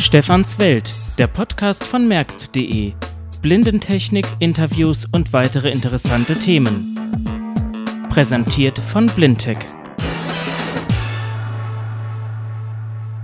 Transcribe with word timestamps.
Stefans 0.00 0.58
Welt, 0.58 0.94
der 1.18 1.26
Podcast 1.26 1.84
von 1.84 2.08
merkst.de. 2.08 2.94
Blindentechnik, 3.42 4.26
Interviews 4.38 5.04
und 5.12 5.34
weitere 5.34 5.70
interessante 5.70 6.38
Themen. 6.38 6.96
Präsentiert 8.08 8.78
von 8.78 9.06
Blindtech. 9.08 9.58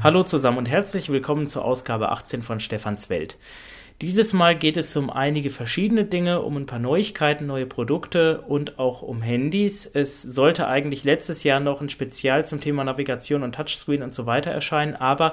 Hallo 0.02 0.22
zusammen 0.22 0.58
und 0.58 0.68
herzlich 0.68 1.08
willkommen 1.08 1.46
zur 1.46 1.64
Ausgabe 1.64 2.10
18 2.10 2.42
von 2.42 2.60
Stefans 2.60 3.08
Welt. 3.08 3.38
Dieses 4.02 4.34
Mal 4.34 4.54
geht 4.54 4.76
es 4.76 4.94
um 4.94 5.08
einige 5.08 5.48
verschiedene 5.48 6.04
Dinge, 6.04 6.42
um 6.42 6.58
ein 6.58 6.66
paar 6.66 6.78
Neuigkeiten, 6.78 7.46
neue 7.46 7.64
Produkte 7.64 8.42
und 8.42 8.78
auch 8.78 9.00
um 9.00 9.22
Handys. 9.22 9.86
Es 9.86 10.20
sollte 10.20 10.68
eigentlich 10.68 11.04
letztes 11.04 11.42
Jahr 11.42 11.60
noch 11.60 11.80
ein 11.80 11.88
Spezial 11.88 12.44
zum 12.44 12.60
Thema 12.60 12.84
Navigation 12.84 13.42
und 13.42 13.54
Touchscreen 13.54 14.02
und 14.02 14.12
so 14.12 14.26
weiter 14.26 14.50
erscheinen, 14.50 14.94
aber 14.94 15.32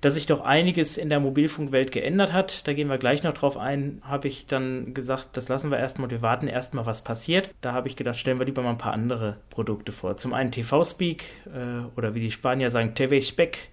dass 0.00 0.14
sich 0.14 0.26
doch 0.26 0.40
einiges 0.40 0.96
in 0.96 1.10
der 1.10 1.20
Mobilfunkwelt 1.20 1.92
geändert 1.92 2.32
hat, 2.32 2.66
da 2.66 2.72
gehen 2.72 2.88
wir 2.88 2.98
gleich 2.98 3.22
noch 3.22 3.34
drauf 3.34 3.56
ein, 3.56 4.00
habe 4.02 4.28
ich 4.28 4.46
dann 4.46 4.94
gesagt, 4.94 5.36
das 5.36 5.48
lassen 5.48 5.70
wir 5.70 5.78
erstmal, 5.78 6.10
wir 6.10 6.22
warten 6.22 6.48
erstmal, 6.48 6.86
was 6.86 7.04
passiert. 7.04 7.50
Da 7.60 7.72
habe 7.72 7.88
ich 7.88 7.96
gedacht, 7.96 8.18
stellen 8.18 8.38
wir 8.38 8.46
lieber 8.46 8.62
mal 8.62 8.70
ein 8.70 8.78
paar 8.78 8.94
andere 8.94 9.36
Produkte 9.50 9.92
vor. 9.92 10.16
Zum 10.16 10.32
einen 10.32 10.52
TV-Speak 10.52 11.24
äh, 11.46 11.96
oder 11.96 12.14
wie 12.14 12.20
die 12.20 12.30
Spanier 12.30 12.70
sagen, 12.70 12.94
TV-Spec. 12.94 13.68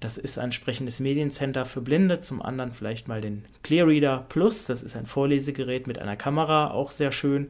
Das 0.00 0.16
ist 0.16 0.38
ein 0.38 0.52
sprechendes 0.52 1.00
Mediencenter 1.00 1.64
für 1.64 1.80
Blinde. 1.80 2.20
Zum 2.20 2.40
anderen 2.40 2.72
vielleicht 2.72 3.08
mal 3.08 3.20
den 3.20 3.44
Clearreader 3.64 4.26
Plus. 4.28 4.66
Das 4.66 4.82
ist 4.82 4.94
ein 4.94 5.06
Vorlesegerät 5.06 5.88
mit 5.88 5.98
einer 5.98 6.16
Kamera, 6.16 6.70
auch 6.70 6.92
sehr 6.92 7.10
schön. 7.10 7.48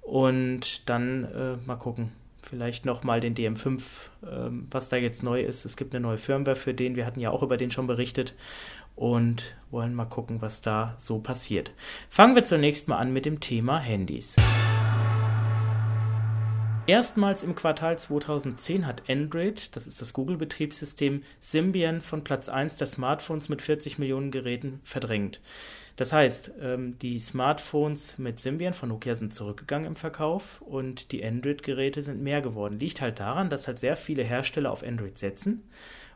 Und 0.00 0.88
dann 0.88 1.24
äh, 1.24 1.66
mal 1.66 1.76
gucken, 1.76 2.10
vielleicht 2.48 2.86
nochmal 2.86 3.20
den 3.20 3.34
DM5, 3.34 3.80
ähm, 4.26 4.68
was 4.70 4.88
da 4.88 4.96
jetzt 4.96 5.22
neu 5.22 5.40
ist. 5.40 5.64
Es 5.64 5.76
gibt 5.76 5.94
eine 5.94 6.02
neue 6.02 6.18
Firmware 6.18 6.56
für 6.56 6.74
den. 6.74 6.96
Wir 6.96 7.06
hatten 7.06 7.20
ja 7.20 7.30
auch 7.30 7.42
über 7.42 7.56
den 7.56 7.70
schon 7.70 7.86
berichtet 7.86 8.34
und 8.94 9.56
wollen 9.70 9.94
mal 9.94 10.06
gucken, 10.06 10.40
was 10.40 10.62
da 10.62 10.94
so 10.98 11.18
passiert. 11.18 11.72
Fangen 12.08 12.34
wir 12.34 12.44
zunächst 12.44 12.88
mal 12.88 12.98
an 12.98 13.12
mit 13.12 13.26
dem 13.26 13.40
Thema 13.40 13.78
Handys. 13.78 14.36
Erstmals 16.86 17.42
im 17.42 17.56
Quartal 17.56 17.98
2010 17.98 18.86
hat 18.86 19.10
Android, 19.10 19.74
das 19.74 19.88
ist 19.88 20.00
das 20.00 20.12
Google-Betriebssystem, 20.12 21.24
Symbian 21.40 22.00
von 22.00 22.22
Platz 22.22 22.48
1 22.48 22.76
der 22.76 22.86
Smartphones 22.86 23.48
mit 23.48 23.60
40 23.60 23.98
Millionen 23.98 24.30
Geräten 24.30 24.80
verdrängt. 24.84 25.40
Das 25.96 26.12
heißt, 26.12 26.52
ähm, 26.60 26.98
die 26.98 27.18
Smartphones 27.18 28.18
mit 28.18 28.38
Symbian 28.38 28.74
von 28.74 28.90
Nokia 28.90 29.14
sind 29.14 29.32
zurückgegangen 29.32 29.86
im 29.86 29.96
Verkauf 29.96 30.60
und 30.60 31.10
die 31.10 31.24
Android-Geräte 31.24 32.02
sind 32.02 32.22
mehr 32.22 32.42
geworden. 32.42 32.78
Liegt 32.78 33.00
halt 33.00 33.18
daran, 33.18 33.48
dass 33.48 33.66
halt 33.66 33.78
sehr 33.78 33.96
viele 33.96 34.22
Hersteller 34.22 34.70
auf 34.70 34.84
Android 34.84 35.16
setzen 35.16 35.62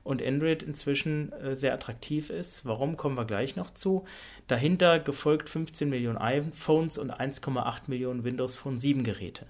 und 0.03 0.23
Android 0.23 0.63
inzwischen 0.63 1.33
äh, 1.33 1.57
sehr 1.57 1.73
attraktiv 1.73 2.29
ist. 2.29 2.67
Warum 2.67 2.99
kommen 2.99 3.17
wir 3.17 3.25
gleich 3.25 3.57
noch 3.57 3.73
zu? 3.73 4.05
Dahinter 4.49 4.99
gefolgt 4.99 5.49
15 5.49 5.89
Millionen 5.89 6.19
iPhones 6.19 6.99
und 6.99 7.11
1,8 7.11 7.83
Millionen 7.87 8.25
Windows 8.25 8.57
Phone 8.57 8.77
7 8.77 9.03
Geräte 9.03 9.47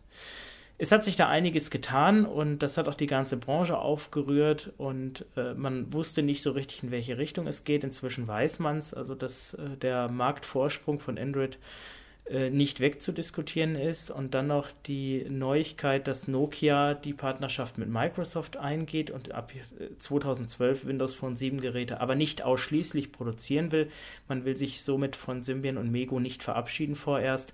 es 0.80 0.92
hat 0.92 1.04
sich 1.04 1.14
da 1.14 1.28
einiges 1.28 1.70
getan 1.70 2.24
und 2.24 2.60
das 2.60 2.78
hat 2.78 2.88
auch 2.88 2.94
die 2.94 3.06
ganze 3.06 3.36
Branche 3.36 3.76
aufgerührt 3.76 4.72
und 4.78 5.26
äh, 5.36 5.52
man 5.52 5.92
wusste 5.92 6.22
nicht 6.22 6.42
so 6.42 6.52
richtig, 6.52 6.82
in 6.82 6.90
welche 6.90 7.18
Richtung 7.18 7.46
es 7.46 7.64
geht. 7.64 7.84
Inzwischen 7.84 8.26
weiß 8.26 8.60
man 8.60 8.78
es, 8.78 8.94
also 8.94 9.14
dass 9.14 9.52
äh, 9.52 9.76
der 9.76 10.08
Marktvorsprung 10.08 10.98
von 10.98 11.18
Android 11.18 11.58
äh, 12.24 12.48
nicht 12.48 12.80
wegzudiskutieren 12.80 13.74
ist 13.74 14.10
und 14.10 14.32
dann 14.32 14.46
noch 14.46 14.68
die 14.86 15.26
Neuigkeit, 15.28 16.08
dass 16.08 16.28
Nokia 16.28 16.94
die 16.94 17.12
Partnerschaft 17.12 17.76
mit 17.76 17.90
Microsoft 17.90 18.56
eingeht 18.56 19.10
und 19.10 19.32
ab 19.32 19.52
2012 19.98 20.84
äh, 20.84 20.86
Windows 20.86 21.12
Phone 21.12 21.36
7 21.36 21.60
Geräte 21.60 22.00
aber 22.00 22.14
nicht 22.14 22.40
ausschließlich 22.40 23.12
produzieren 23.12 23.70
will. 23.70 23.90
Man 24.28 24.46
will 24.46 24.56
sich 24.56 24.80
somit 24.80 25.14
von 25.14 25.42
Symbian 25.42 25.76
und 25.76 25.92
Mego 25.92 26.20
nicht 26.20 26.42
verabschieden 26.42 26.94
vorerst 26.94 27.52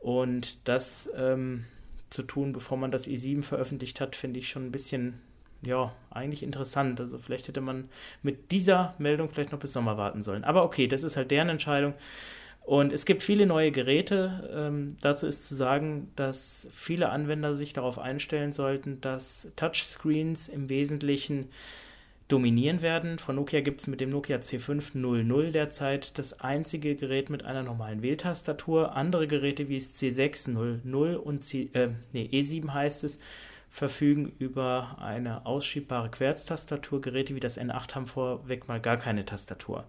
und 0.00 0.58
das 0.66 1.08
ähm, 1.16 1.66
zu 2.14 2.22
tun, 2.22 2.52
bevor 2.52 2.78
man 2.78 2.90
das 2.90 3.06
i7 3.06 3.42
veröffentlicht 3.42 4.00
hat, 4.00 4.16
finde 4.16 4.38
ich 4.38 4.48
schon 4.48 4.66
ein 4.66 4.72
bisschen, 4.72 5.20
ja, 5.62 5.92
eigentlich 6.10 6.42
interessant. 6.42 7.00
Also 7.00 7.18
vielleicht 7.18 7.48
hätte 7.48 7.60
man 7.60 7.88
mit 8.22 8.52
dieser 8.52 8.94
Meldung 8.98 9.28
vielleicht 9.28 9.52
noch 9.52 9.58
bis 9.58 9.72
Sommer 9.72 9.98
warten 9.98 10.22
sollen. 10.22 10.44
Aber 10.44 10.64
okay, 10.64 10.86
das 10.86 11.02
ist 11.02 11.16
halt 11.16 11.30
deren 11.30 11.48
Entscheidung. 11.48 11.94
Und 12.62 12.94
es 12.94 13.04
gibt 13.04 13.22
viele 13.22 13.44
neue 13.44 13.72
Geräte. 13.72 14.50
Ähm, 14.54 14.96
dazu 15.02 15.26
ist 15.26 15.46
zu 15.46 15.54
sagen, 15.54 16.10
dass 16.16 16.66
viele 16.72 17.10
Anwender 17.10 17.56
sich 17.56 17.74
darauf 17.74 17.98
einstellen 17.98 18.52
sollten, 18.52 19.02
dass 19.02 19.48
Touchscreens 19.56 20.48
im 20.48 20.70
Wesentlichen 20.70 21.50
dominieren 22.28 22.82
werden. 22.82 23.18
Von 23.18 23.36
Nokia 23.36 23.60
gibt 23.60 23.80
es 23.80 23.86
mit 23.86 24.00
dem 24.00 24.10
Nokia 24.10 24.38
C500 24.38 25.50
derzeit 25.50 26.18
das 26.18 26.40
einzige 26.40 26.96
Gerät 26.96 27.30
mit 27.30 27.44
einer 27.44 27.62
normalen 27.62 28.02
Wähltastatur. 28.02 28.96
Andere 28.96 29.26
Geräte 29.26 29.68
wie 29.68 29.76
es 29.76 29.94
C600 29.94 31.16
und 31.16 31.44
C, 31.44 31.68
äh, 31.74 31.90
nee, 32.12 32.28
E7 32.32 32.72
heißt 32.72 33.04
es, 33.04 33.18
verfügen 33.74 34.32
über 34.38 34.98
eine 35.00 35.46
ausschiebbare 35.46 36.08
Querztastatur. 36.08 37.00
Geräte 37.00 37.34
wie 37.34 37.40
das 37.40 37.58
N8 37.58 37.96
haben 37.96 38.06
vorweg 38.06 38.68
mal 38.68 38.78
gar 38.78 38.98
keine 38.98 39.26
Tastatur. 39.26 39.82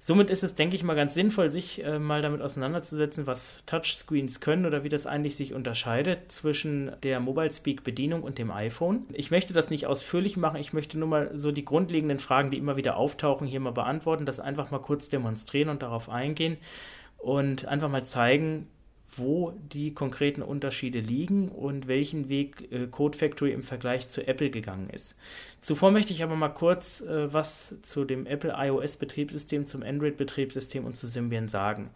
Somit 0.00 0.28
ist 0.28 0.42
es, 0.42 0.56
denke 0.56 0.74
ich 0.74 0.82
mal, 0.82 0.96
ganz 0.96 1.14
sinnvoll, 1.14 1.48
sich 1.48 1.84
äh, 1.84 2.00
mal 2.00 2.20
damit 2.20 2.42
auseinanderzusetzen, 2.42 3.28
was 3.28 3.58
Touchscreens 3.64 4.40
können 4.40 4.66
oder 4.66 4.82
wie 4.82 4.88
das 4.88 5.06
eigentlich 5.06 5.36
sich 5.36 5.54
unterscheidet 5.54 6.32
zwischen 6.32 6.90
der 7.04 7.20
Mobile 7.20 7.52
Speak 7.52 7.84
Bedienung 7.84 8.24
und 8.24 8.38
dem 8.38 8.50
iPhone. 8.50 9.06
Ich 9.12 9.30
möchte 9.30 9.52
das 9.52 9.70
nicht 9.70 9.86
ausführlich 9.86 10.36
machen, 10.36 10.58
ich 10.58 10.72
möchte 10.72 10.98
nur 10.98 11.08
mal 11.08 11.30
so 11.34 11.52
die 11.52 11.64
grundlegenden 11.64 12.18
Fragen, 12.18 12.50
die 12.50 12.58
immer 12.58 12.76
wieder 12.76 12.96
auftauchen, 12.96 13.46
hier 13.46 13.60
mal 13.60 13.70
beantworten, 13.70 14.26
das 14.26 14.40
einfach 14.40 14.72
mal 14.72 14.80
kurz 14.80 15.10
demonstrieren 15.10 15.68
und 15.68 15.80
darauf 15.80 16.08
eingehen 16.08 16.56
und 17.18 17.66
einfach 17.66 17.88
mal 17.88 18.04
zeigen, 18.04 18.66
wo 19.16 19.52
die 19.72 19.94
konkreten 19.94 20.42
Unterschiede 20.42 21.00
liegen 21.00 21.48
und 21.48 21.88
welchen 21.88 22.28
Weg 22.28 22.70
äh, 22.70 22.86
Code 22.86 23.16
Factory 23.16 23.52
im 23.52 23.62
Vergleich 23.62 24.08
zu 24.08 24.26
Apple 24.26 24.50
gegangen 24.50 24.90
ist. 24.90 25.16
Zuvor 25.60 25.90
möchte 25.90 26.12
ich 26.12 26.22
aber 26.22 26.36
mal 26.36 26.50
kurz 26.50 27.00
äh, 27.00 27.32
was 27.32 27.74
zu 27.82 28.04
dem 28.04 28.26
Apple 28.26 28.54
iOS 28.56 28.96
Betriebssystem, 28.96 29.66
zum 29.66 29.82
Android 29.82 30.16
Betriebssystem 30.16 30.84
und 30.84 30.94
zu 30.94 31.06
Symbian 31.06 31.48
sagen 31.48 31.90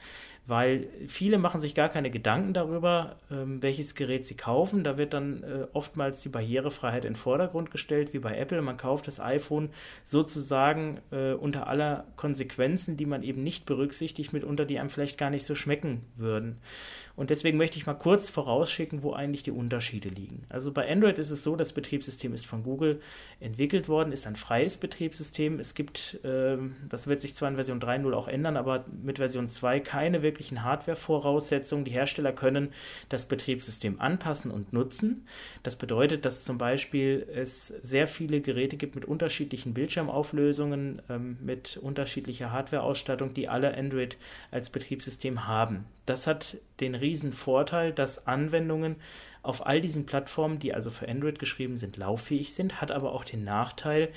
weil 0.46 0.88
viele 1.06 1.38
machen 1.38 1.60
sich 1.60 1.74
gar 1.74 1.88
keine 1.88 2.10
Gedanken 2.10 2.52
darüber, 2.52 3.16
ähm, 3.30 3.62
welches 3.62 3.94
Gerät 3.94 4.26
sie 4.26 4.36
kaufen. 4.36 4.82
Da 4.82 4.98
wird 4.98 5.14
dann 5.14 5.44
äh, 5.44 5.66
oftmals 5.72 6.20
die 6.20 6.28
Barrierefreiheit 6.28 7.04
in 7.04 7.12
den 7.12 7.16
Vordergrund 7.16 7.70
gestellt, 7.70 8.12
wie 8.12 8.18
bei 8.18 8.36
Apple. 8.36 8.60
Man 8.60 8.76
kauft 8.76 9.06
das 9.06 9.20
iPhone 9.20 9.70
sozusagen 10.04 11.00
äh, 11.12 11.32
unter 11.32 11.68
aller 11.68 12.06
Konsequenzen, 12.16 12.96
die 12.96 13.06
man 13.06 13.22
eben 13.22 13.44
nicht 13.44 13.66
berücksichtigt, 13.66 14.32
mitunter 14.32 14.64
die 14.64 14.80
einem 14.80 14.90
vielleicht 14.90 15.16
gar 15.16 15.30
nicht 15.30 15.46
so 15.46 15.54
schmecken 15.54 16.02
würden. 16.16 16.58
Und 17.16 17.30
deswegen 17.30 17.58
möchte 17.58 17.76
ich 17.76 17.86
mal 17.86 17.94
kurz 17.94 18.30
vorausschicken, 18.30 19.02
wo 19.02 19.12
eigentlich 19.12 19.42
die 19.42 19.50
Unterschiede 19.50 20.08
liegen. 20.08 20.42
Also 20.48 20.72
bei 20.72 20.90
Android 20.90 21.18
ist 21.18 21.30
es 21.30 21.42
so, 21.42 21.56
das 21.56 21.72
Betriebssystem 21.72 22.32
ist 22.32 22.46
von 22.46 22.62
Google 22.62 23.00
entwickelt 23.40 23.88
worden, 23.88 24.12
ist 24.12 24.26
ein 24.26 24.36
freies 24.36 24.78
Betriebssystem. 24.78 25.60
Es 25.60 25.74
gibt, 25.74 26.20
äh, 26.24 26.56
das 26.88 27.06
wird 27.06 27.20
sich 27.20 27.34
zwar 27.34 27.48
in 27.48 27.56
Version 27.56 27.80
3.0 27.80 28.12
auch 28.14 28.28
ändern, 28.28 28.56
aber 28.56 28.86
mit 29.02 29.18
Version 29.18 29.48
2 29.48 29.80
keine 29.80 30.22
wirklichen 30.22 30.64
Hardware-Voraussetzungen. 30.64 31.84
Die 31.84 31.90
Hersteller 31.90 32.32
können 32.32 32.72
das 33.08 33.26
Betriebssystem 33.26 34.00
anpassen 34.00 34.50
und 34.50 34.72
nutzen. 34.72 35.26
Das 35.62 35.76
bedeutet, 35.76 36.24
dass 36.24 36.44
zum 36.44 36.58
Beispiel 36.58 37.26
es 37.34 37.68
sehr 37.68 38.08
viele 38.08 38.40
Geräte 38.40 38.76
gibt 38.76 38.94
mit 38.94 39.04
unterschiedlichen 39.04 39.74
Bildschirmauflösungen, 39.74 41.02
ähm, 41.10 41.36
mit 41.40 41.76
unterschiedlicher 41.76 42.52
Hardware-Ausstattung, 42.52 43.34
die 43.34 43.48
alle 43.48 43.76
Android 43.76 44.16
als 44.50 44.70
Betriebssystem 44.70 45.46
haben. 45.46 45.84
Das 46.06 46.26
hat 46.26 46.56
den 46.82 46.94
riesen 46.94 47.32
Vorteil, 47.32 47.92
dass 47.92 48.26
Anwendungen 48.26 48.96
auf 49.42 49.66
all 49.66 49.80
diesen 49.80 50.06
Plattformen, 50.06 50.58
die 50.58 50.74
also 50.74 50.90
für 50.90 51.08
Android 51.08 51.38
geschrieben 51.38 51.76
sind, 51.76 51.96
lauffähig 51.96 52.54
sind, 52.54 52.80
hat 52.80 52.90
aber 52.90 53.12
auch 53.12 53.24
den 53.24 53.44
Nachteil, 53.44 54.10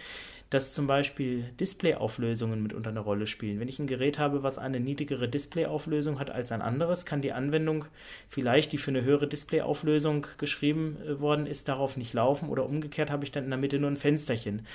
dass 0.51 0.73
zum 0.73 0.85
Beispiel 0.85 1.43
Displayauflösungen 1.59 2.61
mitunter 2.61 2.91
eine 2.91 2.99
Rolle 2.99 3.25
spielen. 3.25 3.59
Wenn 3.59 3.67
ich 3.67 3.79
ein 3.79 3.87
Gerät 3.87 4.19
habe, 4.19 4.43
was 4.43 4.59
eine 4.59 4.79
niedrigere 4.79 5.27
Displayauflösung 5.27 6.19
hat 6.19 6.29
als 6.29 6.51
ein 6.51 6.61
anderes, 6.61 7.05
kann 7.05 7.21
die 7.21 7.31
Anwendung 7.31 7.85
vielleicht, 8.29 8.71
die 8.71 8.77
für 8.77 8.91
eine 8.91 9.03
höhere 9.03 9.27
Displayauflösung 9.27 10.27
geschrieben 10.37 10.97
äh, 11.05 11.19
worden 11.19 11.47
ist, 11.47 11.67
darauf 11.67 11.97
nicht 11.97 12.13
laufen 12.13 12.49
oder 12.49 12.65
umgekehrt 12.65 13.09
habe 13.09 13.25
ich 13.25 13.31
dann 13.31 13.45
in 13.45 13.49
der 13.49 13.59
Mitte 13.59 13.79
nur 13.79 13.89
ein 13.89 13.97
Fensterchen. 13.97 14.65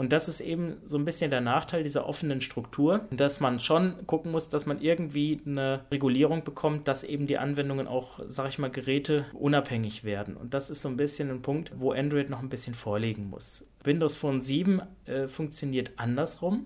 Und 0.00 0.12
das 0.12 0.28
ist 0.28 0.40
eben 0.40 0.78
so 0.86 0.96
ein 0.96 1.04
bisschen 1.04 1.30
der 1.30 1.42
Nachteil 1.42 1.82
dieser 1.82 2.06
offenen 2.06 2.40
Struktur, 2.40 3.06
dass 3.10 3.38
man 3.38 3.60
schon 3.60 4.06
gucken 4.06 4.32
muss, 4.32 4.48
dass 4.48 4.64
man 4.64 4.80
irgendwie 4.80 5.42
eine 5.44 5.84
Regulierung 5.90 6.42
bekommt, 6.42 6.88
dass 6.88 7.04
eben 7.04 7.26
die 7.26 7.36
Anwendungen 7.36 7.86
auch, 7.86 8.18
sag 8.26 8.48
ich 8.48 8.58
mal, 8.58 8.70
Geräte 8.70 9.26
unabhängig 9.34 10.02
werden. 10.02 10.38
Und 10.38 10.54
das 10.54 10.70
ist 10.70 10.80
so 10.80 10.88
ein 10.88 10.96
bisschen 10.96 11.30
ein 11.30 11.42
Punkt, 11.42 11.72
wo 11.74 11.92
Android 11.92 12.30
noch 12.30 12.38
ein 12.40 12.48
bisschen 12.48 12.72
vorlegen 12.72 13.28
muss. 13.28 13.66
Windows 13.84 14.16
Phone 14.16 14.40
7 14.40 14.80
äh, 15.04 15.28
funktioniert 15.28 15.90
andersrum. 15.96 16.64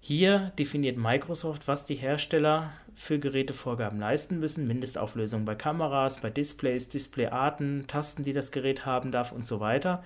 Hier 0.00 0.50
definiert 0.58 0.96
Microsoft, 0.96 1.68
was 1.68 1.86
die 1.86 1.94
Hersteller 1.94 2.72
für 2.96 3.20
Gerätevorgaben 3.20 4.00
leisten 4.00 4.40
müssen, 4.40 4.66
Mindestauflösung 4.66 5.44
bei 5.44 5.54
Kameras, 5.54 6.20
bei 6.20 6.30
Displays, 6.30 6.88
Displayarten, 6.88 7.84
Tasten, 7.86 8.24
die 8.24 8.32
das 8.32 8.50
Gerät 8.50 8.84
haben 8.84 9.12
darf 9.12 9.30
und 9.30 9.46
so 9.46 9.60
weiter. 9.60 10.02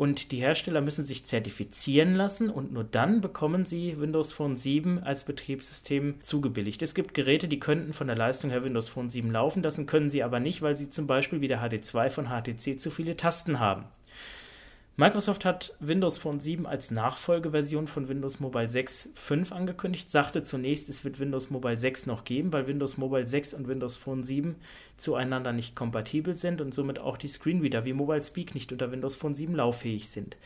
Und 0.00 0.32
die 0.32 0.38
Hersteller 0.38 0.80
müssen 0.80 1.04
sich 1.04 1.26
zertifizieren 1.26 2.14
lassen 2.14 2.48
und 2.48 2.72
nur 2.72 2.84
dann 2.84 3.20
bekommen 3.20 3.66
sie 3.66 4.00
Windows 4.00 4.32
Phone 4.32 4.56
7 4.56 5.00
als 5.00 5.24
Betriebssystem 5.24 6.22
zugebilligt. 6.22 6.80
Es 6.80 6.94
gibt 6.94 7.12
Geräte, 7.12 7.48
die 7.48 7.60
könnten 7.60 7.92
von 7.92 8.06
der 8.06 8.16
Leistung 8.16 8.48
her 8.48 8.64
Windows 8.64 8.88
Phone 8.88 9.10
7 9.10 9.30
laufen 9.30 9.62
lassen, 9.62 9.84
können 9.84 10.08
sie 10.08 10.22
aber 10.22 10.40
nicht, 10.40 10.62
weil 10.62 10.74
sie 10.74 10.88
zum 10.88 11.06
Beispiel 11.06 11.42
wie 11.42 11.48
der 11.48 11.62
HD2 11.62 12.08
von 12.08 12.28
HTC 12.28 12.80
zu 12.80 12.90
viele 12.90 13.14
Tasten 13.14 13.60
haben. 13.60 13.84
Microsoft 15.00 15.46
hat 15.46 15.72
Windows 15.80 16.18
Phone 16.18 16.40
7 16.40 16.66
als 16.66 16.90
Nachfolgeversion 16.90 17.86
von 17.86 18.08
Windows 18.08 18.38
Mobile 18.38 18.66
6.5 18.66 19.50
angekündigt, 19.50 20.10
sagte 20.10 20.42
zunächst, 20.42 20.90
es 20.90 21.06
wird 21.06 21.18
Windows 21.18 21.48
Mobile 21.48 21.78
6 21.78 22.04
noch 22.04 22.24
geben, 22.24 22.52
weil 22.52 22.66
Windows 22.66 22.98
Mobile 22.98 23.26
6 23.26 23.54
und 23.54 23.66
Windows 23.66 23.96
Phone 23.96 24.22
7 24.22 24.56
zueinander 24.98 25.54
nicht 25.54 25.74
kompatibel 25.74 26.36
sind 26.36 26.60
und 26.60 26.74
somit 26.74 26.98
auch 26.98 27.16
die 27.16 27.28
Screenreader 27.28 27.86
wie 27.86 27.94
Mobile 27.94 28.20
Speak 28.20 28.54
nicht 28.54 28.72
unter 28.72 28.92
Windows 28.92 29.16
Phone 29.16 29.32
7 29.32 29.54
lauffähig 29.54 30.10
sind. 30.10 30.36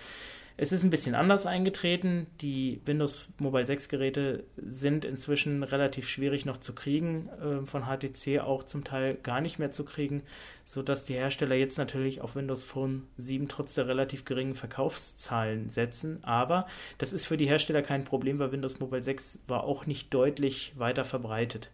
Es 0.57 0.71
ist 0.71 0.85
ein 0.85 0.91
bisschen 0.91 1.17
anders 1.17 1.47
eingetreten. 1.47 2.29
Die 2.41 2.81
Windows 2.85 3.29
Mobile 3.39 3.67
6 3.67 3.89
Geräte 3.89 4.45
sind 4.57 5.05
inzwischen 5.05 5.65
relativ 5.65 6.09
schwierig 6.09 6.45
noch 6.45 6.59
zu 6.59 6.75
kriegen, 6.75 7.29
äh, 7.29 7.67
von 7.67 7.87
HTC 7.87 8.39
auch 8.39 8.63
zum 8.63 8.85
Teil 8.85 9.17
gar 9.17 9.41
nicht 9.41 9.59
mehr 9.59 9.73
zu 9.73 9.85
kriegen, 9.85 10.23
sodass 10.65 11.07
die 11.07 11.15
Hersteller 11.15 11.57
jetzt 11.57 11.77
natürlich 11.77 12.21
auf 12.21 12.37
Windows 12.37 12.63
Phone 12.63 13.03
7 13.19 13.49
trotz 13.49 13.75
der 13.75 13.89
relativ 13.89 14.25
geringen 14.25 14.55
Verkaufszahlen 14.55 15.69
setzen. 15.69 16.23
Aber 16.23 16.69
das 16.99 17.13
ist 17.13 17.27
für 17.27 17.37
die 17.37 17.49
Hersteller 17.49 17.83
kein 17.83 18.05
Problem, 18.05 18.39
weil 18.39 18.53
Windows 18.53 18.79
Mobile 18.79 19.03
6 19.03 19.41
war 19.49 19.65
auch 19.65 19.87
nicht 19.87 20.15
deutlich 20.15 20.73
weiter 20.77 21.05
verbreitet. 21.05 21.71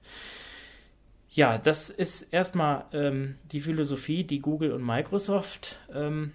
Ja, 1.29 1.59
das 1.59 1.91
ist 1.91 2.23
erstmal 2.33 2.87
ähm, 2.93 3.37
die 3.53 3.61
Philosophie, 3.61 4.25
die 4.25 4.41
Google 4.41 4.73
und 4.73 4.83
Microsoft 4.83 5.79
ähm, 5.95 6.33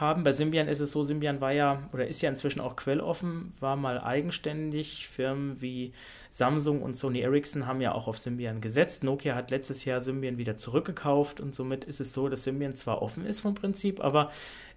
haben. 0.00 0.24
Bei 0.24 0.32
Symbian 0.32 0.68
ist 0.68 0.80
es 0.80 0.92
so, 0.92 1.02
Symbian 1.02 1.40
war 1.40 1.52
ja 1.52 1.88
oder 1.92 2.06
ist 2.06 2.22
ja 2.22 2.28
inzwischen 2.28 2.60
auch 2.60 2.76
quelloffen, 2.76 3.52
war 3.60 3.76
mal 3.76 4.00
eigenständig. 4.00 5.06
Firmen 5.08 5.60
wie 5.60 5.92
Samsung 6.30 6.82
und 6.82 6.94
Sony 6.94 7.20
Ericsson 7.20 7.66
haben 7.66 7.80
ja 7.80 7.92
auch 7.92 8.08
auf 8.08 8.18
Symbian 8.18 8.60
gesetzt. 8.60 9.04
Nokia 9.04 9.34
hat 9.34 9.50
letztes 9.50 9.84
Jahr 9.84 10.00
Symbian 10.00 10.38
wieder 10.38 10.56
zurückgekauft 10.56 11.40
und 11.40 11.54
somit 11.54 11.84
ist 11.84 12.00
es 12.00 12.12
so, 12.12 12.28
dass 12.28 12.44
Symbian 12.44 12.74
zwar 12.74 13.02
offen 13.02 13.24
ist 13.24 13.40
vom 13.40 13.54
Prinzip, 13.54 14.02
aber 14.02 14.30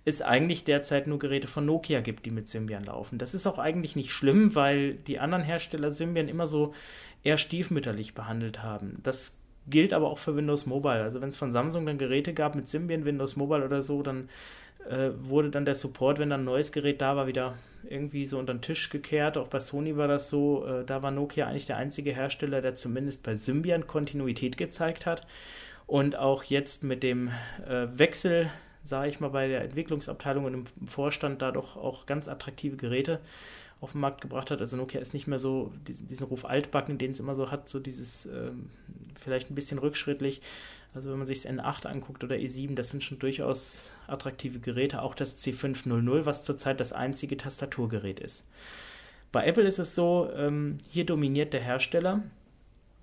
es 0.05 0.21
eigentlich 0.21 0.63
derzeit 0.63 1.07
nur 1.07 1.19
Geräte 1.19 1.47
von 1.47 1.65
Nokia 1.65 1.99
gibt, 1.99 2.25
die 2.25 2.31
mit 2.31 2.47
Symbian 2.47 2.85
laufen. 2.85 3.17
Das 3.17 3.33
ist 3.33 3.45
auch 3.45 3.59
eigentlich 3.59 3.95
nicht 3.95 4.11
schlimm, 4.11 4.55
weil 4.55 4.93
die 4.93 5.19
anderen 5.19 5.43
Hersteller 5.43 5.91
Symbian 5.91 6.29
immer 6.29 6.47
so 6.47 6.73
eher 7.23 7.37
stiefmütterlich 7.37 8.13
behandelt 8.15 8.63
haben. 8.63 8.99
Das 9.03 9.35
gilt 9.69 9.93
aber 9.93 10.09
auch 10.09 10.17
für 10.17 10.35
Windows 10.35 10.65
Mobile. 10.65 11.03
Also 11.03 11.21
wenn 11.21 11.29
es 11.29 11.37
von 11.37 11.51
Samsung 11.51 11.85
dann 11.85 11.97
Geräte 11.97 12.33
gab 12.33 12.55
mit 12.55 12.67
Symbian, 12.67 13.05
Windows 13.05 13.35
Mobile 13.35 13.65
oder 13.65 13.81
so, 13.83 14.01
dann 14.01 14.29
äh, 14.89 15.09
wurde 15.19 15.49
dann 15.49 15.65
der 15.65 15.75
Support, 15.75 16.19
wenn 16.19 16.29
dann 16.29 16.41
ein 16.41 16.45
neues 16.45 16.71
Gerät 16.71 17.01
da 17.01 17.15
war, 17.15 17.27
wieder 17.27 17.55
irgendwie 17.89 18.25
so 18.25 18.39
unter 18.39 18.53
den 18.53 18.61
Tisch 18.61 18.89
gekehrt. 18.89 19.37
Auch 19.37 19.47
bei 19.47 19.59
Sony 19.59 19.97
war 19.97 20.07
das 20.07 20.29
so. 20.29 20.65
Äh, 20.65 20.85
da 20.85 21.01
war 21.01 21.11
Nokia 21.11 21.47
eigentlich 21.47 21.65
der 21.65 21.77
einzige 21.77 22.13
Hersteller, 22.13 22.61
der 22.61 22.75
zumindest 22.75 23.23
bei 23.23 23.35
Symbian 23.35 23.87
Kontinuität 23.87 24.57
gezeigt 24.57 25.05
hat. 25.05 25.25
Und 25.85 26.17
auch 26.17 26.43
jetzt 26.43 26.83
mit 26.83 27.03
dem 27.03 27.29
äh, 27.67 27.87
Wechsel, 27.93 28.49
sage 28.83 29.09
ich 29.09 29.19
mal, 29.19 29.29
bei 29.29 29.47
der 29.47 29.61
Entwicklungsabteilung 29.61 30.45
und 30.45 30.53
im 30.53 30.65
Vorstand 30.85 31.41
da 31.41 31.51
doch 31.51 31.77
auch 31.77 32.05
ganz 32.05 32.27
attraktive 32.27 32.75
Geräte 32.75 33.19
auf 33.79 33.91
den 33.91 34.01
Markt 34.01 34.21
gebracht 34.21 34.51
hat. 34.51 34.59
Also 34.59 34.75
Nokia 34.77 34.99
ist 35.01 35.13
nicht 35.13 35.27
mehr 35.27 35.39
so 35.39 35.71
diesen, 35.87 36.07
diesen 36.07 36.25
Ruf 36.27 36.45
altbacken, 36.45 36.97
den 36.97 37.11
es 37.11 37.19
immer 37.19 37.35
so 37.35 37.51
hat, 37.51 37.69
so 37.69 37.79
dieses 37.79 38.25
ähm, 38.25 38.69
vielleicht 39.19 39.51
ein 39.51 39.55
bisschen 39.55 39.77
rückschrittlich. 39.77 40.41
Also 40.93 41.11
wenn 41.11 41.17
man 41.17 41.27
sich 41.27 41.43
das 41.43 41.51
N8 41.51 41.85
anguckt 41.85 42.23
oder 42.23 42.35
E7, 42.35 42.73
das 42.73 42.89
sind 42.89 43.03
schon 43.03 43.19
durchaus 43.19 43.91
attraktive 44.07 44.59
Geräte. 44.59 45.01
Auch 45.01 45.13
das 45.13 45.43
C500, 45.43 46.25
was 46.25 46.43
zurzeit 46.43 46.79
das 46.79 46.91
einzige 46.91 47.37
Tastaturgerät 47.37 48.19
ist. 48.19 48.43
Bei 49.31 49.45
Apple 49.45 49.63
ist 49.63 49.77
es 49.77 49.93
so, 49.93 50.29
ähm, 50.35 50.79
hier 50.89 51.05
dominiert 51.05 51.53
der 51.53 51.61
Hersteller. 51.61 52.23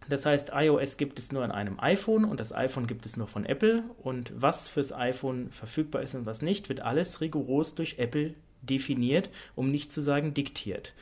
Das 0.08 0.26
heißt, 0.26 0.50
iOS 0.52 0.96
gibt 0.96 1.18
es 1.18 1.32
nur 1.32 1.44
an 1.44 1.52
einem 1.52 1.78
iPhone 1.80 2.24
und 2.24 2.40
das 2.40 2.52
iPhone 2.52 2.86
gibt 2.86 3.06
es 3.06 3.16
nur 3.16 3.28
von 3.28 3.46
Apple. 3.46 3.84
Und 4.02 4.32
was 4.36 4.68
fürs 4.68 4.92
iPhone 4.92 5.50
verfügbar 5.50 6.02
ist 6.02 6.14
und 6.14 6.26
was 6.26 6.42
nicht, 6.42 6.68
wird 6.68 6.80
alles 6.80 7.20
rigoros 7.20 7.74
durch 7.74 7.98
Apple 7.98 8.34
definiert, 8.66 9.30
um 9.54 9.70
nicht 9.70 9.92
zu 9.92 10.00
sagen 10.00 10.34
diktiert. 10.34 10.92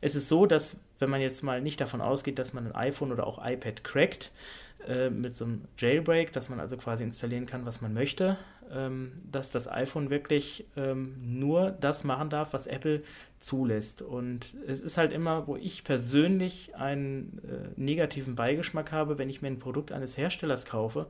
Es 0.00 0.14
ist 0.14 0.28
so, 0.28 0.46
dass 0.46 0.80
wenn 0.98 1.10
man 1.10 1.20
jetzt 1.20 1.42
mal 1.42 1.60
nicht 1.60 1.80
davon 1.80 2.00
ausgeht, 2.00 2.38
dass 2.38 2.52
man 2.52 2.66
ein 2.66 2.74
iPhone 2.74 3.12
oder 3.12 3.26
auch 3.26 3.44
iPad 3.44 3.84
crackt, 3.84 4.32
äh, 4.86 5.10
mit 5.10 5.34
so 5.34 5.44
einem 5.44 5.62
Jailbreak, 5.76 6.32
dass 6.32 6.48
man 6.48 6.60
also 6.60 6.76
quasi 6.76 7.02
installieren 7.02 7.46
kann, 7.46 7.66
was 7.66 7.80
man 7.80 7.92
möchte, 7.94 8.38
dass 9.30 9.50
das 9.50 9.68
iPhone 9.68 10.10
wirklich 10.10 10.66
ähm, 10.76 11.14
nur 11.22 11.70
das 11.70 12.04
machen 12.04 12.30
darf, 12.30 12.52
was 12.52 12.66
Apple 12.66 13.02
zulässt. 13.38 14.02
Und 14.02 14.54
es 14.66 14.80
ist 14.80 14.98
halt 14.98 15.12
immer, 15.12 15.46
wo 15.46 15.56
ich 15.56 15.84
persönlich 15.84 16.74
einen 16.74 17.40
äh, 17.44 17.80
negativen 17.80 18.34
Beigeschmack 18.34 18.90
habe, 18.90 19.18
wenn 19.18 19.30
ich 19.30 19.42
mir 19.42 19.48
ein 19.48 19.60
Produkt 19.60 19.92
eines 19.92 20.18
Herstellers 20.18 20.66
kaufe, 20.66 21.06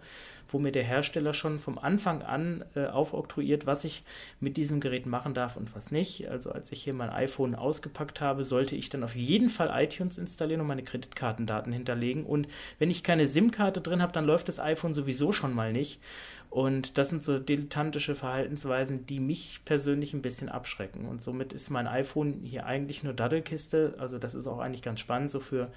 wo 0.47 0.59
mir 0.59 0.73
der 0.73 0.85
Hersteller 0.85 1.33
schon 1.33 1.59
vom 1.59 1.79
Anfang 1.79 2.23
an 2.23 2.65
äh, 2.75 2.87
aufoktroyiert, 2.87 3.67
was 3.67 3.85
ich 3.85 4.05
mit 4.41 4.57
diesem 4.57 4.81
Gerät 4.81 5.07
machen 5.07 5.35
darf 5.35 5.57
und 5.57 5.75
was 5.75 5.91
nicht. 5.91 6.29
Also 6.29 6.51
als 6.51 6.71
ich 6.71 6.83
hier 6.83 6.95
mein 6.95 7.11
iPhone 7.11 7.55
ausgepackt 7.55 8.21
habe, 8.21 8.45
sollte 8.45 8.77
ich 8.77 8.91
dann 8.91 9.05
auf 9.05 9.17
jeden 9.17 9.49
Fall 9.49 9.71
iTunes 9.83 10.19
installieren 10.19 10.61
und 10.61 10.67
meine 10.67 10.85
Kreditkartendaten 10.85 11.73
hinterlegen. 11.73 12.25
Und 12.25 12.47
wenn 12.79 12.91
ich 12.91 13.03
keine 13.03 13.27
SIM-Karte 13.27 13.81
drin 13.81 14.03
habe, 14.03 14.13
dann 14.13 14.27
läuft 14.27 14.49
das 14.49 14.61
iPhone 14.61 14.95
sowieso 14.95 15.33
schon 15.33 15.55
mal 15.55 15.73
nicht. 15.73 16.01
Und 16.51 16.97
das 16.97 17.11
sind 17.11 17.23
so 17.23 17.39
dilettantische 17.39 18.15
Verhaltensweisen, 18.15 19.05
die 19.05 19.21
mich 19.21 19.61
persönlich 19.67 20.15
ein 20.15 20.23
bisschen 20.23 20.49
abschrecken. 20.49 21.07
Und 21.07 21.23
somit 21.23 21.53
ist 21.53 21.69
mein 21.69 21.87
iPhone 21.87 22.41
hier 22.43 22.65
eigentlich 22.65 23.03
nur 23.03 23.13
Daddelkiste. 23.13 23.95
Also 23.99 24.19
das 24.19 24.35
ist 24.35 24.47
auch 24.47 24.59
eigentlich 24.59 24.81
ganz 24.81 25.01
spannend, 25.01 25.31
so 25.31 25.41
für, 25.41 25.71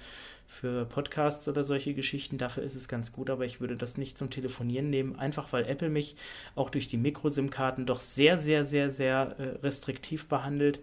für 0.46 0.86
Podcasts 0.86 1.46
oder 1.46 1.62
solche 1.62 1.92
Geschichten. 1.92 2.38
Dafür 2.38 2.62
ist 2.62 2.74
es 2.74 2.88
ganz 2.88 3.12
gut, 3.12 3.28
aber 3.28 3.44
ich 3.44 3.60
würde 3.60 3.76
das 3.76 3.98
nicht 3.98 4.16
zum 4.16 4.30
Telefonieren 4.30 4.88
nehmen, 4.88 5.18
einfach 5.18 5.52
weil 5.52 5.66
Apple 5.66 5.90
mich 5.90 6.16
auch 6.54 6.70
durch 6.70 6.88
die 6.88 6.96
Mikro-SIM-Karten 6.96 7.84
doch 7.84 8.00
sehr, 8.00 8.38
sehr, 8.38 8.64
sehr, 8.64 8.90
sehr 8.90 9.36
äh, 9.38 9.42
restriktiv 9.62 10.26
behandelt 10.26 10.80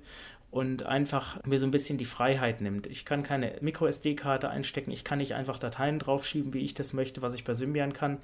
und 0.51 0.83
einfach 0.83 1.43
mir 1.45 1.59
so 1.59 1.65
ein 1.65 1.71
bisschen 1.71 1.97
die 1.97 2.05
Freiheit 2.05 2.61
nimmt. 2.61 2.85
Ich 2.87 3.05
kann 3.05 3.23
keine 3.23 3.55
Micro-SD-Karte 3.61 4.49
einstecken, 4.49 4.91
ich 4.91 5.03
kann 5.03 5.17
nicht 5.17 5.33
einfach 5.33 5.59
Dateien 5.59 5.99
draufschieben, 5.99 6.53
wie 6.53 6.59
ich 6.59 6.73
das 6.73 6.93
möchte, 6.93 7.21
was 7.21 7.33
ich 7.33 7.43
bei 7.43 7.53
Symbian 7.53 7.93
kann 7.93 8.19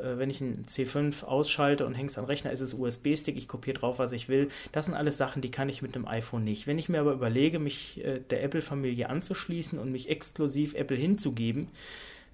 wenn 0.00 0.30
ich 0.30 0.40
einen 0.40 0.66
C5 0.66 1.24
ausschalte 1.24 1.86
und 1.86 1.94
hänge 1.94 2.08
es 2.08 2.18
an 2.18 2.24
den 2.24 2.30
Rechner, 2.30 2.52
ist 2.52 2.60
es 2.60 2.74
USB-Stick, 2.74 3.36
ich 3.36 3.48
kopiere 3.48 3.78
drauf, 3.78 3.98
was 3.98 4.12
ich 4.12 4.28
will. 4.28 4.48
Das 4.72 4.86
sind 4.86 4.94
alles 4.94 5.16
Sachen, 5.16 5.42
die 5.42 5.50
kann 5.50 5.68
ich 5.68 5.82
mit 5.82 5.94
dem 5.94 6.06
iPhone 6.06 6.44
nicht. 6.44 6.66
Wenn 6.66 6.78
ich 6.78 6.88
mir 6.88 7.00
aber 7.00 7.12
überlege, 7.12 7.58
mich 7.58 8.04
äh, 8.04 8.20
der 8.20 8.42
Apple-Familie 8.42 9.08
anzuschließen 9.08 9.78
und 9.78 9.92
mich 9.92 10.08
exklusiv 10.08 10.74
Apple 10.74 10.96
hinzugeben, 10.96 11.68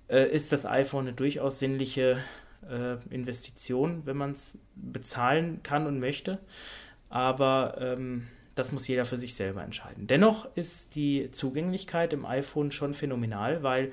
äh, 0.09 0.29
ist 0.31 0.53
das 0.53 0.67
iPhone 0.67 1.07
eine 1.07 1.13
durchaus 1.13 1.59
sinnliche 1.59 2.23
äh, 2.69 2.97
Investition, 3.15 4.03
wenn 4.05 4.17
man 4.17 4.33
es 4.33 4.59
bezahlen 4.75 5.63
kann 5.63 5.87
und 5.87 6.01
möchte. 6.01 6.39
Aber 7.09 7.77
ähm, 7.81 8.29
das 8.55 8.73
muss 8.73 8.89
jeder 8.89 9.05
für 9.05 9.19
sich 9.19 9.35
selber 9.35 9.63
entscheiden. 9.63 10.07
Dennoch 10.07 10.49
ist 10.57 10.95
die 10.95 11.31
Zugänglichkeit 11.31 12.13
im 12.13 12.27
iPhone 12.27 12.71
schon 12.71 12.95
phänomenal, 12.95 13.63
weil 13.63 13.87
äh, 13.87 13.91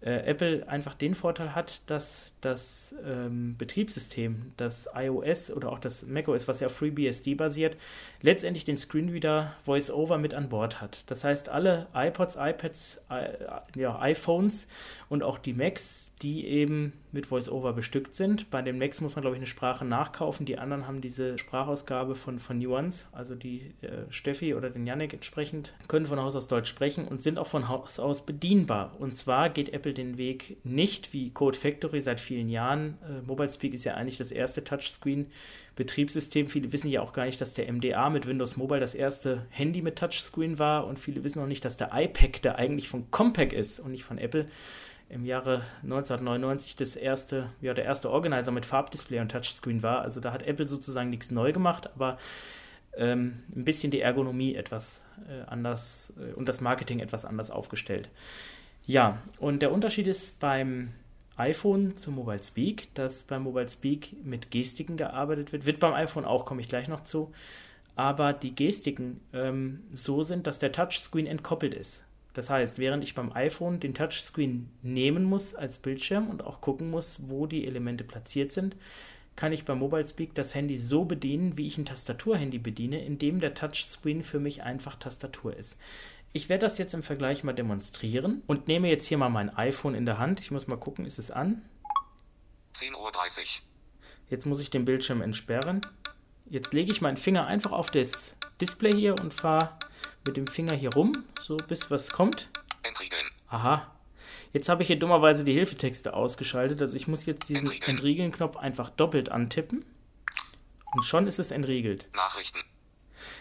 Apple 0.00 0.68
einfach 0.68 0.94
den 0.94 1.14
Vorteil 1.14 1.54
hat, 1.54 1.80
dass 1.86 2.32
das 2.40 2.94
ähm, 3.04 3.56
Betriebssystem, 3.56 4.52
das 4.56 4.88
iOS 4.94 5.50
oder 5.50 5.72
auch 5.72 5.78
das 5.78 6.06
macOS, 6.06 6.46
was 6.48 6.60
ja 6.60 6.66
auf 6.66 6.76
FreeBSD 6.76 7.34
basiert, 7.34 7.76
letztendlich 8.20 8.64
den 8.64 8.76
Screenreader 8.76 9.54
VoiceOver 9.64 10.18
mit 10.18 10.34
an 10.34 10.48
Bord 10.48 10.80
hat. 10.80 11.04
Das 11.10 11.24
heißt, 11.24 11.48
alle 11.48 11.86
iPods, 11.94 12.36
iPads, 12.38 13.00
äh, 13.08 13.32
ja, 13.74 13.98
iPhones 14.00 14.68
und 15.08 15.22
auch 15.22 15.38
die 15.38 15.54
Macs, 15.54 16.05
die 16.22 16.46
eben 16.46 16.94
mit 17.12 17.30
VoiceOver 17.30 17.72
bestückt 17.74 18.14
sind. 18.14 18.50
Bei 18.50 18.62
den 18.62 18.78
Macs 18.78 19.00
muss 19.00 19.16
man, 19.16 19.22
glaube 19.22 19.36
ich, 19.36 19.40
eine 19.40 19.46
Sprache 19.46 19.84
nachkaufen. 19.84 20.46
Die 20.46 20.58
anderen 20.58 20.86
haben 20.86 21.00
diese 21.00 21.36
Sprachausgabe 21.36 22.14
von, 22.14 22.38
von 22.38 22.58
Nuance, 22.58 23.06
also 23.12 23.34
die 23.34 23.74
äh, 23.82 24.10
Steffi 24.10 24.54
oder 24.54 24.70
den 24.70 24.86
Yannick 24.86 25.12
entsprechend, 25.12 25.74
können 25.88 26.06
von 26.06 26.20
Haus 26.20 26.34
aus 26.34 26.48
Deutsch 26.48 26.70
sprechen 26.70 27.06
und 27.06 27.20
sind 27.20 27.38
auch 27.38 27.46
von 27.46 27.68
Haus 27.68 27.98
aus 27.98 28.24
bedienbar. 28.24 28.96
Und 28.98 29.14
zwar 29.14 29.50
geht 29.50 29.72
Apple 29.74 29.92
den 29.92 30.16
Weg 30.16 30.56
nicht 30.64 31.12
wie 31.12 31.30
Code 31.30 31.58
Factory 31.58 32.00
seit 32.00 32.20
vielen 32.20 32.48
Jahren. 32.48 32.96
Äh, 33.02 33.26
Mobile 33.26 33.50
Speak 33.50 33.74
ist 33.74 33.84
ja 33.84 33.94
eigentlich 33.94 34.18
das 34.18 34.30
erste 34.30 34.64
Touchscreen-Betriebssystem. 34.64 36.48
Viele 36.48 36.72
wissen 36.72 36.90
ja 36.90 37.02
auch 37.02 37.12
gar 37.12 37.26
nicht, 37.26 37.40
dass 37.42 37.52
der 37.52 37.70
MDA 37.70 38.08
mit 38.08 38.26
Windows 38.26 38.56
Mobile 38.56 38.80
das 38.80 38.94
erste 38.94 39.46
Handy 39.50 39.82
mit 39.82 39.96
Touchscreen 39.96 40.58
war 40.58 40.86
und 40.86 40.98
viele 40.98 41.24
wissen 41.24 41.42
auch 41.42 41.46
nicht, 41.46 41.64
dass 41.64 41.76
der 41.76 41.90
iPad, 41.92 42.44
der 42.44 42.56
eigentlich 42.56 42.88
von 42.88 43.10
Compaq 43.10 43.52
ist 43.52 43.80
und 43.80 43.90
nicht 43.90 44.04
von 44.04 44.16
Apple, 44.16 44.46
im 45.08 45.24
Jahre 45.24 45.62
1999 45.82 46.76
das 46.76 46.96
erste, 46.96 47.50
ja, 47.60 47.74
der 47.74 47.84
erste 47.84 48.10
Organizer 48.10 48.52
mit 48.52 48.66
Farbdisplay 48.66 49.20
und 49.20 49.30
Touchscreen 49.30 49.82
war. 49.82 50.02
Also 50.02 50.20
da 50.20 50.32
hat 50.32 50.42
Apple 50.42 50.66
sozusagen 50.66 51.10
nichts 51.10 51.30
neu 51.30 51.52
gemacht, 51.52 51.88
aber 51.94 52.18
ähm, 52.96 53.42
ein 53.54 53.64
bisschen 53.64 53.90
die 53.90 54.00
Ergonomie 54.00 54.54
etwas 54.54 55.02
äh, 55.28 55.42
anders 55.48 56.12
äh, 56.18 56.32
und 56.32 56.48
das 56.48 56.60
Marketing 56.60 57.00
etwas 57.00 57.24
anders 57.24 57.50
aufgestellt. 57.50 58.08
Ja, 58.84 59.18
und 59.38 59.62
der 59.62 59.72
Unterschied 59.72 60.06
ist 60.06 60.40
beim 60.40 60.92
iPhone 61.36 61.96
zu 61.96 62.10
Mobile 62.10 62.42
Speak, 62.42 62.94
dass 62.94 63.24
beim 63.24 63.42
Mobile 63.42 63.68
Speak 63.68 64.24
mit 64.24 64.50
Gestiken 64.50 64.96
gearbeitet 64.96 65.52
wird. 65.52 65.66
Wird 65.66 65.80
beim 65.80 65.92
iPhone 65.92 66.24
auch, 66.24 66.46
komme 66.46 66.60
ich 66.60 66.68
gleich 66.68 66.88
noch 66.88 67.02
zu. 67.02 67.32
Aber 67.94 68.32
die 68.32 68.54
Gestiken 68.54 69.20
ähm, 69.32 69.84
so 69.92 70.22
sind, 70.22 70.46
dass 70.46 70.58
der 70.58 70.72
Touchscreen 70.72 71.26
entkoppelt 71.26 71.74
ist. 71.74 72.02
Das 72.36 72.50
heißt, 72.50 72.78
während 72.78 73.02
ich 73.02 73.14
beim 73.14 73.32
iPhone 73.32 73.80
den 73.80 73.94
Touchscreen 73.94 74.68
nehmen 74.82 75.24
muss 75.24 75.54
als 75.54 75.78
Bildschirm 75.78 76.28
und 76.28 76.44
auch 76.44 76.60
gucken 76.60 76.90
muss, 76.90 77.30
wo 77.30 77.46
die 77.46 77.66
Elemente 77.66 78.04
platziert 78.04 78.52
sind, 78.52 78.76
kann 79.36 79.54
ich 79.54 79.64
beim 79.64 79.78
Mobile 79.78 80.06
Speak 80.06 80.34
das 80.34 80.54
Handy 80.54 80.76
so 80.76 81.06
bedienen, 81.06 81.56
wie 81.56 81.66
ich 81.66 81.78
ein 81.78 81.86
Tastaturhandy 81.86 82.58
bediene, 82.58 83.02
indem 83.02 83.40
der 83.40 83.54
Touchscreen 83.54 84.22
für 84.22 84.38
mich 84.38 84.62
einfach 84.62 84.96
Tastatur 84.96 85.56
ist. 85.56 85.78
Ich 86.34 86.50
werde 86.50 86.66
das 86.66 86.76
jetzt 86.76 86.92
im 86.92 87.02
Vergleich 87.02 87.42
mal 87.42 87.54
demonstrieren 87.54 88.42
und 88.46 88.68
nehme 88.68 88.90
jetzt 88.90 89.06
hier 89.06 89.16
mal 89.16 89.30
mein 89.30 89.48
iPhone 89.56 89.94
in 89.94 90.04
der 90.04 90.18
Hand. 90.18 90.40
Ich 90.40 90.50
muss 90.50 90.66
mal 90.66 90.76
gucken, 90.76 91.06
ist 91.06 91.18
es 91.18 91.30
an? 91.30 91.62
10.30 92.74 92.92
Uhr. 92.92 93.44
Jetzt 94.28 94.44
muss 94.44 94.60
ich 94.60 94.68
den 94.68 94.84
Bildschirm 94.84 95.22
entsperren. 95.22 95.80
Jetzt 96.50 96.74
lege 96.74 96.92
ich 96.92 97.00
meinen 97.00 97.16
Finger 97.16 97.46
einfach 97.46 97.72
auf 97.72 97.90
das 97.90 98.36
Display 98.60 98.92
hier 98.92 99.14
und 99.14 99.32
fahre 99.32 99.78
mit 100.26 100.36
dem 100.36 100.46
Finger 100.46 100.74
hier 100.74 100.92
rum, 100.92 101.24
so 101.40 101.56
bis 101.56 101.90
was 101.90 102.10
kommt. 102.10 102.50
Entriegeln. 102.82 103.26
Aha, 103.48 103.90
Jetzt 104.56 104.70
habe 104.70 104.82
ich 104.82 104.86
hier 104.86 104.98
dummerweise 104.98 105.44
die 105.44 105.52
Hilfetexte 105.52 106.14
ausgeschaltet. 106.14 106.80
Also 106.80 106.96
ich 106.96 107.06
muss 107.06 107.26
jetzt 107.26 107.48
diesen 107.50 107.70
Entriegeln-Knopf 107.82 108.56
einfach 108.56 108.88
doppelt 108.88 109.30
antippen. 109.30 109.84
Und 110.94 111.04
schon 111.04 111.26
ist 111.26 111.38
es 111.38 111.50
entriegelt. 111.50 112.06
Nachrichten. 112.14 112.60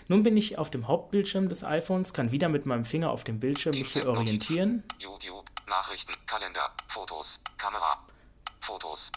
Nun 0.09 0.23
bin 0.23 0.35
ich 0.35 0.57
auf 0.57 0.69
dem 0.71 0.89
Hauptbildschirm 0.89 1.47
des 1.47 1.63
iPhones, 1.63 2.13
kann 2.13 2.31
wieder 2.31 2.49
mit 2.49 2.65
meinem 2.65 2.85
Finger 2.85 3.11
auf 3.11 3.23
dem 3.23 3.39
Bildschirm 3.39 3.75
mich 3.75 3.93
hier 3.93 4.07
orientieren. 4.07 4.83
YouTube, 4.99 5.45
Nachrichten, 5.67 6.13
Kalender, 6.25 6.71
Fotos, 6.87 7.41
Kamera, 7.57 8.05
Fotos. 8.59 9.11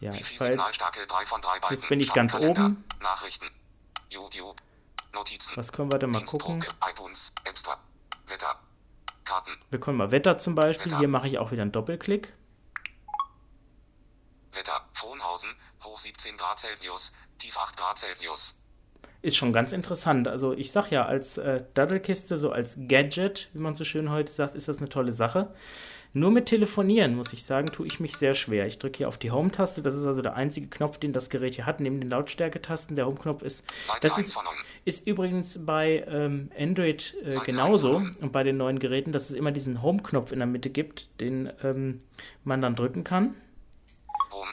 Ja, 0.00 0.12
ich 0.14 0.40
war 0.40 0.50
jetzt, 0.50 0.80
jetzt 1.70 1.88
bin 1.88 2.00
ich 2.00 2.12
ganz 2.12 2.34
oben. 2.34 2.84
Nachrichten, 3.00 3.46
YouTube, 4.10 4.56
Notizen. 5.14 5.56
Was 5.56 5.72
können 5.72 5.90
wir 5.90 5.98
denn 5.98 6.10
mal 6.10 6.24
gucken? 6.24 6.64
iTunes, 6.90 7.32
Store, 7.54 7.78
Wetter, 8.26 8.58
Karten. 9.24 9.52
Wir 9.70 9.80
können 9.80 9.96
mal 9.96 10.10
Wetter 10.10 10.38
zum 10.38 10.54
Beispiel. 10.54 10.86
Wetter. 10.86 10.98
Hier 10.98 11.08
mache 11.08 11.28
ich 11.28 11.38
auch 11.38 11.50
wieder 11.52 11.62
einen 11.62 11.72
Doppelklick. 11.72 12.32
Wetter, 14.52 14.86
Frohnhausen, 14.92 15.50
hoch 15.82 15.98
17 15.98 16.36
Grad 16.36 16.58
Celsius, 16.58 17.12
tief 17.38 17.56
8 17.56 17.76
Grad 17.76 17.98
Celsius. 17.98 18.60
Ist 19.22 19.36
schon 19.36 19.52
ganz 19.52 19.72
interessant. 19.72 20.28
Also 20.28 20.52
ich 20.52 20.70
sag 20.70 20.90
ja, 20.90 21.06
als 21.06 21.38
äh, 21.38 21.64
Daddelkiste, 21.74 22.36
so 22.36 22.52
als 22.52 22.76
Gadget, 22.88 23.48
wie 23.54 23.58
man 23.58 23.74
so 23.74 23.84
schön 23.84 24.10
heute 24.10 24.30
sagt, 24.30 24.54
ist 24.54 24.68
das 24.68 24.78
eine 24.78 24.90
tolle 24.90 25.12
Sache. 25.12 25.54
Nur 26.16 26.30
mit 26.30 26.46
Telefonieren, 26.46 27.16
muss 27.16 27.32
ich 27.32 27.44
sagen, 27.44 27.72
tue 27.72 27.88
ich 27.88 27.98
mich 27.98 28.16
sehr 28.16 28.34
schwer. 28.34 28.68
Ich 28.68 28.78
drücke 28.78 28.98
hier 28.98 29.08
auf 29.08 29.18
die 29.18 29.32
Home-Taste. 29.32 29.82
Das 29.82 29.96
ist 29.96 30.06
also 30.06 30.22
der 30.22 30.36
einzige 30.36 30.68
Knopf, 30.68 30.98
den 30.98 31.12
das 31.12 31.28
Gerät 31.28 31.56
hier 31.56 31.66
hat, 31.66 31.80
neben 31.80 32.00
den 32.00 32.08
Lautstärketasten. 32.08 32.94
Der 32.94 33.06
Home-Knopf 33.06 33.42
ist. 33.42 33.64
Seite 33.82 33.98
Das 34.00 34.16
1 34.16 34.28
ist, 34.28 34.32
von 34.34 34.44
9. 34.44 34.54
ist 34.84 35.08
übrigens 35.08 35.66
bei 35.66 36.04
ähm, 36.06 36.52
Android 36.56 37.16
äh, 37.24 37.36
genauso 37.44 37.96
und 37.96 38.30
bei 38.30 38.44
den 38.44 38.56
neuen 38.56 38.78
Geräten, 38.78 39.10
dass 39.10 39.28
es 39.28 39.34
immer 39.34 39.50
diesen 39.50 39.82
Home-Knopf 39.82 40.30
in 40.30 40.38
der 40.38 40.46
Mitte 40.46 40.70
gibt, 40.70 41.08
den 41.20 41.52
ähm, 41.64 41.98
man 42.44 42.62
dann 42.62 42.76
drücken 42.76 43.02
kann. 43.02 43.34
Home, 44.30 44.52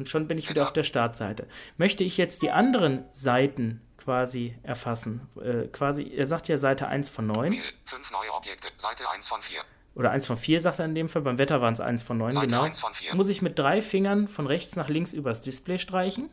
Und 0.00 0.08
schon 0.08 0.26
bin 0.26 0.38
ich 0.38 0.50
wieder 0.50 0.64
auf 0.64 0.72
der 0.72 0.82
Startseite. 0.82 1.46
Möchte 1.76 2.02
ich 2.02 2.16
jetzt 2.16 2.42
die 2.42 2.50
anderen 2.50 3.04
Seiten 3.12 3.80
quasi 3.96 4.56
erfassen? 4.64 5.28
Äh, 5.40 5.68
quasi, 5.68 6.02
er 6.02 6.26
sagt 6.26 6.48
ja 6.48 6.58
Seite 6.58 6.88
1 6.88 7.10
von 7.10 7.28
9 7.28 7.50
Mail, 7.50 7.62
5 7.84 8.10
neue 8.10 8.34
Objekte, 8.34 8.70
Seite 8.76 9.08
1 9.08 9.28
von 9.28 9.40
4. 9.40 9.60
oder 9.96 10.10
1 10.10 10.26
von 10.26 10.36
4 10.36 10.60
sagt 10.60 10.78
er 10.78 10.84
in 10.84 10.94
dem 10.94 11.08
Fall. 11.08 11.22
Beim 11.22 11.38
Wetter 11.38 11.60
waren 11.60 11.72
es 11.72 11.80
1 11.80 12.02
von 12.02 12.18
9, 12.18 12.32
Seite 12.32 12.46
genau. 12.46 12.62
1 12.62 12.80
von 12.80 12.94
4. 12.94 13.14
Muss 13.14 13.28
ich 13.30 13.42
mit 13.42 13.58
drei 13.58 13.80
Fingern 13.80 14.28
von 14.28 14.46
rechts 14.46 14.76
nach 14.76 14.88
links 14.88 15.12
übers 15.12 15.40
Display 15.40 15.78
streichen 15.78 16.28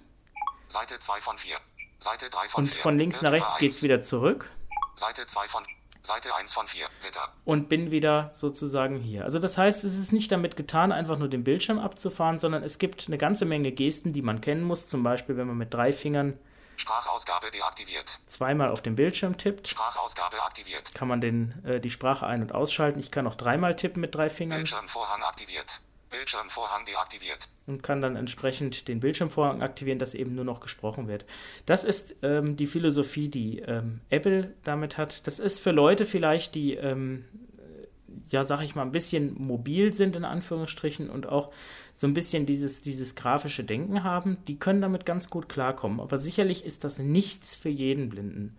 Seite 0.68 1.00
2 1.00 1.22
von 1.22 1.38
4. 1.38 1.56
Seite 2.00 2.30
3 2.30 2.50
von 2.50 2.64
und 2.66 2.74
4. 2.74 2.82
von 2.82 2.98
links 2.98 3.22
nach 3.22 3.32
Bild 3.32 3.42
rechts 3.42 3.54
Nummer 3.54 3.60
geht 3.60 3.72
es 3.72 3.78
1. 3.78 3.84
wieder 3.84 4.02
zurück 4.02 4.50
Seite 4.96 5.26
2 5.26 5.48
von 5.48 5.64
Seite 6.06 6.36
1 6.36 6.54
von 6.54 6.68
4. 6.68 6.86
Wetter. 7.02 7.30
und 7.46 7.70
bin 7.70 7.92
wieder 7.92 8.32
sozusagen 8.34 9.00
hier. 9.00 9.24
Also 9.24 9.40
das 9.40 9.58
heißt, 9.58 9.86
es 9.86 9.98
ist 9.98 10.12
nicht 10.12 10.30
damit 10.34 10.58
getan, 10.58 10.92
einfach 10.92 11.18
nur 11.18 11.30
den 11.30 11.46
Bildschirm 11.46 11.80
abzufahren, 11.80 12.40
sondern 12.40 12.62
es 12.62 12.78
gibt 12.78 13.08
eine 13.08 13.18
ganze 13.18 13.46
Menge 13.46 13.72
Gesten, 13.72 14.12
die 14.12 14.22
man 14.22 14.42
kennen 14.42 14.64
muss. 14.64 14.88
Zum 14.88 15.02
Beispiel, 15.02 15.38
wenn 15.38 15.48
man 15.48 15.58
mit 15.58 15.74
drei 15.74 15.94
Fingern 15.94 16.38
Sprachausgabe 16.76 17.52
deaktiviert. 17.52 18.20
zweimal 18.28 18.70
auf 18.70 18.82
den 18.82 18.96
Bildschirm 18.96 19.38
tippt, 19.38 19.68
Sprachausgabe 19.68 20.42
aktiviert. 20.44 20.94
kann 20.94 21.08
man 21.08 21.22
den, 21.22 21.64
äh, 21.66 21.80
die 21.80 21.90
Sprache 21.90 22.26
ein- 22.26 22.42
und 22.42 22.54
ausschalten. 22.54 23.00
Ich 23.00 23.12
kann 23.12 23.28
auch 23.28 23.36
dreimal 23.36 23.76
tippen 23.76 24.02
mit 24.02 24.16
drei 24.16 24.30
Fingern 24.30 24.60
Bildschirmvorhang 24.60 25.24
aktiviert. 25.24 25.82
Bildschirmvorhang 26.10 26.86
deaktiviert. 26.86 27.50
und 27.66 27.82
kann 27.82 28.00
dann 28.00 28.16
entsprechend 28.16 28.88
den 28.88 29.00
Bildschirmvorhang 29.00 29.64
aktivieren, 29.64 29.98
dass 29.98 30.14
eben 30.14 30.36
nur 30.36 30.46
noch 30.46 30.60
gesprochen 30.60 31.08
wird. 31.08 31.26
Das 31.66 31.84
ist 31.84 32.16
ähm, 32.22 32.56
die 32.56 32.68
Philosophie, 32.68 33.30
die 33.30 33.60
ähm, 33.60 34.00
Apple 34.12 34.54
damit 34.64 34.98
hat. 35.00 35.26
Das 35.26 35.40
ist 35.40 35.60
für 35.60 35.72
Leute 35.72 36.06
vielleicht, 36.06 36.54
die, 36.54 36.76
ähm, 36.76 37.26
äh, 37.58 37.88
ja, 38.30 38.44
sag 38.44 38.62
ich 38.62 38.76
mal, 38.76 38.84
ein 38.84 38.92
bisschen 38.92 39.34
mobil 39.42 39.92
sind, 39.92 40.16
in 40.16 40.24
Anführungsstrichen, 40.24 41.10
und 41.10 41.26
auch 41.28 41.52
so 41.94 42.08
ein 42.08 42.14
bisschen 42.14 42.46
dieses, 42.46 42.82
dieses 42.82 43.16
grafische 43.16 43.64
Denken 43.64 44.04
haben, 44.04 44.38
die 44.48 44.58
können 44.58 44.82
damit 44.82 45.06
ganz 45.06 45.30
gut 45.30 45.48
klarkommen. 45.48 46.00
Aber 46.00 46.18
sicherlich 46.18 46.66
ist 46.66 46.84
das 46.84 46.98
nichts 46.98 47.56
für 47.56 47.70
jeden 47.70 48.10
Blinden. 48.10 48.58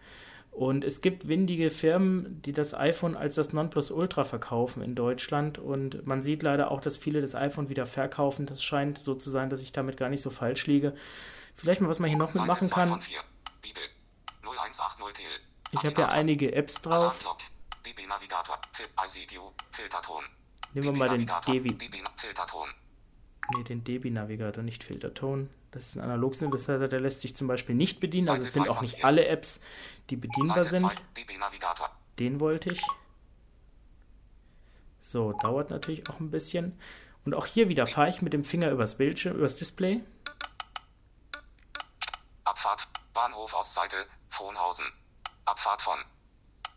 Und 0.52 0.84
es 0.84 1.00
gibt 1.00 1.26
windige 1.26 1.68
Firmen, 1.68 2.40
die 2.42 2.52
das 2.52 2.74
iPhone 2.74 3.16
als 3.16 3.34
das 3.34 3.52
Nonplusultra 3.52 4.22
verkaufen 4.22 4.84
in 4.84 4.94
Deutschland. 4.94 5.58
Und 5.58 6.06
man 6.06 6.22
sieht 6.22 6.44
leider 6.44 6.70
auch, 6.70 6.80
dass 6.80 6.96
viele 6.96 7.20
das 7.20 7.34
iPhone 7.34 7.68
wieder 7.68 7.86
verkaufen. 7.86 8.46
Das 8.46 8.62
scheint 8.62 8.98
so 8.98 9.16
zu 9.16 9.30
sein, 9.30 9.50
dass 9.50 9.60
ich 9.60 9.72
damit 9.72 9.96
gar 9.96 10.08
nicht 10.10 10.22
so 10.22 10.30
falsch 10.30 10.68
liege. 10.68 10.94
Vielleicht 11.56 11.80
mal, 11.80 11.88
was 11.88 11.98
man 11.98 12.08
hier 12.08 12.18
noch 12.18 12.32
mitmachen 12.32 12.68
2 12.68 12.74
kann. 12.74 12.88
von 12.88 13.00
4. 13.00 13.18
Bibel. 13.62 13.82
0180 14.42 15.04
Tel. 15.14 15.26
Ich 15.72 15.84
habe 15.84 16.00
ja 16.00 16.08
einige 16.10 16.54
Apps 16.54 16.80
drauf. 16.80 17.24
Nehmen 20.72 20.86
wir 20.86 20.92
mal 20.92 21.08
den. 21.08 21.28
Devi, 21.48 21.76
Nee, 23.50 23.64
den 23.64 23.84
Debi-Navigator, 23.84 24.62
nicht 24.62 24.84
Filterton. 24.84 25.50
Das 25.70 25.88
ist 25.88 25.98
ein 25.98 26.22
heißt, 26.22 26.68
der 26.68 27.00
lässt 27.00 27.20
sich 27.20 27.34
zum 27.34 27.48
Beispiel 27.48 27.74
nicht 27.74 28.00
bedienen. 28.00 28.28
Also 28.28 28.44
es 28.44 28.52
sind 28.52 28.68
auch 28.68 28.80
nicht 28.80 29.04
alle 29.04 29.26
Apps, 29.26 29.60
die 30.08 30.16
bedienbar 30.16 30.62
Seite 30.62 30.76
sind. 30.76 30.86
2. 30.86 30.94
DB 31.16 31.36
Navigator. 31.36 31.90
Den 32.18 32.40
wollte 32.40 32.70
ich. 32.70 32.80
So, 35.02 35.32
dauert 35.32 35.70
natürlich 35.70 36.08
auch 36.08 36.20
ein 36.20 36.30
bisschen. 36.30 36.78
Und 37.24 37.34
auch 37.34 37.46
hier 37.46 37.68
wieder 37.68 37.86
fahre 37.86 38.08
ich 38.08 38.22
mit 38.22 38.32
dem 38.32 38.44
Finger 38.44 38.70
übers 38.70 38.96
Bildschirm, 38.98 39.36
übers 39.36 39.56
Display. 39.56 40.00
Abfahrt. 42.44 42.88
Bahnhof 43.12 43.54
Ostseite. 43.54 44.06
Frohnhausen. 44.28 44.86
Abfahrt 45.44 45.82
von 45.82 45.98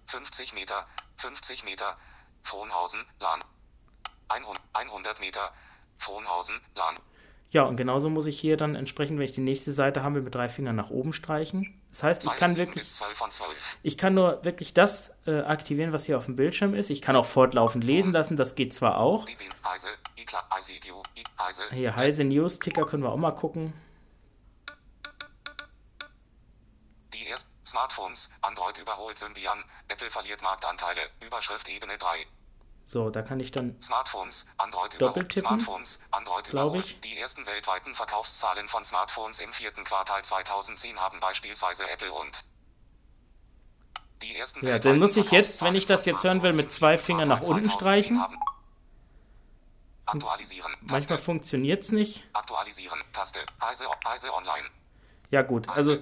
50 0.08 0.54
Meter. 0.54 0.88
50 1.18 1.64
Meter. 1.66 1.98
Frohnhausen. 2.44 3.06
Lahn. 3.20 3.42
100 4.30 4.62
100 4.74 5.20
Meter. 5.20 5.54
Frohnhausen. 5.98 6.60
Lahn. 6.76 6.96
Ja, 7.50 7.64
und 7.64 7.78
genauso 7.78 8.10
muss 8.10 8.26
ich 8.26 8.40
hier 8.40 8.58
dann 8.58 8.76
entsprechend, 8.76 9.18
wenn 9.18 9.26
ich 9.26 9.32
die 9.32 9.42
nächste 9.42 9.72
Seite 9.72 10.04
habe, 10.04 10.22
mit 10.22 10.36
drei 10.36 10.50
Fingern 10.50 10.76
nach 10.76 10.90
oben 10.90 11.14
streichen. 11.14 11.80
Das 11.92 12.04
heißt, 12.04 12.26
ich 12.26 12.36
kann 12.36 12.52
7 12.52 12.68
wirklich, 12.68 12.84
bis 12.84 12.98
12 12.98 13.18
von 13.18 13.32
12. 13.32 13.78
ich 13.84 13.98
kann 13.98 14.14
nur 14.14 14.44
wirklich 14.44 14.74
das 14.74 15.12
äh, 15.26 15.40
aktivieren, 15.40 15.94
was 15.94 16.06
hier 16.06 16.18
auf 16.18 16.26
dem 16.26 16.36
Bildschirm 16.36 16.76
ist. 16.76 16.90
Ich 16.90 17.02
kann 17.02 17.16
auch 17.16 17.26
fortlaufend 17.26 17.84
lesen 17.84 18.12
lassen, 18.12 18.36
das 18.36 18.56
geht 18.56 18.74
zwar 18.74 18.98
auch. 18.98 19.26
Hier 21.72 21.96
Heise 21.96 22.24
News 22.26 22.60
Ticker 22.60 22.86
können 22.86 23.04
wir 23.04 23.12
auch 23.12 23.18
mal 23.18 23.32
gucken. 23.32 23.74
Die 27.14 27.28
ersten 27.28 27.50
Smartphones. 27.66 28.30
Android 28.42 28.78
überholt 28.78 29.18
Symbian. 29.18 29.64
Apple 29.88 30.10
verliert 30.10 30.42
Marktanteile. 30.42 31.02
Überschrift 31.26 31.68
Ebene 31.70 31.98
3. 31.98 32.28
So, 32.88 33.10
da 33.10 33.22
kann 33.22 33.42
ich 33.42 33.52
dann 33.52 33.76
Smartphones, 33.82 34.46
Android. 34.58 35.00
Doppeltippen, 35.00 35.42
Smartphones, 35.42 36.00
Android 36.10 36.50
glaub 36.50 36.68
überholt. 36.68 36.86
ich. 36.86 37.00
Die 37.02 37.18
ersten 37.18 37.46
weltweiten 37.46 37.94
Verkaufszahlen 37.94 38.70
von 38.70 38.86
Smartphones 38.86 39.42
im 39.42 39.52
vierten 39.52 39.84
Quartal 39.84 40.24
2010 40.24 40.98
haben 40.98 41.20
beispielsweise 41.20 41.88
Apple 41.90 42.14
und 42.14 42.46
die 44.22 44.38
ersten 44.38 44.66
Ja, 44.66 44.80
dann 44.80 45.00
muss 45.00 45.18
ich 45.18 45.32
jetzt, 45.32 45.62
wenn 45.64 45.76
ich 45.76 45.86
das 45.86 46.06
jetzt 46.06 46.24
hören 46.24 46.42
will, 46.44 46.54
mit 46.54 46.72
zwei 46.72 46.98
Fingern 46.98 47.28
nach 47.28 47.42
unten 47.42 47.70
2010 47.70 47.72
streichen. 47.72 48.26
Aktualisieren. 50.06 50.72
Manchmal 50.80 51.18
Taste. 51.18 51.26
funktioniert 51.26 51.84
es 51.84 51.92
nicht. 51.92 52.24
Aktualisieren. 52.32 52.98
Taste. 53.12 53.40
Heise, 53.62 53.86
Heise 54.08 54.34
Online. 54.34 54.66
Ja 55.30 55.42
gut, 55.42 55.68
also 55.68 55.98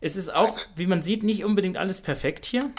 es 0.00 0.16
ist 0.16 0.34
auch, 0.34 0.58
wie 0.74 0.88
man 0.88 1.02
sieht, 1.02 1.22
nicht 1.22 1.44
unbedingt 1.44 1.76
alles 1.76 2.02
perfekt 2.02 2.44
hier. 2.44 2.72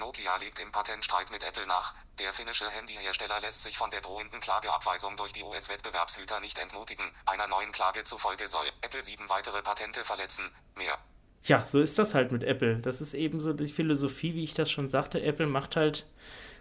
Nokia 0.00 0.36
legt 0.38 0.58
im 0.58 0.72
Patentstreit 0.72 1.30
mit 1.30 1.44
Apple 1.44 1.66
nach. 1.66 1.94
Der 2.18 2.32
finnische 2.32 2.68
Handyhersteller 2.68 3.40
lässt 3.40 3.62
sich 3.62 3.78
von 3.78 3.90
der 3.90 4.00
drohenden 4.00 4.40
Klageabweisung 4.40 5.16
durch 5.16 5.32
die 5.32 5.42
US-Wettbewerbshüter 5.44 6.40
nicht 6.40 6.58
entmutigen. 6.58 7.04
Einer 7.26 7.46
neuen 7.46 7.70
Klage 7.70 8.02
zufolge 8.02 8.48
soll 8.48 8.66
Apple 8.80 9.04
sieben 9.04 9.28
weitere 9.28 9.62
Patente 9.62 10.04
verletzen. 10.04 10.50
Mehr. 10.74 10.98
ja, 11.44 11.64
so 11.64 11.80
ist 11.80 11.98
das 11.98 12.14
halt 12.14 12.32
mit 12.32 12.42
Apple. 12.42 12.78
Das 12.78 13.00
ist 13.00 13.14
eben 13.14 13.40
so 13.40 13.52
die 13.52 13.66
Philosophie, 13.66 14.34
wie 14.34 14.44
ich 14.44 14.54
das 14.54 14.70
schon 14.70 14.88
sagte. 14.88 15.22
Apple 15.22 15.46
macht 15.46 15.76
halt 15.76 16.06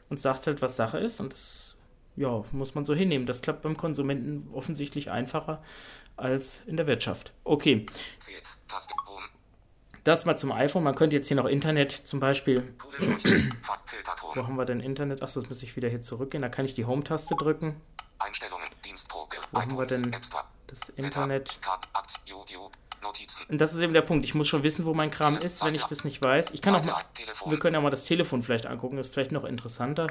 und 0.09 0.19
sagt 0.19 0.47
halt, 0.47 0.61
was 0.61 0.75
Sache 0.75 0.99
ist 0.99 1.19
und 1.19 1.33
das, 1.33 1.75
ja, 2.15 2.43
muss 2.51 2.75
man 2.75 2.85
so 2.85 2.93
hinnehmen. 2.93 3.25
Das 3.25 3.41
klappt 3.41 3.61
beim 3.61 3.77
Konsumenten 3.77 4.49
offensichtlich 4.53 5.09
einfacher 5.09 5.63
als 6.17 6.61
in 6.67 6.77
der 6.77 6.87
Wirtschaft. 6.87 7.33
Okay. 7.43 7.85
Das 10.03 10.25
mal 10.25 10.37
zum 10.37 10.51
iPhone. 10.51 10.83
Man 10.83 10.95
könnte 10.95 11.15
jetzt 11.15 11.27
hier 11.27 11.37
noch 11.37 11.45
Internet 11.45 11.91
zum 11.91 12.19
Beispiel. 12.19 12.73
Wo 14.35 14.47
haben 14.47 14.55
wir 14.55 14.65
denn 14.65 14.79
Internet? 14.79 15.21
Achso, 15.21 15.41
das 15.41 15.49
muss 15.49 15.63
ich 15.63 15.75
wieder 15.75 15.89
hier 15.89 16.01
zurückgehen. 16.01 16.41
Da 16.41 16.49
kann 16.49 16.65
ich 16.65 16.73
die 16.73 16.85
Home-Taste 16.85 17.35
drücken. 17.35 17.81
Einstellungen, 18.19 18.67
Dienstprobe, 18.83 19.37
Wo 19.51 19.61
haben 19.61 19.77
wir 19.77 19.85
denn 19.85 20.15
das 20.67 20.89
Internet? 20.89 21.59
Und 23.47 23.61
das 23.61 23.73
ist 23.73 23.81
eben 23.81 23.93
der 23.93 24.01
Punkt. 24.01 24.25
Ich 24.25 24.35
muss 24.35 24.47
schon 24.47 24.63
wissen, 24.63 24.85
wo 24.85 24.93
mein 24.93 25.09
Kram 25.09 25.37
ist, 25.37 25.63
wenn 25.63 25.73
ich 25.73 25.85
das 25.85 26.03
nicht 26.03 26.21
weiß. 26.21 26.51
Ich 26.51 26.61
kann 26.61 26.75
auch 26.75 26.83
mal, 26.83 27.01
wir 27.45 27.59
können 27.59 27.75
ja 27.75 27.81
mal 27.81 27.89
das 27.89 28.03
Telefon 28.03 28.43
vielleicht 28.43 28.65
angucken, 28.65 28.97
das 28.97 29.07
ist 29.07 29.13
vielleicht 29.13 29.31
noch 29.31 29.45
interessanter. 29.45 30.07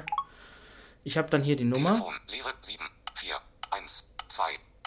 Ich 1.03 1.17
habe 1.17 1.29
dann 1.29 1.43
hier 1.43 1.55
die 1.55 1.65
Nummer. 1.65 1.91
Telefon, 1.91 2.15
Leere 2.27 2.51
7, 2.61 2.83
4, 3.15 3.39
1, 3.71 4.09
2, 4.27 4.43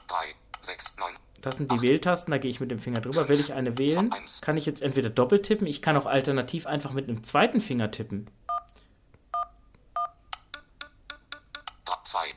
3, 0.08 0.34
6, 0.60 0.96
9. 0.98 1.14
Das 1.42 1.56
sind 1.56 1.70
die 1.70 1.82
Wähltasten, 1.82 2.30
da 2.30 2.38
gehe 2.38 2.50
ich 2.50 2.60
mit 2.60 2.70
dem 2.70 2.78
Finger 2.78 3.00
drüber. 3.00 3.28
Will 3.28 3.40
ich 3.40 3.52
eine 3.52 3.76
wählen, 3.76 4.14
kann 4.40 4.56
ich 4.56 4.64
jetzt 4.64 4.80
entweder 4.80 5.10
doppelt 5.10 5.44
tippen, 5.44 5.66
ich 5.66 5.82
kann 5.82 5.96
auch 5.96 6.06
alternativ 6.06 6.66
einfach 6.66 6.92
mit 6.92 7.08
einem 7.08 7.22
zweiten 7.24 7.60
Finger 7.60 7.90
tippen. 7.90 8.28
2, 12.12 12.34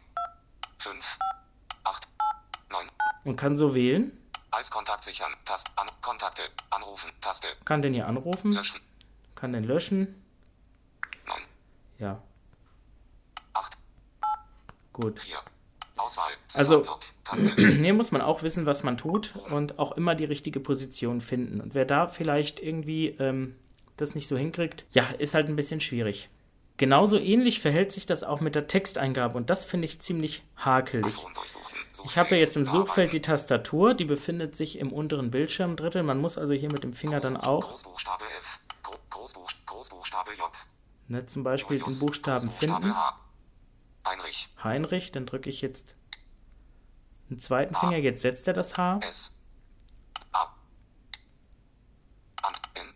5, 0.79 1.19
8, 1.83 2.07
9. 2.69 2.88
Und 3.25 3.35
kann 3.35 3.57
so 3.57 3.75
wählen. 3.75 4.17
Als 4.51 4.71
Kontakt 4.71 5.03
sichern. 5.03 5.33
Tast 5.43 5.69
an 5.75 5.88
Kontakte. 6.01 6.43
Anrufen. 6.69 7.12
Taste. 7.19 7.47
Kann 7.65 7.81
den 7.81 7.93
hier 7.93 8.07
anrufen. 8.07 8.53
Löschen. 8.53 8.79
Kann 9.35 9.51
den 9.51 9.65
löschen. 9.65 10.24
9, 11.27 11.41
Ja, 12.00 12.21
8, 13.53 13.77
gut. 14.93 15.19
4. 15.19 15.39
Auswahl. 15.97 16.31
Also-. 16.53 16.85
Hier 17.57 17.93
muss 17.93 18.11
man 18.11 18.21
auch 18.21 18.43
wissen, 18.43 18.65
was 18.65 18.83
man 18.83 18.97
tut 18.97 19.33
und 19.51 19.79
auch 19.79 19.93
immer 19.93 20.15
die 20.15 20.25
richtige 20.25 20.59
Position 20.59 21.21
finden. 21.21 21.61
Und 21.61 21.73
wer 21.73 21.85
da 21.85 22.07
vielleicht 22.07 22.59
irgendwie 22.59 23.07
ähm, 23.19 23.55
das 23.97 24.15
nicht 24.15 24.27
so 24.27 24.37
hinkriegt, 24.37 24.85
ja, 24.91 25.05
ist 25.17 25.33
halt 25.33 25.47
ein 25.47 25.55
bisschen 25.55 25.81
schwierig. 25.81 26.29
Genauso 26.77 27.17
ähnlich 27.17 27.61
verhält 27.61 27.93
sich 27.93 28.05
das 28.05 28.25
auch 28.25 28.41
mit 28.41 28.53
der 28.53 28.67
Texteingabe 28.67 29.37
und 29.37 29.49
das 29.49 29.63
finde 29.63 29.85
ich 29.85 29.99
ziemlich 30.01 30.43
hakelig. 30.57 31.15
Ich 32.03 32.17
habe 32.17 32.31
ja 32.31 32.41
jetzt 32.41 32.57
im 32.57 32.65
Suchfeld 32.65 32.87
Suchfeld 32.87 33.13
die 33.13 33.21
Tastatur, 33.21 33.93
die 33.93 34.03
befindet 34.03 34.57
sich 34.57 34.79
im 34.79 34.91
unteren 34.91 35.31
Bildschirmdrittel. 35.31 36.03
Man 36.03 36.17
muss 36.17 36.37
also 36.37 36.53
hier 36.53 36.69
mit 36.69 36.83
dem 36.83 36.91
Finger 36.91 37.21
dann 37.21 37.37
auch 37.37 37.73
ne, 41.07 41.25
zum 41.25 41.43
Beispiel 41.43 41.79
den 41.79 41.99
Buchstaben 41.99 42.49
finden. 42.49 42.93
Heinrich. 44.05 44.50
Heinrich, 44.63 45.12
dann 45.12 45.25
drücke 45.25 45.50
ich 45.50 45.62
jetzt 45.62 45.95
einen 47.29 47.39
zweiten 47.39 47.75
Finger, 47.75 47.97
jetzt 47.97 48.21
setzt 48.21 48.47
er 48.47 48.53
das 48.53 48.77
H. 48.77 49.00
S. 49.01 49.35
A. 50.31 50.43
An. 52.43 52.53
N. 52.75 52.93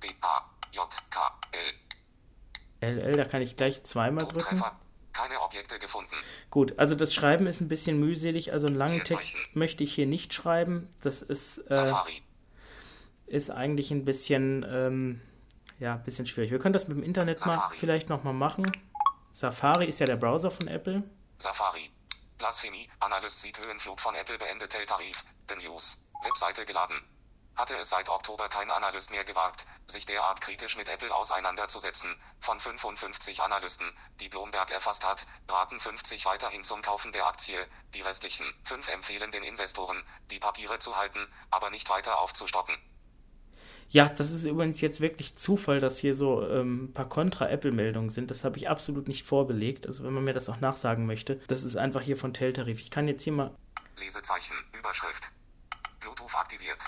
B. 0.00 0.08
A. 0.20 0.50
J. 0.72 0.88
K. 1.10 1.40
L. 1.52 2.94
LL, 2.98 3.12
da 3.12 3.24
kann 3.24 3.40
ich 3.40 3.56
gleich 3.56 3.82
zweimal 3.84 4.26
drücken. 4.26 4.62
Keine 5.14 5.40
Objekte 5.40 5.78
gefunden. 5.78 6.14
Gut, 6.50 6.76
also 6.76 6.96
das 6.96 7.14
Schreiben 7.14 7.46
ist 7.46 7.60
ein 7.60 7.68
bisschen 7.68 8.00
mühselig, 8.00 8.52
also 8.52 8.66
einen 8.66 8.76
langen. 8.76 9.04
Text 9.04 9.34
möchte 9.54 9.84
ich 9.84 9.94
hier 9.94 10.06
nicht 10.06 10.34
schreiben. 10.34 10.88
Das 11.02 11.22
ist, 11.22 11.58
äh, 11.70 11.92
ist 13.26 13.50
eigentlich 13.50 13.92
ein 13.92 14.04
bisschen, 14.04 14.66
ähm, 14.68 15.20
ja, 15.78 15.94
ein 15.94 16.02
bisschen 16.02 16.26
schwierig. 16.26 16.50
Wir 16.50 16.58
können 16.58 16.72
das 16.72 16.88
mit 16.88 16.96
dem 16.96 17.04
Internet 17.04 17.46
mal 17.46 17.70
vielleicht 17.74 18.08
nochmal 18.08 18.34
machen. 18.34 18.72
Safari 19.34 19.86
ist 19.86 19.98
ja 19.98 20.06
der 20.06 20.14
Browser 20.14 20.48
von 20.48 20.68
Apple. 20.68 21.02
Safari. 21.38 21.90
Blasphemie. 22.38 22.88
Analyst 23.00 23.42
sieht 23.42 23.58
Höhenflug 23.58 24.00
von 24.00 24.14
Apple 24.14 24.38
beendet 24.38 24.70
Tarif. 24.86 25.24
The 25.48 25.56
News. 25.56 26.06
Webseite 26.22 26.64
geladen. 26.64 27.02
Hatte 27.56 27.76
es 27.76 27.90
seit 27.90 28.08
Oktober 28.08 28.48
kein 28.48 28.70
Analyst 28.70 29.10
mehr 29.10 29.24
gewagt, 29.24 29.66
sich 29.88 30.06
derart 30.06 30.40
kritisch 30.40 30.76
mit 30.76 30.88
Apple 30.88 31.12
auseinanderzusetzen. 31.12 32.14
Von 32.38 32.60
55 32.60 33.42
Analysten, 33.42 33.90
die 34.20 34.28
Bloomberg 34.28 34.70
erfasst 34.70 35.04
hat, 35.04 35.26
raten 35.48 35.80
50 35.80 36.24
weiterhin 36.26 36.62
zum 36.62 36.80
Kaufen 36.80 37.10
der 37.10 37.26
Aktie. 37.26 37.66
Die 37.92 38.02
restlichen 38.02 38.46
5 38.62 38.86
empfehlen 38.86 39.32
den 39.32 39.42
Investoren, 39.42 40.04
die 40.30 40.38
Papiere 40.38 40.78
zu 40.78 40.96
halten, 40.96 41.26
aber 41.50 41.70
nicht 41.70 41.90
weiter 41.90 42.20
aufzustocken. 42.20 42.78
Ja, 43.90 44.08
das 44.08 44.30
ist 44.32 44.44
übrigens 44.44 44.80
jetzt 44.80 45.00
wirklich 45.00 45.36
Zufall, 45.36 45.80
dass 45.80 45.98
hier 45.98 46.14
so 46.14 46.46
ähm, 46.48 46.84
ein 46.84 46.92
paar 46.92 47.08
Contra-Apple-Meldungen 47.08 48.10
sind. 48.10 48.30
Das 48.30 48.44
habe 48.44 48.56
ich 48.56 48.68
absolut 48.68 49.08
nicht 49.08 49.24
vorbelegt. 49.24 49.86
Also 49.86 50.04
wenn 50.04 50.12
man 50.12 50.24
mir 50.24 50.32
das 50.32 50.48
auch 50.48 50.60
nachsagen 50.60 51.06
möchte, 51.06 51.40
das 51.46 51.62
ist 51.62 51.76
einfach 51.76 52.02
hier 52.02 52.16
von 52.16 52.34
Teltarif. 52.34 52.80
Ich 52.80 52.90
kann 52.90 53.06
jetzt 53.08 53.22
hier 53.22 53.32
mal, 53.32 53.52
Lesezeichen. 53.98 54.54
Überschrift. 54.78 55.30
Bluetooth 56.00 56.34
aktiviert. 56.34 56.82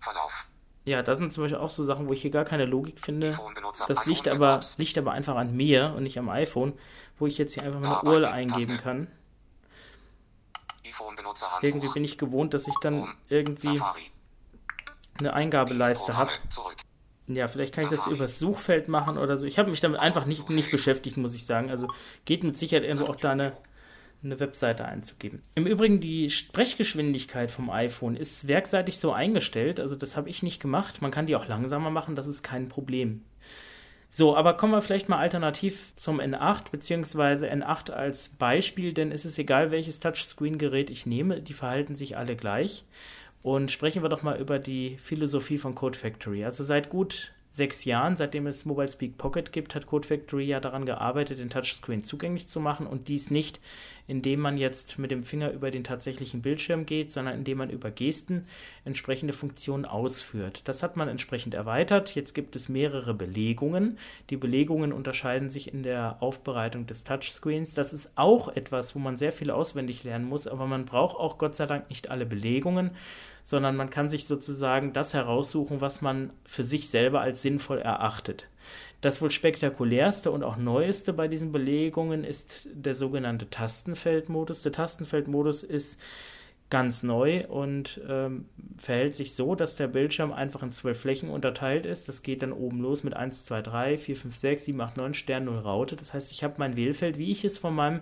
Verlauf. 0.00 0.46
ja, 0.84 1.02
das 1.02 1.18
sind 1.18 1.32
zum 1.32 1.44
Beispiel 1.44 1.58
auch 1.58 1.70
so 1.70 1.84
Sachen, 1.84 2.08
wo 2.08 2.12
ich 2.12 2.22
hier 2.22 2.30
gar 2.30 2.44
keine 2.44 2.64
Logik 2.64 3.00
finde. 3.00 3.38
Das 3.86 4.06
liegt 4.06 4.28
aber, 4.28 4.60
liegt 4.78 4.98
aber 4.98 5.12
einfach 5.12 5.36
an 5.36 5.54
mir 5.54 5.94
und 5.96 6.02
nicht 6.02 6.18
am 6.18 6.28
iPhone, 6.28 6.72
wo 7.18 7.26
ich 7.26 7.38
jetzt 7.38 7.54
hier 7.54 7.62
einfach 7.62 7.80
meine 7.80 8.02
URL 8.02 8.24
eingeben 8.24 8.78
kann. 8.78 9.08
Irgendwie 11.62 11.88
bin 11.88 12.04
ich 12.04 12.18
gewohnt, 12.18 12.54
dass 12.54 12.66
ich 12.66 12.74
dann 12.80 13.14
irgendwie. 13.28 13.80
Eine 15.20 15.34
Eingabeleiste 15.34 16.16
habe. 16.16 16.32
Ja, 17.28 17.46
vielleicht 17.46 17.74
kann 17.74 17.84
ich 17.84 17.90
das 17.90 18.06
übers 18.06 18.38
Suchfeld 18.38 18.88
machen 18.88 19.16
oder 19.16 19.36
so. 19.36 19.46
Ich 19.46 19.58
habe 19.58 19.70
mich 19.70 19.80
damit 19.80 20.00
einfach 20.00 20.26
nicht, 20.26 20.50
nicht 20.50 20.70
beschäftigt, 20.70 21.16
muss 21.16 21.34
ich 21.34 21.46
sagen. 21.46 21.70
Also 21.70 21.88
geht 22.24 22.42
mit 22.42 22.58
Sicherheit 22.58 22.84
irgendwo 22.84 23.06
auch 23.06 23.16
da 23.16 23.30
eine, 23.30 23.52
eine 24.24 24.40
Webseite 24.40 24.84
einzugeben. 24.84 25.40
Im 25.54 25.66
Übrigen, 25.66 26.00
die 26.00 26.30
Sprechgeschwindigkeit 26.30 27.50
vom 27.50 27.70
iPhone 27.70 28.16
ist 28.16 28.48
werkseitig 28.48 28.98
so 28.98 29.12
eingestellt. 29.12 29.78
Also 29.78 29.94
das 29.94 30.16
habe 30.16 30.28
ich 30.28 30.42
nicht 30.42 30.60
gemacht. 30.60 31.02
Man 31.02 31.12
kann 31.12 31.26
die 31.26 31.36
auch 31.36 31.46
langsamer 31.46 31.90
machen, 31.90 32.16
das 32.16 32.26
ist 32.26 32.42
kein 32.42 32.68
Problem. 32.68 33.22
So, 34.12 34.36
aber 34.36 34.56
kommen 34.56 34.72
wir 34.72 34.82
vielleicht 34.82 35.08
mal 35.08 35.18
alternativ 35.18 35.94
zum 35.94 36.20
N8 36.20 36.72
beziehungsweise 36.72 37.48
N8 37.48 37.92
als 37.92 38.30
Beispiel, 38.30 38.92
denn 38.92 39.12
es 39.12 39.24
ist 39.24 39.38
egal, 39.38 39.70
welches 39.70 40.00
Touchscreen-Gerät 40.00 40.90
ich 40.90 41.06
nehme, 41.06 41.40
die 41.40 41.52
verhalten 41.52 41.94
sich 41.94 42.16
alle 42.16 42.34
gleich. 42.34 42.84
Und 43.42 43.70
sprechen 43.70 44.02
wir 44.02 44.08
doch 44.08 44.22
mal 44.22 44.38
über 44.38 44.58
die 44.58 44.98
Philosophie 44.98 45.58
von 45.58 45.74
Code 45.74 45.98
Factory. 45.98 46.44
Also 46.44 46.62
seit 46.62 46.90
gut 46.90 47.32
sechs 47.50 47.84
Jahren, 47.84 48.14
seitdem 48.14 48.46
es 48.46 48.64
Mobile 48.64 48.88
Speak 48.88 49.18
Pocket 49.18 49.52
gibt, 49.52 49.74
hat 49.74 49.86
Code 49.86 50.06
Factory 50.06 50.44
ja 50.44 50.60
daran 50.60 50.86
gearbeitet, 50.86 51.40
den 51.40 51.50
Touchscreen 51.50 52.04
zugänglich 52.04 52.46
zu 52.46 52.60
machen 52.60 52.86
und 52.86 53.08
dies 53.08 53.30
nicht, 53.30 53.60
indem 54.06 54.40
man 54.40 54.56
jetzt 54.56 54.98
mit 54.98 55.10
dem 55.10 55.24
Finger 55.24 55.50
über 55.50 55.72
den 55.72 55.82
tatsächlichen 55.82 56.42
Bildschirm 56.42 56.86
geht, 56.86 57.10
sondern 57.10 57.34
indem 57.34 57.58
man 57.58 57.70
über 57.70 57.90
Gesten 57.90 58.46
entsprechende 58.84 59.32
Funktionen 59.32 59.84
ausführt. 59.84 60.62
Das 60.64 60.82
hat 60.82 60.96
man 60.96 61.08
entsprechend 61.08 61.54
erweitert. 61.54 62.14
Jetzt 62.14 62.34
gibt 62.34 62.54
es 62.54 62.68
mehrere 62.68 63.14
Belegungen. 63.14 63.98
Die 64.30 64.36
Belegungen 64.36 64.92
unterscheiden 64.92 65.50
sich 65.50 65.72
in 65.72 65.82
der 65.82 66.16
Aufbereitung 66.20 66.86
des 66.86 67.02
Touchscreens. 67.02 67.74
Das 67.74 67.92
ist 67.92 68.12
auch 68.14 68.48
etwas, 68.48 68.94
wo 68.94 69.00
man 69.00 69.16
sehr 69.16 69.32
viel 69.32 69.50
auswendig 69.50 70.04
lernen 70.04 70.24
muss, 70.24 70.46
aber 70.46 70.66
man 70.66 70.86
braucht 70.86 71.16
auch 71.16 71.38
Gott 71.38 71.56
sei 71.56 71.66
Dank 71.66 71.88
nicht 71.88 72.10
alle 72.10 72.26
Belegungen, 72.26 72.92
sondern 73.50 73.74
man 73.74 73.90
kann 73.90 74.08
sich 74.08 74.26
sozusagen 74.26 74.92
das 74.92 75.12
heraussuchen, 75.12 75.80
was 75.80 76.02
man 76.02 76.30
für 76.44 76.62
sich 76.62 76.88
selber 76.88 77.20
als 77.20 77.42
sinnvoll 77.42 77.78
erachtet. 77.78 78.46
Das 79.00 79.20
wohl 79.20 79.32
spektakulärste 79.32 80.30
und 80.30 80.44
auch 80.44 80.56
neueste 80.56 81.12
bei 81.12 81.26
diesen 81.26 81.50
Belegungen 81.50 82.22
ist 82.22 82.68
der 82.72 82.94
sogenannte 82.94 83.50
Tastenfeldmodus. 83.50 84.62
Der 84.62 84.70
Tastenfeldmodus 84.70 85.64
ist 85.64 86.00
ganz 86.70 87.02
neu 87.02 87.44
und 87.48 88.00
ähm, 88.08 88.44
verhält 88.78 89.16
sich 89.16 89.34
so, 89.34 89.56
dass 89.56 89.74
der 89.74 89.88
Bildschirm 89.88 90.32
einfach 90.32 90.62
in 90.62 90.70
zwölf 90.70 91.00
Flächen 91.00 91.28
unterteilt 91.28 91.86
ist. 91.86 92.08
Das 92.08 92.22
geht 92.22 92.44
dann 92.44 92.52
oben 92.52 92.80
los 92.80 93.02
mit 93.02 93.14
1, 93.14 93.46
2, 93.46 93.62
3, 93.62 93.98
4, 93.98 94.16
5, 94.16 94.36
6, 94.36 94.64
7, 94.66 94.80
8, 94.80 94.96
9 94.96 95.14
Stern 95.14 95.46
0 95.46 95.58
Raute. 95.58 95.96
Das 95.96 96.14
heißt, 96.14 96.30
ich 96.30 96.44
habe 96.44 96.54
mein 96.58 96.76
Wählfeld, 96.76 97.18
wie 97.18 97.32
ich 97.32 97.44
es 97.44 97.58
von 97.58 97.74
meinem 97.74 98.00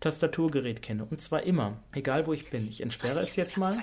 Tastaturgerät 0.00 0.82
kenne. 0.82 1.04
Und 1.04 1.20
zwar 1.20 1.42
immer, 1.42 1.82
egal 1.92 2.26
wo 2.26 2.32
ich 2.32 2.50
bin. 2.50 2.68
Ich 2.68 2.80
entsperre 2.80 3.20
es 3.20 3.36
jetzt 3.36 3.56
mal 3.56 3.76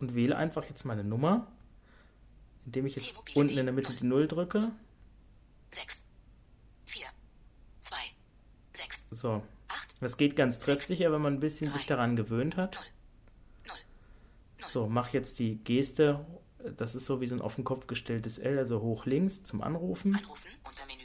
und 0.00 0.14
wähle 0.14 0.36
einfach 0.36 0.64
jetzt 0.64 0.84
meine 0.84 1.04
Nummer, 1.04 1.46
indem 2.64 2.86
ich 2.86 2.96
jetzt 2.96 3.14
unten 3.34 3.58
in 3.58 3.66
der 3.66 3.74
Mitte 3.74 3.92
die 3.92 4.04
0 4.04 4.28
drücke. 4.28 4.72
6, 5.72 6.02
4, 6.86 7.06
2, 7.82 7.96
6, 8.74 9.06
So, 9.10 9.42
8, 9.68 9.96
das 10.00 10.16
geht 10.16 10.36
ganz 10.36 10.58
treffsicher, 10.58 11.12
wenn 11.12 11.22
man 11.22 11.34
ein 11.34 11.40
bisschen 11.40 11.70
sich 11.70 11.86
daran 11.86 12.16
gewöhnt 12.16 12.56
hat. 12.56 12.78
0. 13.66 13.76
So, 14.68 14.86
mach 14.86 15.12
jetzt 15.12 15.38
die 15.38 15.56
Geste. 15.56 16.24
Das 16.76 16.94
ist 16.94 17.06
so 17.06 17.20
wie 17.20 17.26
so 17.26 17.34
ein 17.34 17.40
auf 17.40 17.56
den 17.56 17.64
Kopf 17.64 17.86
gestelltes 17.86 18.38
L, 18.38 18.58
also 18.58 18.80
hoch 18.80 19.04
links 19.04 19.42
zum 19.42 19.62
Anrufen. 19.62 20.14
Anrufen 20.14 20.50
unter 20.64 20.86
Menü. 20.86 21.02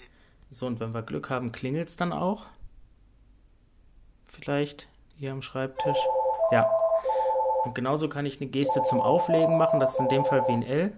So, 0.52 0.68
und 0.68 0.80
wenn 0.80 0.94
wir 0.94 1.02
Glück 1.02 1.30
haben, 1.30 1.52
klingelt 1.52 1.90
es 1.90 1.98
dann 1.98 2.14
auch. 2.14 2.48
Vielleicht 4.40 4.88
hier 5.18 5.32
am 5.32 5.42
Schreibtisch. 5.42 5.98
Ja. 6.52 6.70
Und 7.66 7.76
genauso 7.76 8.08
kann 8.08 8.26
ich 8.26 8.40
eine 8.40 8.50
Geste 8.50 8.82
zum 8.84 9.02
Auflegen 9.02 9.58
machen. 9.58 9.80
Das 9.80 9.94
ist 9.94 10.00
in 10.00 10.10
dem 10.10 10.26
Fall 10.26 10.48
wie 10.48 10.54
ein 10.54 10.64
L. 10.64 10.94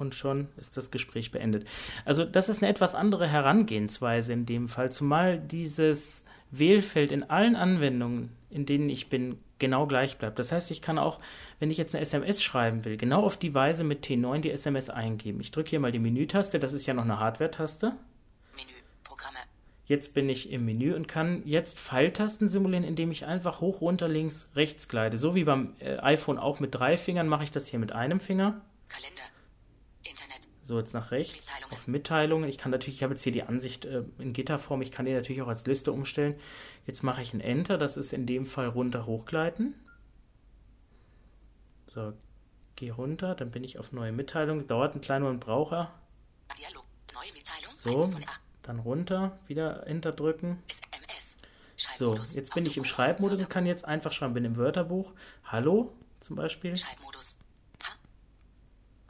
und 0.00 0.14
schon 0.14 0.48
ist 0.56 0.76
das 0.76 0.90
Gespräch 0.90 1.30
beendet. 1.30 1.66
Also 2.04 2.24
das 2.24 2.48
ist 2.48 2.62
eine 2.62 2.70
etwas 2.70 2.94
andere 2.94 3.28
Herangehensweise 3.28 4.32
in 4.32 4.46
dem 4.46 4.68
Fall, 4.68 4.90
zumal 4.90 5.38
dieses 5.38 6.24
Wählfeld 6.50 7.12
in 7.12 7.22
allen 7.22 7.54
Anwendungen, 7.54 8.30
in 8.48 8.66
denen 8.66 8.88
ich 8.88 9.08
bin, 9.08 9.38
genau 9.58 9.86
gleich 9.86 10.16
bleibt. 10.16 10.38
Das 10.38 10.52
heißt, 10.52 10.70
ich 10.70 10.80
kann 10.80 10.98
auch, 10.98 11.20
wenn 11.58 11.70
ich 11.70 11.76
jetzt 11.76 11.94
eine 11.94 12.02
SMS 12.02 12.42
schreiben 12.42 12.84
will, 12.84 12.96
genau 12.96 13.22
auf 13.22 13.36
die 13.36 13.54
Weise 13.54 13.84
mit 13.84 14.06
T9 14.06 14.40
die 14.40 14.50
SMS 14.50 14.88
eingeben. 14.88 15.40
Ich 15.40 15.50
drücke 15.50 15.70
hier 15.70 15.80
mal 15.80 15.92
die 15.92 15.98
Menütaste, 15.98 16.58
das 16.58 16.72
ist 16.72 16.86
ja 16.86 16.94
noch 16.94 17.04
eine 17.04 17.20
Hardware-Taste. 17.20 17.92
Jetzt 19.90 20.14
bin 20.14 20.28
ich 20.28 20.52
im 20.52 20.66
Menü 20.66 20.94
und 20.94 21.08
kann 21.08 21.42
jetzt 21.44 21.80
Pfeiltasten 21.80 22.48
simulieren, 22.48 22.84
indem 22.84 23.10
ich 23.10 23.26
einfach 23.26 23.60
hoch, 23.60 23.80
runter, 23.80 24.06
links, 24.06 24.48
rechts 24.54 24.86
gleite. 24.86 25.18
So 25.18 25.34
wie 25.34 25.42
beim 25.42 25.74
äh, 25.80 25.96
iPhone 25.96 26.38
auch 26.38 26.60
mit 26.60 26.72
drei 26.72 26.96
Fingern 26.96 27.26
mache 27.26 27.42
ich 27.42 27.50
das 27.50 27.66
hier 27.66 27.80
mit 27.80 27.90
einem 27.90 28.20
Finger. 28.20 28.60
Kalender. 28.88 29.22
Internet. 30.04 30.48
So, 30.62 30.78
jetzt 30.78 30.94
nach 30.94 31.10
rechts 31.10 31.34
Mitteilungen. 31.34 31.72
auf 31.72 31.88
Mitteilungen. 31.88 32.48
Ich 32.48 32.56
kann 32.56 32.70
natürlich, 32.70 32.98
ich 32.98 33.02
habe 33.02 33.14
jetzt 33.14 33.24
hier 33.24 33.32
die 33.32 33.42
Ansicht 33.42 33.84
äh, 33.84 34.04
in 34.20 34.32
Gitterform, 34.32 34.80
ich 34.80 34.92
kann 34.92 35.06
die 35.06 35.12
natürlich 35.12 35.42
auch 35.42 35.48
als 35.48 35.66
Liste 35.66 35.90
umstellen. 35.90 36.36
Jetzt 36.86 37.02
mache 37.02 37.20
ich 37.22 37.34
ein 37.34 37.40
Enter, 37.40 37.76
das 37.76 37.96
ist 37.96 38.12
in 38.12 38.26
dem 38.26 38.46
Fall 38.46 38.68
runter 38.68 39.06
hochgleiten. 39.06 39.74
So, 41.86 42.12
gehe 42.76 42.92
runter, 42.92 43.34
dann 43.34 43.50
bin 43.50 43.64
ich 43.64 43.76
auf 43.80 43.90
neue 43.90 44.12
Mitteilungen. 44.12 44.68
Dauert 44.68 44.92
einen 44.92 45.00
kleinen 45.00 45.24
Moment, 45.24 45.40
braucht 45.40 45.72
er. 45.72 45.92
Dialog. 46.56 46.84
Neue 47.12 47.32
Mitteilung. 47.32 47.74
So, 47.74 48.04
1 48.04 48.14
von 48.14 48.22
8. 48.22 48.49
dann 48.62 48.78
runter, 48.78 49.38
wieder 49.46 49.86
Enter 49.86 50.12
drücken. 50.12 50.62
SMS. 50.68 51.38
So, 51.96 52.14
jetzt 52.34 52.54
bin 52.54 52.66
ich 52.66 52.76
im. 52.76 52.84
Schreibmodus 52.84 53.40
und 53.40 53.50
kann 53.50 53.66
jetzt 53.66 53.84
einfach 53.84 54.12
schreiben, 54.12 54.34
bin 54.34 54.44
im 54.44 54.56
Wörterbuch. 54.56 55.12
Hallo 55.44 55.92
zum 56.20 56.36
Beispiel. 56.36 56.76
Schreibmodus. 56.76 57.38
Ha. 57.82 57.92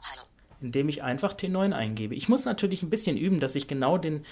Hallo. 0.01 0.23
indem 0.61 0.89
ich 0.89 1.03
einfach 1.03 1.33
T9 1.33 1.73
eingebe. 1.73 2.15
Ich 2.15 2.29
muss 2.29 2.45
natürlich 2.45 2.83
ein 2.83 2.89
bisschen 2.89 3.17
üben, 3.17 3.39
dass 3.39 3.55
ich 3.55 3.67
genau 3.67 3.97
den 3.97 4.25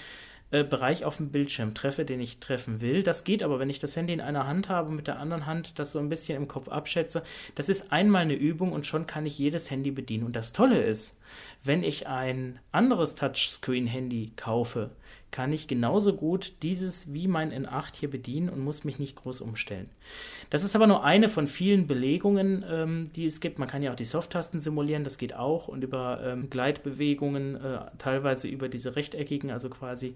äh, 0.52 0.64
Bereich 0.64 1.04
auf 1.04 1.18
dem 1.18 1.30
Bildschirm 1.30 1.74
treffe, 1.74 2.04
den 2.04 2.20
ich 2.20 2.40
treffen 2.40 2.80
will. 2.80 3.02
Das 3.02 3.22
geht 3.22 3.42
aber, 3.42 3.60
wenn 3.60 3.70
ich 3.70 3.78
das 3.78 3.94
Handy 3.94 4.12
in 4.12 4.20
einer 4.20 4.46
Hand 4.46 4.68
habe 4.68 4.88
und 4.88 4.96
mit 4.96 5.06
der 5.06 5.18
anderen 5.18 5.46
Hand 5.46 5.78
das 5.78 5.92
so 5.92 5.98
ein 5.98 6.08
bisschen 6.08 6.36
im 6.36 6.48
Kopf 6.48 6.68
abschätze. 6.68 7.22
Das 7.54 7.68
ist 7.68 7.92
einmal 7.92 8.22
eine 8.22 8.34
Übung 8.34 8.72
und 8.72 8.86
schon 8.86 9.06
kann 9.06 9.26
ich 9.26 9.38
jedes 9.38 9.70
Handy 9.70 9.90
bedienen. 9.90 10.24
Und 10.24 10.34
das 10.34 10.52
Tolle 10.52 10.82
ist, 10.82 11.14
wenn 11.62 11.82
ich 11.82 12.06
ein 12.06 12.58
anderes 12.72 13.14
Touchscreen-Handy 13.14 14.32
kaufe, 14.36 14.90
kann 15.30 15.52
ich 15.52 15.68
genauso 15.68 16.14
gut 16.14 16.54
dieses 16.62 17.12
wie 17.12 17.28
mein 17.28 17.52
N8 17.52 17.94
hier 17.94 18.10
bedienen 18.10 18.48
und 18.48 18.60
muss 18.60 18.84
mich 18.84 18.98
nicht 18.98 19.16
groß 19.16 19.40
umstellen. 19.42 19.88
Das 20.50 20.64
ist 20.64 20.74
aber 20.74 20.86
nur 20.86 21.04
eine 21.04 21.28
von 21.28 21.46
vielen 21.46 21.86
Belegungen, 21.86 22.64
ähm, 22.68 23.10
die 23.14 23.26
es 23.26 23.40
gibt. 23.40 23.58
Man 23.58 23.68
kann 23.68 23.82
ja 23.82 23.92
auch 23.92 23.96
die 23.96 24.06
Soft-Tasten 24.06 24.60
simulieren, 24.60 25.04
das 25.04 25.18
geht 25.18 25.34
auch 25.34 25.68
und 25.68 25.84
über 25.84 26.20
ähm, 26.24 26.50
Gleitbewegungen, 26.50 27.56
äh, 27.56 27.80
teilweise 27.98 28.48
über 28.48 28.68
diese 28.68 28.96
rechteckigen, 28.96 29.50
also 29.50 29.68
quasi 29.68 30.14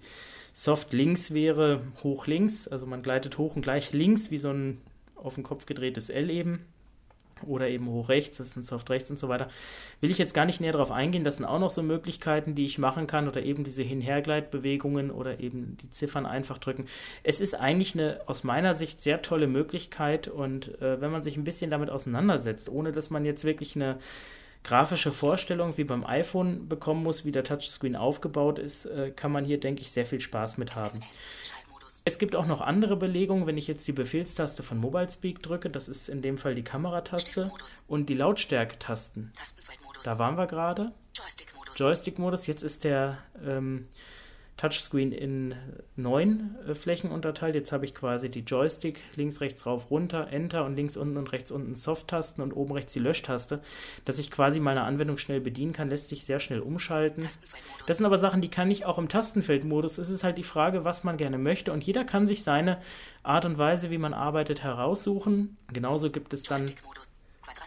Soft 0.53 0.93
links 0.93 1.33
wäre 1.33 1.81
hoch 2.03 2.27
links, 2.27 2.67
also 2.67 2.85
man 2.85 3.01
gleitet 3.01 3.37
hoch 3.37 3.55
und 3.55 3.61
gleich 3.61 3.93
links 3.93 4.31
wie 4.31 4.37
so 4.37 4.51
ein 4.51 4.81
auf 5.15 5.35
den 5.35 5.43
Kopf 5.43 5.65
gedrehtes 5.65 6.09
L 6.09 6.29
eben 6.29 6.65
oder 7.43 7.67
eben 7.69 7.87
hoch 7.87 8.09
rechts, 8.09 8.37
das 8.37 8.55
ein 8.55 8.63
Soft 8.63 8.89
rechts 8.89 9.09
und 9.09 9.17
so 9.17 9.29
weiter. 9.29 9.49
Will 10.01 10.11
ich 10.11 10.17
jetzt 10.17 10.33
gar 10.33 10.45
nicht 10.45 10.61
näher 10.61 10.71
darauf 10.71 10.91
eingehen, 10.91 11.23
das 11.23 11.37
sind 11.37 11.45
auch 11.45 11.59
noch 11.59 11.69
so 11.69 11.83
Möglichkeiten, 11.83 12.55
die 12.55 12.65
ich 12.65 12.77
machen 12.77 13.07
kann 13.07 13.27
oder 13.27 13.43
eben 13.43 13.63
diese 13.63 13.83
Hinhergleitbewegungen 13.83 15.11
oder 15.11 15.39
eben 15.39 15.77
die 15.81 15.89
Ziffern 15.89 16.25
einfach 16.25 16.57
drücken. 16.57 16.85
Es 17.23 17.41
ist 17.41 17.55
eigentlich 17.55 17.93
eine 17.95 18.21
aus 18.25 18.43
meiner 18.43 18.75
Sicht 18.75 19.01
sehr 19.01 19.21
tolle 19.21 19.47
Möglichkeit 19.47 20.27
und 20.27 20.81
äh, 20.81 21.01
wenn 21.01 21.11
man 21.11 21.21
sich 21.21 21.37
ein 21.37 21.43
bisschen 21.43 21.71
damit 21.71 21.89
auseinandersetzt, 21.89 22.69
ohne 22.69 22.91
dass 22.91 23.09
man 23.09 23.25
jetzt 23.25 23.45
wirklich 23.45 23.75
eine 23.75 23.99
grafische 24.63 25.11
Vorstellung 25.11 25.77
wie 25.77 25.83
beim 25.83 26.03
iPhone 26.05 26.67
bekommen 26.67 27.03
muss, 27.03 27.23
wie 27.23 27.31
der 27.31 27.43
Touchscreen 27.43 27.95
aufgebaut 27.95 28.59
ist, 28.59 28.85
äh, 28.85 29.11
kann 29.15 29.31
man 29.31 29.45
hier, 29.45 29.59
denke 29.59 29.81
ich, 29.81 29.91
sehr 29.91 30.05
viel 30.05 30.19
Spaß 30.19 30.57
mit 30.57 30.75
haben. 30.75 30.99
Es 32.07 32.19
gibt 32.19 32.35
auch 32.35 32.45
noch 32.45 32.61
andere 32.61 32.95
Belegungen, 32.95 33.47
wenn 33.47 33.57
ich 33.57 33.67
jetzt 33.67 33.87
die 33.87 33.91
Befehlstaste 33.91 34.61
von 34.61 34.77
Mobile 34.77 35.09
Speak 35.09 35.41
drücke, 35.41 35.71
das 35.71 35.89
ist 35.89 36.07
in 36.07 36.21
dem 36.21 36.37
Fall 36.37 36.53
die 36.53 36.63
Kamerataste 36.63 37.51
und 37.87 38.09
die 38.09 38.13
Lautstärke-Tasten. 38.13 39.33
Da 40.03 40.19
waren 40.19 40.37
wir 40.37 40.45
gerade. 40.45 40.91
Joystick-Modus. 41.15 41.79
Joystick-Modus, 41.79 42.47
jetzt 42.47 42.61
ist 42.61 42.83
der 42.83 43.17
ähm, 43.43 43.87
Touchscreen 44.57 45.11
in 45.11 45.53
neun 45.97 46.55
äh, 46.65 46.73
Flächen 46.73 47.11
unterteilt. 47.11 47.55
Jetzt 47.55 47.71
habe 47.73 47.83
ich 47.83 47.93
quasi 47.93 48.29
die 48.29 48.39
Joystick, 48.39 49.01
links, 49.15 49.41
rechts, 49.41 49.65
rauf, 49.65 49.91
runter, 49.91 50.27
Enter 50.31 50.65
und 50.65 50.75
links 50.75 50.95
unten 50.95 51.17
und 51.17 51.31
rechts 51.33 51.51
unten 51.51 51.75
Soft-Tasten 51.75 52.41
und 52.41 52.53
oben 52.53 52.73
rechts 52.73 52.93
die 52.93 52.99
Löschtaste, 52.99 53.61
dass 54.05 54.17
ich 54.17 54.31
quasi 54.31 54.61
meine 54.61 54.83
Anwendung 54.83 55.17
schnell 55.17 55.41
bedienen 55.41 55.73
kann, 55.73 55.89
lässt 55.89 56.07
sich 56.07 56.23
sehr 56.23 56.39
schnell 56.39 56.61
umschalten. 56.61 57.27
Das 57.85 57.97
sind 57.97 58.05
aber 58.05 58.17
Sachen, 58.17 58.41
die 58.41 58.49
kann 58.49 58.71
ich 58.71 58.85
auch 58.85 58.97
im 58.97 59.09
Tastenfeldmodus. 59.09 59.97
Es 59.97 60.09
ist 60.09 60.23
halt 60.23 60.37
die 60.37 60.43
Frage, 60.43 60.85
was 60.85 61.03
man 61.03 61.17
gerne 61.17 61.37
möchte. 61.37 61.73
Und 61.73 61.83
jeder 61.83 62.05
kann 62.05 62.25
sich 62.25 62.43
seine 62.43 62.81
Art 63.23 63.43
und 63.43 63.57
Weise, 63.57 63.91
wie 63.91 63.97
man 63.97 64.13
arbeitet, 64.13 64.63
heraussuchen. 64.63 65.57
Genauso 65.73 66.11
gibt 66.11 66.33
es 66.33 66.43
dann 66.43 66.71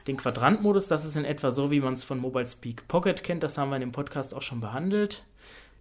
den. 0.06 0.16
Quadrantmodus. 0.16 0.88
Das 0.88 1.04
ist 1.04 1.16
in 1.16 1.26
etwa 1.26 1.50
so, 1.50 1.70
wie 1.70 1.80
man 1.80 1.94
es 1.94 2.04
von 2.04 2.18
Mobile 2.18 2.46
Speak 2.46 2.88
Pocket 2.88 3.22
kennt. 3.22 3.42
Das 3.42 3.58
haben 3.58 3.68
wir 3.68 3.76
in 3.76 3.82
dem 3.82 3.92
Podcast 3.92 4.34
auch 4.34 4.42
schon 4.42 4.60
behandelt. 4.60 5.22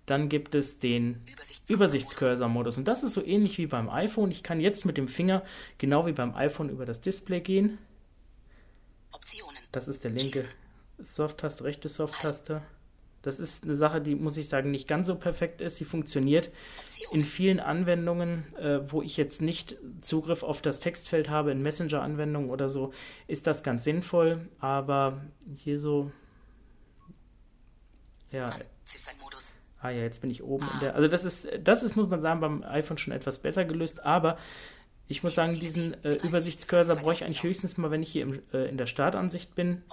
Dann 0.07 0.29
gibt 0.29 0.55
es 0.55 0.79
den 0.79 1.21
Übersichts- 1.25 1.69
Übersichtscursor-Modus. 1.69 2.77
Und 2.77 2.87
das 2.87 3.03
ist 3.03 3.13
so 3.13 3.23
ähnlich 3.23 3.57
wie 3.57 3.67
beim 3.67 3.89
iPhone. 3.89 4.31
Ich 4.31 4.41
kann 4.41 4.59
jetzt 4.59 4.85
mit 4.85 4.97
dem 4.97 5.07
Finger, 5.07 5.43
genau 5.77 6.07
wie 6.07 6.13
beim 6.13 6.33
iPhone, 6.33 6.69
über 6.69 6.85
das 6.85 7.01
Display 7.01 7.41
gehen. 7.41 7.77
Optionen. 9.11 9.57
Das 9.71 9.87
ist 9.87 10.03
der 10.03 10.11
linke. 10.11 10.45
Soft-Taste, 10.97 11.65
rechte 11.65 11.89
Soft-Taste. 11.89 12.61
Das 13.21 13.39
ist 13.41 13.65
eine 13.65 13.75
Sache, 13.75 13.99
die, 13.99 14.15
muss 14.15 14.37
ich 14.37 14.47
sagen, 14.47 14.71
nicht 14.71 14.87
ganz 14.87 15.07
so 15.07 15.15
perfekt 15.15 15.59
ist. 15.59 15.75
Sie 15.75 15.83
funktioniert 15.83 16.51
in 17.11 17.25
vielen 17.25 17.59
Anwendungen, 17.59 18.45
äh, 18.55 18.89
wo 18.89 19.01
ich 19.01 19.17
jetzt 19.17 19.41
nicht 19.41 19.75
Zugriff 19.99 20.43
auf 20.43 20.61
das 20.61 20.79
Textfeld 20.79 21.29
habe, 21.29 21.51
in 21.51 21.61
Messenger-Anwendungen 21.61 22.49
oder 22.49 22.69
so, 22.69 22.93
ist 23.27 23.45
das 23.45 23.63
ganz 23.63 23.83
sinnvoll. 23.83 24.47
Aber 24.59 25.21
hier 25.57 25.79
so, 25.79 26.11
ja. 28.31 28.55
Ah 29.79 29.89
ja, 29.89 30.01
jetzt 30.01 30.21
bin 30.21 30.29
ich 30.29 30.43
oben 30.43 30.67
in 30.73 30.79
der, 30.79 30.95
also 30.95 31.07
das 31.07 31.25
ist, 31.25 31.47
das 31.63 31.83
ist, 31.83 31.95
muss 31.95 32.09
man 32.09 32.21
sagen, 32.21 32.39
beim 32.39 32.63
iPhone 32.63 32.97
schon 32.97 33.13
etwas 33.13 33.39
besser 33.39 33.65
gelöst, 33.65 34.03
aber 34.03 34.37
ich 35.07 35.23
muss 35.23 35.35
sagen, 35.35 35.59
diesen 35.59 36.03
äh, 36.03 36.15
Übersichtscursor 36.15 36.95
brauche 36.95 37.13
ich 37.13 37.23
eigentlich 37.23 37.43
höchstens 37.43 37.77
mal, 37.77 37.91
wenn 37.91 38.03
ich 38.03 38.11
hier 38.11 38.23
im, 38.23 38.41
äh, 38.53 38.67
in 38.67 38.77
der 38.77 38.87
Startansicht 38.87 39.55
bin, 39.55 39.83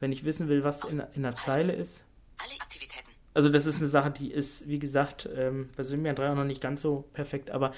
wenn 0.00 0.12
ich 0.12 0.24
wissen 0.24 0.48
will, 0.48 0.64
was 0.64 0.84
in, 0.84 1.02
in 1.14 1.22
der 1.22 1.36
Zeile 1.36 1.72
ist. 1.72 2.04
Alle 2.38 2.60
Aktivitäten. 2.60 3.08
Also 3.32 3.48
das 3.48 3.66
ist 3.66 3.76
eine 3.76 3.88
Sache, 3.88 4.10
die 4.10 4.30
ist, 4.30 4.68
wie 4.68 4.78
gesagt, 4.78 5.28
ähm, 5.34 5.70
bei 5.76 5.82
Symbian 5.84 6.16
3 6.16 6.30
auch 6.30 6.34
noch 6.34 6.44
nicht 6.44 6.60
ganz 6.60 6.82
so 6.82 7.04
perfekt, 7.12 7.50
aber 7.50 7.72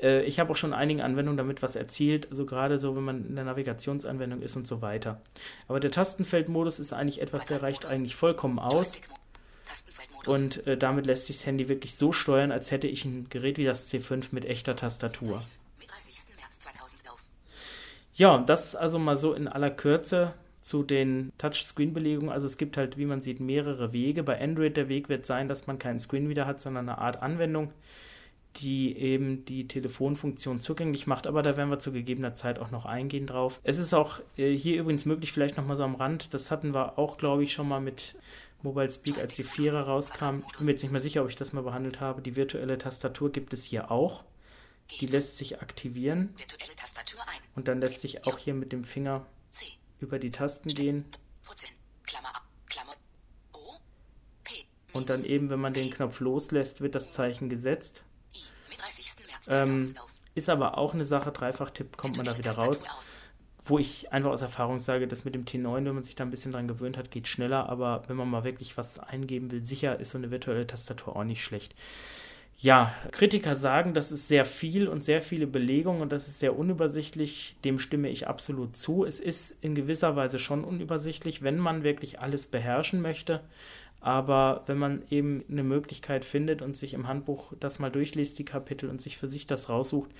äh, 0.00 0.22
ich 0.22 0.40
habe 0.40 0.50
auch 0.50 0.56
schon 0.56 0.70
in 0.70 0.78
einigen 0.78 1.00
Anwendungen 1.00 1.36
damit 1.36 1.62
was 1.62 1.76
erzielt, 1.76 2.30
also 2.30 2.46
gerade 2.46 2.78
so, 2.78 2.96
wenn 2.96 3.04
man 3.04 3.26
in 3.26 3.34
der 3.34 3.44
Navigationsanwendung 3.44 4.42
ist 4.42 4.56
und 4.56 4.66
so 4.66 4.80
weiter. 4.80 5.20
Aber 5.66 5.80
der 5.80 5.90
Tastenfeldmodus 5.90 6.78
ist 6.78 6.92
eigentlich 6.92 7.20
etwas, 7.20 7.46
der 7.46 7.62
reicht 7.62 7.84
eigentlich 7.84 8.16
vollkommen 8.16 8.58
aus 8.58 9.00
Und 10.26 10.66
äh, 10.66 10.76
damit 10.76 11.06
lässt 11.06 11.26
sich 11.26 11.38
das 11.38 11.46
Handy 11.46 11.68
wirklich 11.68 11.94
so 11.94 12.12
steuern, 12.12 12.52
als 12.52 12.70
hätte 12.70 12.86
ich 12.86 13.04
ein 13.04 13.28
Gerät 13.30 13.58
wie 13.58 13.64
das 13.64 13.90
C5 13.92 14.28
mit 14.32 14.44
echter 14.44 14.76
Tastatur. 14.76 15.42
Mit 15.78 15.90
30. 15.90 16.36
März 16.36 16.58
2011. 16.60 17.16
Ja, 18.14 18.38
das 18.38 18.74
also 18.74 18.98
mal 18.98 19.16
so 19.16 19.32
in 19.32 19.48
aller 19.48 19.70
Kürze 19.70 20.34
zu 20.60 20.82
den 20.82 21.32
Touchscreen-Belegungen. 21.38 22.30
Also 22.30 22.46
es 22.46 22.58
gibt 22.58 22.76
halt, 22.76 22.98
wie 22.98 23.06
man 23.06 23.20
sieht, 23.20 23.40
mehrere 23.40 23.92
Wege. 23.92 24.22
Bei 24.22 24.40
Android 24.40 24.76
der 24.76 24.88
Weg 24.88 25.08
wird 25.08 25.24
sein, 25.24 25.48
dass 25.48 25.66
man 25.66 25.78
keinen 25.78 25.98
Screen 25.98 26.28
wieder 26.28 26.46
hat, 26.46 26.60
sondern 26.60 26.88
eine 26.88 26.98
Art 26.98 27.22
Anwendung, 27.22 27.72
die 28.56 28.96
eben 28.96 29.46
die 29.46 29.66
Telefonfunktion 29.66 30.60
zugänglich 30.60 31.06
macht. 31.06 31.26
Aber 31.26 31.42
da 31.42 31.56
werden 31.56 31.70
wir 31.70 31.78
zu 31.78 31.92
gegebener 31.92 32.34
Zeit 32.34 32.58
auch 32.58 32.70
noch 32.70 32.84
eingehen 32.84 33.26
drauf. 33.26 33.60
Es 33.62 33.78
ist 33.78 33.94
auch 33.94 34.20
äh, 34.36 34.52
hier 34.52 34.80
übrigens 34.80 35.06
möglich, 35.06 35.32
vielleicht 35.32 35.56
nochmal 35.56 35.76
so 35.76 35.84
am 35.84 35.94
Rand, 35.94 36.34
das 36.34 36.50
hatten 36.50 36.74
wir 36.74 36.98
auch, 36.98 37.16
glaube 37.16 37.44
ich, 37.44 37.52
schon 37.52 37.68
mal 37.68 37.80
mit 37.80 38.14
Mobile 38.62 38.90
Speak, 38.90 39.18
als 39.18 39.36
die 39.36 39.44
Vierer 39.44 39.82
rauskam. 39.82 40.42
Ich 40.50 40.56
bin 40.58 40.66
mir 40.66 40.72
jetzt 40.72 40.82
nicht 40.82 40.90
mehr 40.90 41.00
sicher, 41.00 41.22
ob 41.22 41.28
ich 41.28 41.36
das 41.36 41.52
mal 41.52 41.62
behandelt 41.62 42.00
habe. 42.00 42.22
Die 42.22 42.36
virtuelle 42.36 42.78
Tastatur 42.78 43.30
gibt 43.30 43.52
es 43.52 43.64
hier 43.64 43.90
auch. 43.90 44.24
Die 45.00 45.06
lässt 45.06 45.36
sich 45.36 45.60
aktivieren 45.60 46.34
und 47.54 47.68
dann 47.68 47.80
lässt 47.80 48.00
sich 48.00 48.26
auch 48.26 48.38
hier 48.38 48.54
mit 48.54 48.72
dem 48.72 48.84
Finger 48.84 49.26
über 50.00 50.18
die 50.18 50.30
Tasten 50.30 50.70
gehen 50.70 51.04
und 54.92 55.10
dann 55.10 55.24
eben, 55.24 55.50
wenn 55.50 55.60
man 55.60 55.72
den 55.72 55.90
Knopf 55.90 56.20
loslässt, 56.20 56.80
wird 56.80 56.94
das 56.94 57.12
Zeichen 57.12 57.48
gesetzt. 57.48 58.02
I. 58.34 58.38
Mit 58.70 58.80
30. 58.80 59.06
März 59.26 59.46
Ähm, 59.48 59.94
2011. 59.94 60.10
ist 60.34 60.48
aber 60.48 60.78
auch 60.78 60.94
eine 60.94 61.04
Sache, 61.04 61.32
Dreifach-Tipp 61.32 61.96
kommt 61.96 62.16
man 62.16 62.26
da 62.26 62.36
wieder 62.36 62.52
raus. 62.52 62.84
Wo 63.68 63.78
ich 63.78 64.12
einfach 64.12 64.30
aus 64.30 64.42
Erfahrung 64.42 64.80
sage, 64.80 65.06
dass 65.06 65.24
mit 65.24 65.34
dem 65.34 65.44
T9, 65.44 65.84
wenn 65.84 65.94
man 65.94 66.02
sich 66.02 66.16
da 66.16 66.24
ein 66.24 66.30
bisschen 66.30 66.52
dran 66.52 66.66
gewöhnt 66.68 66.96
hat, 66.96 67.10
geht 67.10 67.28
schneller, 67.28 67.68
aber 67.68 68.02
wenn 68.08 68.16
man 68.16 68.28
mal 68.28 68.44
wirklich 68.44 68.76
was 68.78 68.98
eingeben 68.98 69.50
will, 69.50 69.62
sicher 69.62 70.00
ist 70.00 70.10
so 70.10 70.18
eine 70.18 70.30
virtuelle 70.30 70.66
Tastatur 70.66 71.14
auch 71.14 71.24
nicht 71.24 71.42
schlecht. 71.44 71.74
Ja, 72.60 72.92
Kritiker 73.12 73.54
sagen, 73.54 73.94
das 73.94 74.10
ist 74.10 74.26
sehr 74.26 74.44
viel 74.44 74.88
und 74.88 75.04
sehr 75.04 75.22
viele 75.22 75.46
Belegungen 75.46 76.00
und 76.00 76.10
das 76.10 76.26
ist 76.26 76.40
sehr 76.40 76.58
unübersichtlich. 76.58 77.54
Dem 77.64 77.78
stimme 77.78 78.08
ich 78.08 78.26
absolut 78.26 78.74
zu. 78.74 79.04
Es 79.04 79.20
ist 79.20 79.56
in 79.60 79.76
gewisser 79.76 80.16
Weise 80.16 80.40
schon 80.40 80.64
unübersichtlich, 80.64 81.42
wenn 81.42 81.58
man 81.58 81.84
wirklich 81.84 82.18
alles 82.18 82.48
beherrschen 82.48 83.00
möchte. 83.00 83.42
Aber 84.00 84.62
wenn 84.66 84.78
man 84.78 85.02
eben 85.10 85.44
eine 85.50 85.64
Möglichkeit 85.64 86.24
findet 86.24 86.62
und 86.62 86.76
sich 86.76 86.94
im 86.94 87.08
Handbuch 87.08 87.52
das 87.58 87.80
mal 87.80 87.90
durchliest, 87.90 88.38
die 88.38 88.44
Kapitel, 88.44 88.88
und 88.88 89.00
sich 89.00 89.18
für 89.18 89.26
sich 89.26 89.46
das 89.46 89.68
raussucht, 89.68 90.10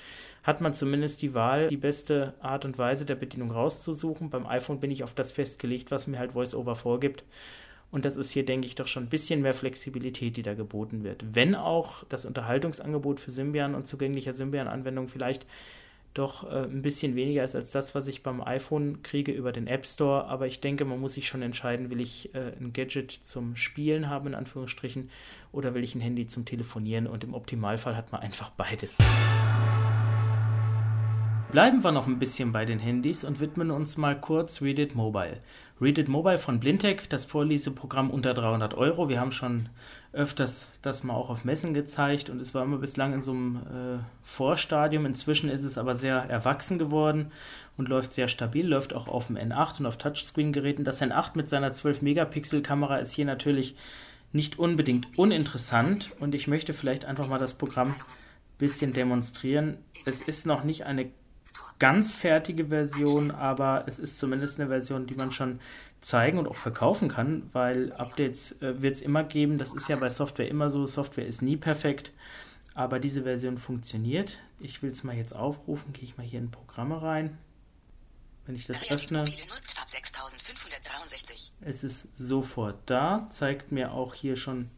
hat 0.43 0.61
man 0.61 0.75
zumindest 0.75 1.23
die 1.23 1.33
Wahl, 1.35 1.69
die 1.69 1.77
beste 1.77 2.35
Art 2.41 2.65
und 2.65 2.77
Weise 2.77 3.05
der 3.05 3.15
Bedienung 3.15 3.53
rauszusuchen. 3.53 4.31
Beim 4.31 4.47
iPhone 4.47 4.81
bin 4.81 4.91
ich 4.91 5.05
auf 5.05 5.15
das 5.15 5.31
festgelegt, 5.31 5.91
was 5.91 6.09
mir 6.09 6.19
halt 6.19 6.35
VoiceOver 6.35 6.75
vorgibt. 6.75 7.25
Und 7.91 8.05
das 8.05 8.17
ist 8.17 8.33
hier, 8.33 8.45
denke 8.45 8.67
ich, 8.67 8.75
doch 8.75 8.87
schon 8.87 9.05
ein 9.05 9.09
bisschen 9.09 9.41
mehr 9.41 9.55
Flexibilität, 9.55 10.37
die 10.37 10.43
da 10.43 10.55
geboten 10.55 11.05
wird. 11.05 11.25
Wenn 11.33 11.55
auch 11.55 12.05
das 12.09 12.27
Unterhaltungsangebot 12.27 13.21
für 13.21 13.31
Symbian 13.31 13.75
und 13.75 13.87
zugänglicher 13.87 14.35
Symbian-Anwendungen 14.35 15.09
vielleicht 15.09 15.47
doch 16.15 16.51
äh, 16.51 16.65
ein 16.65 16.83
bisschen 16.83 17.15
weniger 17.15 17.45
ist 17.45 17.55
als 17.55 17.71
das, 17.71 17.95
was 17.95 18.09
ich 18.09 18.23
beim 18.23 18.41
iPhone 18.41 19.03
kriege 19.03 19.33
über 19.33 19.53
den 19.53 19.67
App 19.67 19.87
Store. 19.87 20.25
Aber 20.27 20.47
ich 20.47 20.61
denke, 20.61 20.85
man 20.85 21.01
muss 21.01 21.15
sich 21.15 21.29
schon 21.29 21.43
entscheiden, 21.43 21.91
will 21.91 22.01
ich 22.01 22.35
äh, 22.35 22.53
ein 22.59 22.73
Gadget 22.73 23.13
zum 23.13 23.57
Spielen 23.57 24.09
haben, 24.09 24.29
in 24.29 24.35
Anführungsstrichen, 24.35 25.11
oder 25.53 25.75
will 25.75 25.85
ich 25.85 25.95
ein 25.95 26.01
Handy 26.01 26.27
zum 26.27 26.45
Telefonieren. 26.45 27.07
Und 27.07 27.25
im 27.25 27.35
Optimalfall 27.35 27.97
hat 27.97 28.13
man 28.13 28.21
einfach 28.21 28.51
beides. 28.51 28.99
Bleiben 31.51 31.83
wir 31.83 31.93
noch 31.93 32.07
ein 32.07 32.19
bisschen 32.19 32.53
bei 32.53 32.67
den 32.67 32.79
Handys 32.79 33.25
und 33.25 33.41
widmen 33.41 33.71
uns 33.71 33.97
mal 33.97 34.21
kurz 34.21 34.61
Read 34.61 34.79
It 34.79 34.95
Mobile. 34.95 35.39
Read 35.81 35.97
It 35.97 36.09
Mobile 36.09 36.37
von 36.37 36.61
Blindtech, 36.61 37.09
das 37.09 37.25
Vorleseprogramm 37.25 38.11
unter 38.11 38.35
300 38.35 38.75
Euro. 38.75 39.09
Wir 39.09 39.19
haben 39.19 39.33
schon 39.33 39.71
öfters 40.13 40.73
das 40.83 41.05
mal 41.05 41.15
auch 41.15 41.29
auf 41.29 41.45
Messen 41.45 41.75
gezeigt 41.75 42.31
und 42.31 42.41
es 42.41 42.55
war 42.55 42.65
immer 42.65 42.79
bislang 42.79 43.13
in 43.13 43.23
so 43.23 43.33
einem 43.33 43.57
äh, 43.57 43.99
Vorstadium. 44.23 45.05
Inzwischen 45.05 45.51
ist 45.51 45.65
es 45.65 45.77
aber 45.77 45.97
sehr 45.97 46.17
erwachsen 46.17 46.79
geworden 46.79 47.31
und 47.77 47.89
läuft 47.89 48.15
sehr 48.15 48.29
stabil, 48.29 48.67
läuft 48.67 48.95
auch 48.95 49.07
auf 49.07 49.27
dem 49.27 49.37
N8 49.37 49.81
und 49.81 49.87
auf 49.87 49.99
Touchscreen-Geräten. 49.99 50.85
Das 50.85 51.03
N8 51.03 51.33
mit 51.35 51.49
seiner 51.49 51.71
12-Megapixel-Kamera 51.73 52.97
ist 52.99 53.13
hier 53.13 53.27
natürlich 53.27 53.77
nicht 54.33 54.59
unbedingt 54.59 55.19
uninteressant 55.19 56.17
und 56.21 56.35
ich 56.35 56.49
möchte 56.49 56.75
vielleicht 56.75 57.05
einfach 57.05 57.29
mal 57.29 57.39
das 57.39 57.55
Programm 57.55 57.91
ein 57.91 58.03
bisschen 58.59 58.93
demonstrieren. 58.93 59.79
Es 60.05 60.23
ist 60.23 60.47
noch 60.47 60.65
nicht 60.65 60.85
eine 60.85 61.11
ganz 61.79 62.15
fertige 62.15 62.67
Version, 62.67 63.31
aber 63.31 63.85
es 63.87 63.99
ist 63.99 64.19
zumindest 64.19 64.59
eine 64.59 64.69
Version, 64.69 65.07
die 65.07 65.15
man 65.15 65.31
schon 65.31 65.61
zeigen 66.01 66.39
und 66.39 66.47
auch 66.47 66.57
verkaufen 66.57 67.09
kann, 67.09 67.49
weil 67.53 67.93
Updates 67.93 68.61
äh, 68.63 68.81
wird 68.83 68.97
es 68.97 69.03
immer 69.03 69.25
geben. 69.25 69.59
Das 69.59 69.73
ist 69.75 69.89
ja 69.89 69.97
bei 69.97 70.09
Software 70.09 70.49
immer 70.49 70.71
so. 70.71 70.87
Software 70.87 71.27
ist 71.27 71.43
nie 71.43 71.57
perfekt, 71.57 72.13
aber 72.75 72.99
diese 73.01 73.23
Version 73.23 73.59
funktioniert. 73.59 74.39
Ich 74.61 74.83
will 74.83 74.91
es 74.91 75.05
mal 75.05 75.17
jetzt 75.17 75.35
aufrufen. 75.35 75.93
Gehe 75.93 76.05
ich 76.05 76.17
mal 76.17 76.27
hier 76.27 76.39
in 76.41 76.51
Programme 76.51 77.03
rein. 77.03 77.39
Wenn 78.47 78.57
ich 78.57 78.67
das 78.67 78.91
öffne, 78.91 79.25
es 81.61 81.85
ist 81.85 82.09
sofort 82.17 82.77
da. 82.87 83.27
Zeigt 83.31 83.73
mir 83.73 83.93
auch 83.93 84.15
hier 84.15 84.37
schon 84.37 84.71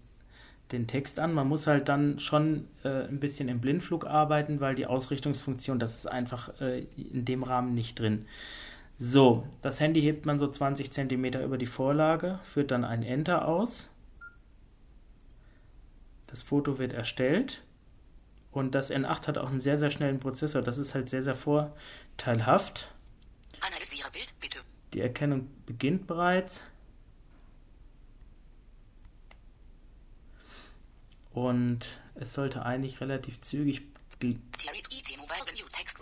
den 0.72 0.87
Text 0.87 1.18
an. 1.18 1.33
Man 1.33 1.48
muss 1.48 1.66
halt 1.66 1.88
dann 1.88 2.18
schon 2.18 2.66
äh, 2.85 3.04
ein 3.04 3.20
bisschen 3.20 3.48
im 3.48 3.61
Blindflug 3.61 4.06
arbeiten, 4.06 4.61
weil 4.61 4.74
die 4.74 4.87
Ausrichtungsfunktion, 4.87 5.78
das 5.78 5.98
ist 5.98 6.06
einfach 6.11 6.61
äh, 6.61 6.80
in 6.96 7.24
dem 7.24 7.42
Rahmen 7.42 7.74
nicht 7.74 7.98
drin. 7.98 8.26
So, 9.02 9.46
das 9.62 9.80
Handy 9.80 10.02
hebt 10.02 10.26
man 10.26 10.38
so 10.38 10.46
20 10.46 10.92
cm 10.92 11.24
über 11.42 11.56
die 11.56 11.64
Vorlage, 11.64 12.38
führt 12.42 12.70
dann 12.70 12.84
ein 12.84 13.02
Enter 13.02 13.48
aus. 13.48 13.88
Das 16.26 16.42
Foto 16.42 16.78
wird 16.78 16.92
erstellt 16.92 17.62
und 18.52 18.74
das 18.74 18.90
N8 18.90 19.26
hat 19.26 19.38
auch 19.38 19.48
einen 19.48 19.60
sehr, 19.60 19.78
sehr 19.78 19.90
schnellen 19.90 20.20
Prozessor. 20.20 20.60
Das 20.60 20.76
ist 20.76 20.94
halt 20.94 21.08
sehr, 21.08 21.22
sehr 21.22 21.34
vorteilhaft. 21.34 22.92
Analysiere 23.62 24.10
Bild, 24.10 24.34
bitte. 24.38 24.58
Die 24.92 25.00
Erkennung 25.00 25.48
beginnt 25.64 26.06
bereits. 26.06 26.60
Und 31.32 31.86
es 32.16 32.34
sollte 32.34 32.66
eigentlich 32.66 33.00
relativ 33.00 33.40
zügig. 33.40 33.80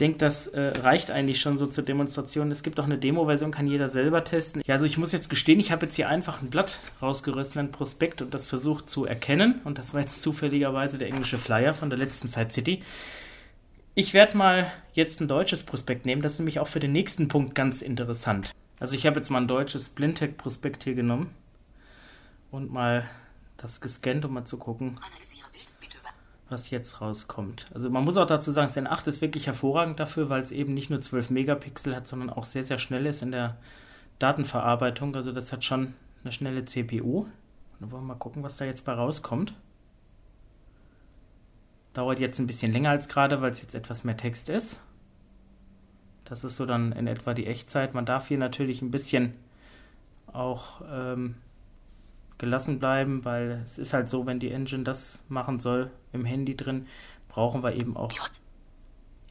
denke, 0.00 0.18
das 0.18 0.46
äh, 0.48 0.72
reicht 0.80 1.10
eigentlich 1.10 1.40
schon 1.40 1.58
so 1.58 1.66
zur 1.66 1.84
Demonstration. 1.84 2.50
Es 2.50 2.62
gibt 2.62 2.80
auch 2.80 2.84
eine 2.84 2.98
Demo-Version, 2.98 3.50
kann 3.50 3.66
jeder 3.66 3.88
selber 3.88 4.24
testen. 4.24 4.62
Ja, 4.66 4.74
also 4.74 4.86
ich 4.86 4.98
muss 4.98 5.12
jetzt 5.12 5.28
gestehen, 5.28 5.60
ich 5.60 5.72
habe 5.72 5.86
jetzt 5.86 5.96
hier 5.96 6.08
einfach 6.08 6.42
ein 6.42 6.50
Blatt 6.50 6.78
rausgerissen, 7.02 7.60
ein 7.60 7.72
Prospekt 7.72 8.22
und 8.22 8.34
das 8.34 8.46
versucht 8.46 8.88
zu 8.88 9.04
erkennen. 9.04 9.60
Und 9.64 9.78
das 9.78 9.94
war 9.94 10.00
jetzt 10.00 10.22
zufälligerweise 10.22 10.98
der 10.98 11.08
englische 11.08 11.38
Flyer 11.38 11.74
von 11.74 11.90
der 11.90 11.98
letzten 11.98 12.28
Side 12.28 12.50
City. 12.50 12.82
Ich 13.94 14.14
werde 14.14 14.36
mal 14.36 14.72
jetzt 14.92 15.20
ein 15.20 15.28
deutsches 15.28 15.64
Prospekt 15.64 16.06
nehmen. 16.06 16.22
Das 16.22 16.34
ist 16.34 16.38
nämlich 16.38 16.60
auch 16.60 16.68
für 16.68 16.80
den 16.80 16.92
nächsten 16.92 17.28
Punkt 17.28 17.54
ganz 17.54 17.82
interessant. 17.82 18.52
Also 18.78 18.94
ich 18.94 19.06
habe 19.06 19.16
jetzt 19.16 19.30
mal 19.30 19.40
ein 19.40 19.48
deutsches 19.48 19.90
Blindtech-Prospekt 19.90 20.84
hier 20.84 20.94
genommen 20.94 21.34
und 22.50 22.72
mal 22.72 23.08
das 23.58 23.80
gescannt, 23.80 24.24
um 24.24 24.32
mal 24.32 24.46
zu 24.46 24.56
gucken. 24.56 24.98
Analysieren 25.02 25.29
was 26.50 26.70
jetzt 26.70 27.00
rauskommt. 27.00 27.66
Also 27.74 27.90
man 27.90 28.04
muss 28.04 28.16
auch 28.16 28.26
dazu 28.26 28.52
sagen, 28.52 28.72
das 28.72 28.76
N8 28.76 29.08
ist 29.08 29.20
wirklich 29.20 29.46
hervorragend 29.46 30.00
dafür, 30.00 30.28
weil 30.28 30.42
es 30.42 30.50
eben 30.50 30.74
nicht 30.74 30.90
nur 30.90 31.00
12 31.00 31.30
Megapixel 31.30 31.94
hat, 31.94 32.06
sondern 32.06 32.30
auch 32.30 32.44
sehr, 32.44 32.64
sehr 32.64 32.78
schnell 32.78 33.06
ist 33.06 33.22
in 33.22 33.32
der 33.32 33.56
Datenverarbeitung. 34.18 35.14
Also 35.14 35.32
das 35.32 35.52
hat 35.52 35.64
schon 35.64 35.94
eine 36.22 36.32
schnelle 36.32 36.64
CPU. 36.64 37.26
Und 37.80 37.92
wollen 37.92 38.02
wir 38.02 38.08
mal 38.08 38.14
gucken, 38.14 38.42
was 38.42 38.56
da 38.56 38.64
jetzt 38.64 38.84
bei 38.84 38.92
rauskommt. 38.92 39.54
Dauert 41.92 42.18
jetzt 42.18 42.38
ein 42.38 42.46
bisschen 42.46 42.72
länger 42.72 42.90
als 42.90 43.08
gerade, 43.08 43.40
weil 43.40 43.52
es 43.52 43.62
jetzt 43.62 43.74
etwas 43.74 44.04
mehr 44.04 44.16
Text 44.16 44.48
ist. 44.48 44.80
Das 46.24 46.44
ist 46.44 46.56
so 46.56 46.66
dann 46.66 46.92
in 46.92 47.06
etwa 47.06 47.34
die 47.34 47.46
Echtzeit. 47.46 47.94
Man 47.94 48.06
darf 48.06 48.28
hier 48.28 48.38
natürlich 48.38 48.82
ein 48.82 48.90
bisschen 48.90 49.34
auch 50.32 50.82
ähm, 50.88 51.34
gelassen 52.40 52.78
bleiben, 52.78 53.24
weil 53.24 53.62
es 53.64 53.78
ist 53.78 53.92
halt 53.92 54.08
so, 54.08 54.26
wenn 54.26 54.40
die 54.40 54.50
Engine 54.50 54.82
das 54.82 55.20
machen 55.28 55.60
soll 55.60 55.90
im 56.12 56.24
Handy 56.24 56.56
drin, 56.56 56.88
brauchen 57.28 57.62
wir 57.62 57.74
eben 57.74 57.96
auch. 57.96 58.10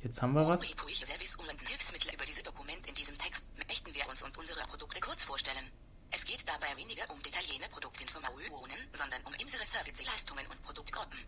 Jetzt 0.01 0.21
haben 0.21 0.33
wir 0.33 0.47
was. 0.47 0.61
Hilfsmittel 0.63 2.13
über 2.13 2.23
diese 2.25 2.41
Dokument 2.43 2.87
in 2.87 2.95
diesem 2.95 3.17
Text 3.17 3.45
möchten 3.67 3.93
wir 3.93 4.07
uns 4.09 4.23
und 4.23 4.37
unsere 4.37 4.61
Produkte 4.61 5.01
kurz 5.01 5.23
vorstellen. 5.25 5.65
Es 6.11 6.23
geht 6.23 6.43
dabei 6.47 6.67
weniger 6.77 7.03
um 7.11 7.21
detaillierte 7.21 7.69
Produktinformationen, 7.69 8.77
sondern 8.93 9.19
um 9.25 9.33
unsere 9.39 9.65
Serviceleistungen 9.65 10.45
und 10.49 10.61
Produktgruppen. 10.63 11.19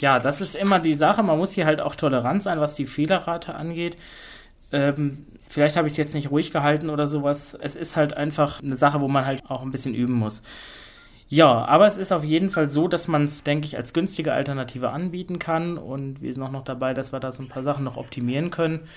Ja, 0.00 0.18
das 0.18 0.40
ist 0.40 0.54
immer 0.54 0.78
die 0.78 0.94
Sache. 0.94 1.22
Man 1.22 1.38
muss 1.38 1.52
hier 1.52 1.66
halt 1.66 1.80
auch 1.80 1.94
tolerant 1.94 2.42
sein, 2.42 2.60
was 2.60 2.74
die 2.74 2.86
Fehlerrate 2.86 3.54
angeht. 3.54 3.96
Ähm, 4.70 5.26
vielleicht 5.48 5.76
habe 5.76 5.88
ich 5.88 5.94
es 5.94 5.96
jetzt 5.96 6.14
nicht 6.14 6.30
ruhig 6.30 6.50
gehalten 6.50 6.90
oder 6.90 7.08
sowas. 7.08 7.54
Es 7.54 7.74
ist 7.74 7.96
halt 7.96 8.14
einfach 8.14 8.62
eine 8.62 8.76
Sache, 8.76 9.00
wo 9.00 9.08
man 9.08 9.24
halt 9.24 9.48
auch 9.50 9.62
ein 9.62 9.70
bisschen 9.70 9.94
üben 9.94 10.14
muss. 10.14 10.42
Ja, 11.30 11.66
aber 11.66 11.86
es 11.86 11.98
ist 11.98 12.10
auf 12.10 12.24
jeden 12.24 12.48
Fall 12.48 12.70
so, 12.70 12.88
dass 12.88 13.06
man 13.06 13.24
es, 13.24 13.44
denke 13.44 13.66
ich, 13.66 13.76
als 13.76 13.92
günstige 13.92 14.32
Alternative 14.32 14.90
anbieten 14.90 15.38
kann. 15.38 15.76
Und 15.76 16.22
wir 16.22 16.32
sind 16.32 16.42
auch 16.42 16.50
noch 16.50 16.64
dabei, 16.64 16.94
dass 16.94 17.12
wir 17.12 17.20
da 17.20 17.32
so 17.32 17.42
ein 17.42 17.48
paar 17.48 17.62
Sachen 17.62 17.84
noch 17.84 17.98
optimieren 17.98 18.50
können. 18.50 18.88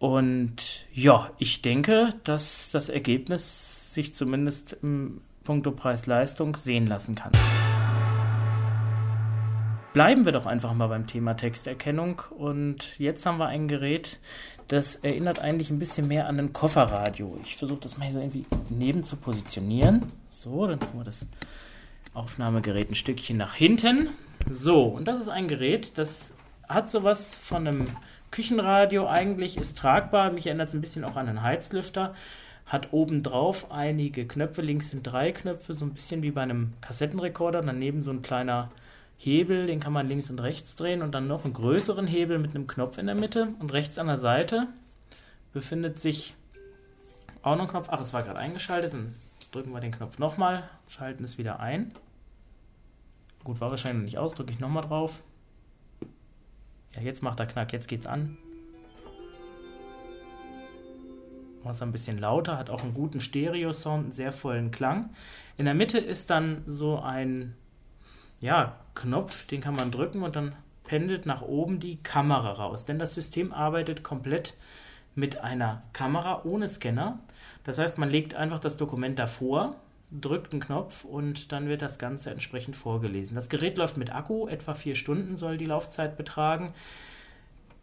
Und 0.00 0.86
ja, 0.92 1.30
ich 1.38 1.62
denke, 1.62 2.10
dass 2.24 2.70
das 2.72 2.88
Ergebnis 2.88 3.94
sich 3.94 4.12
zumindest 4.12 4.76
im 4.82 5.20
Punkto 5.44 5.70
Preis-Leistung 5.70 6.56
sehen 6.56 6.88
lassen 6.88 7.14
kann. 7.14 7.30
Bleiben 9.92 10.24
wir 10.24 10.32
doch 10.32 10.46
einfach 10.46 10.72
mal 10.72 10.88
beim 10.88 11.06
Thema 11.06 11.34
Texterkennung. 11.34 12.22
Und 12.30 12.98
jetzt 12.98 13.24
haben 13.26 13.38
wir 13.38 13.46
ein 13.46 13.68
Gerät, 13.68 14.18
das 14.68 14.96
erinnert 14.96 15.40
eigentlich 15.40 15.70
ein 15.70 15.78
bisschen 15.78 16.08
mehr 16.08 16.26
an 16.28 16.38
ein 16.38 16.52
Kofferradio. 16.52 17.38
Ich 17.44 17.56
versuche 17.56 17.80
das 17.80 17.98
mal 17.98 18.06
hier 18.06 18.14
so 18.14 18.20
irgendwie 18.20 18.46
neben 18.70 19.04
zu 19.04 19.16
positionieren. 19.16 20.06
So, 20.30 20.66
dann 20.66 20.80
tun 20.80 20.90
wir 20.94 21.04
das 21.04 21.26
Aufnahmegerät 22.14 22.90
ein 22.90 22.94
Stückchen 22.94 23.36
nach 23.36 23.54
hinten. 23.54 24.08
So, 24.50 24.84
und 24.84 25.06
das 25.06 25.20
ist 25.20 25.28
ein 25.28 25.48
Gerät, 25.48 25.98
das 25.98 26.34
hat 26.68 26.88
sowas 26.88 27.36
von 27.36 27.66
einem 27.66 27.84
Küchenradio 28.30 29.06
eigentlich, 29.08 29.56
ist 29.56 29.78
tragbar. 29.78 30.32
Mich 30.32 30.46
erinnert 30.46 30.68
es 30.68 30.74
ein 30.74 30.80
bisschen 30.80 31.04
auch 31.04 31.16
an 31.16 31.28
einen 31.28 31.42
Heizlüfter. 31.42 32.14
Hat 32.66 32.92
obendrauf 32.92 33.70
einige 33.70 34.26
Knöpfe, 34.26 34.62
links 34.62 34.90
sind 34.90 35.02
drei 35.02 35.32
Knöpfe, 35.32 35.74
so 35.74 35.84
ein 35.84 35.92
bisschen 35.92 36.22
wie 36.22 36.30
bei 36.30 36.42
einem 36.42 36.72
Kassettenrekorder. 36.80 37.60
Daneben 37.60 38.00
so 38.00 38.10
ein 38.10 38.22
kleiner 38.22 38.70
Hebel, 39.24 39.66
den 39.66 39.78
kann 39.78 39.92
man 39.92 40.08
links 40.08 40.30
und 40.30 40.40
rechts 40.40 40.74
drehen 40.74 41.00
und 41.00 41.12
dann 41.12 41.28
noch 41.28 41.44
einen 41.44 41.54
größeren 41.54 42.08
Hebel 42.08 42.40
mit 42.40 42.56
einem 42.56 42.66
Knopf 42.66 42.98
in 42.98 43.06
der 43.06 43.14
Mitte. 43.14 43.54
Und 43.60 43.72
rechts 43.72 43.96
an 43.96 44.08
der 44.08 44.18
Seite 44.18 44.66
befindet 45.52 46.00
sich 46.00 46.34
auch 47.42 47.54
noch 47.54 47.66
ein 47.66 47.70
Knopf. 47.70 47.86
Ach, 47.92 48.00
es 48.00 48.12
war 48.12 48.24
gerade 48.24 48.40
eingeschaltet, 48.40 48.94
dann 48.94 49.14
drücken 49.52 49.70
wir 49.70 49.80
den 49.80 49.92
Knopf 49.92 50.18
nochmal, 50.18 50.68
schalten 50.88 51.22
es 51.22 51.38
wieder 51.38 51.60
ein. 51.60 51.92
Gut, 53.44 53.60
war 53.60 53.70
wahrscheinlich 53.70 53.98
noch 53.98 54.04
nicht 54.06 54.18
aus, 54.18 54.34
drücke 54.34 54.50
ich 54.50 54.58
nochmal 54.58 54.84
drauf. 54.84 55.20
Ja, 56.96 57.02
jetzt 57.02 57.22
macht 57.22 57.38
er 57.38 57.46
Knack, 57.46 57.72
jetzt 57.72 57.86
geht's 57.86 58.08
an. 58.08 58.36
Macht 61.62 61.76
es 61.76 61.82
ein 61.82 61.92
bisschen 61.92 62.18
lauter, 62.18 62.58
hat 62.58 62.70
auch 62.70 62.82
einen 62.82 62.92
guten 62.92 63.20
Stereo-Sound, 63.20 64.02
einen 64.02 64.12
sehr 64.12 64.32
vollen 64.32 64.72
Klang. 64.72 65.10
In 65.58 65.66
der 65.66 65.74
Mitte 65.74 65.98
ist 65.98 66.28
dann 66.30 66.64
so 66.66 66.98
ein 66.98 67.54
ja, 68.42 68.76
Knopf, 68.94 69.46
den 69.46 69.60
kann 69.60 69.74
man 69.74 69.90
drücken 69.90 70.22
und 70.22 70.36
dann 70.36 70.54
pendelt 70.84 71.26
nach 71.26 71.42
oben 71.42 71.80
die 71.80 72.02
Kamera 72.02 72.52
raus. 72.52 72.84
Denn 72.84 72.98
das 72.98 73.14
System 73.14 73.52
arbeitet 73.52 74.02
komplett 74.02 74.54
mit 75.14 75.38
einer 75.38 75.82
Kamera 75.92 76.42
ohne 76.44 76.68
Scanner. 76.68 77.18
Das 77.64 77.78
heißt, 77.78 77.98
man 77.98 78.10
legt 78.10 78.34
einfach 78.34 78.58
das 78.58 78.76
Dokument 78.76 79.18
davor, 79.18 79.76
drückt 80.10 80.52
einen 80.52 80.60
Knopf 80.60 81.04
und 81.04 81.52
dann 81.52 81.68
wird 81.68 81.82
das 81.82 81.98
Ganze 81.98 82.30
entsprechend 82.30 82.76
vorgelesen. 82.76 83.34
Das 83.34 83.48
Gerät 83.48 83.78
läuft 83.78 83.96
mit 83.96 84.14
Akku, 84.14 84.48
etwa 84.48 84.74
vier 84.74 84.94
Stunden 84.94 85.36
soll 85.36 85.56
die 85.56 85.66
Laufzeit 85.66 86.16
betragen. 86.16 86.74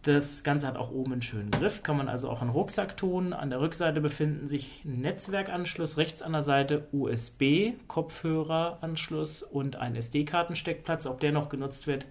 Das 0.03 0.43
Ganze 0.43 0.65
hat 0.65 0.77
auch 0.77 0.91
oben 0.91 1.11
einen 1.11 1.21
schönen 1.21 1.51
Griff, 1.51 1.83
kann 1.83 1.97
man 1.97 2.07
also 2.07 2.29
auch 2.29 2.41
einen 2.41 2.51
Rucksack 2.51 2.95
tun. 2.95 3.33
An 3.33 3.49
der 3.49 3.59
Rückseite 3.59 3.99
befinden 3.99 4.47
sich 4.47 4.85
Netzwerkanschluss, 4.85 5.97
rechts 5.97 6.21
an 6.21 6.31
der 6.31 6.43
Seite 6.43 6.87
USB, 6.93 7.73
Kopfhöreranschluss 7.87 9.43
und 9.43 9.75
ein 9.75 9.97
SD-Kartensteckplatz. 9.97 11.05
Ob 11.05 11.19
der 11.19 11.33
noch 11.33 11.49
genutzt 11.49 11.85
wird, 11.85 12.05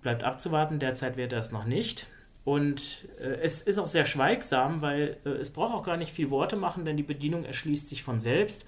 bleibt 0.00 0.22
abzuwarten. 0.22 0.78
Derzeit 0.78 1.16
wird 1.16 1.32
das 1.32 1.50
noch 1.50 1.64
nicht. 1.64 2.06
Und 2.44 3.04
äh, 3.20 3.40
es 3.42 3.62
ist 3.62 3.78
auch 3.78 3.88
sehr 3.88 4.06
schweigsam, 4.06 4.80
weil 4.80 5.16
äh, 5.26 5.30
es 5.30 5.50
braucht 5.50 5.74
auch 5.74 5.82
gar 5.82 5.96
nicht 5.96 6.12
viel 6.12 6.30
Worte 6.30 6.54
machen, 6.54 6.84
denn 6.84 6.96
die 6.96 7.02
Bedienung 7.02 7.44
erschließt 7.44 7.88
sich 7.88 8.04
von 8.04 8.20
selbst. 8.20 8.64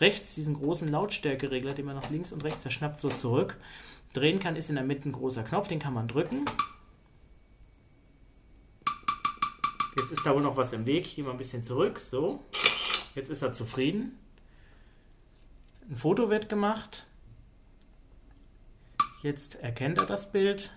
Rechts 0.00 0.34
diesen 0.34 0.54
großen 0.54 0.88
Lautstärkeregler, 0.88 1.72
den 1.72 1.86
man 1.86 1.94
nach 1.94 2.10
links 2.10 2.32
und 2.32 2.42
rechts 2.42 2.64
erschnappt, 2.64 3.00
so 3.00 3.08
zurück. 3.08 3.58
Drehen 4.12 4.40
kann, 4.40 4.56
ist 4.56 4.70
in 4.70 4.74
der 4.74 4.84
Mitte 4.84 5.08
ein 5.08 5.12
großer 5.12 5.44
Knopf, 5.44 5.68
den 5.68 5.78
kann 5.78 5.94
man 5.94 6.08
drücken. 6.08 6.44
Jetzt 9.96 10.12
ist 10.12 10.24
da 10.24 10.34
wohl 10.34 10.42
noch 10.42 10.56
was 10.56 10.72
im 10.72 10.86
Weg. 10.86 11.06
Ich 11.06 11.16
gehe 11.16 11.24
mal 11.24 11.32
ein 11.32 11.38
bisschen 11.38 11.62
zurück. 11.62 11.98
So. 11.98 12.44
Jetzt 13.14 13.30
ist 13.30 13.42
er 13.42 13.52
zufrieden. 13.52 14.18
Ein 15.88 15.96
Foto 15.96 16.30
wird 16.30 16.48
gemacht. 16.48 17.06
Jetzt 19.22 19.56
erkennt 19.56 19.98
er 19.98 20.06
das 20.06 20.32
Bild. 20.32 20.70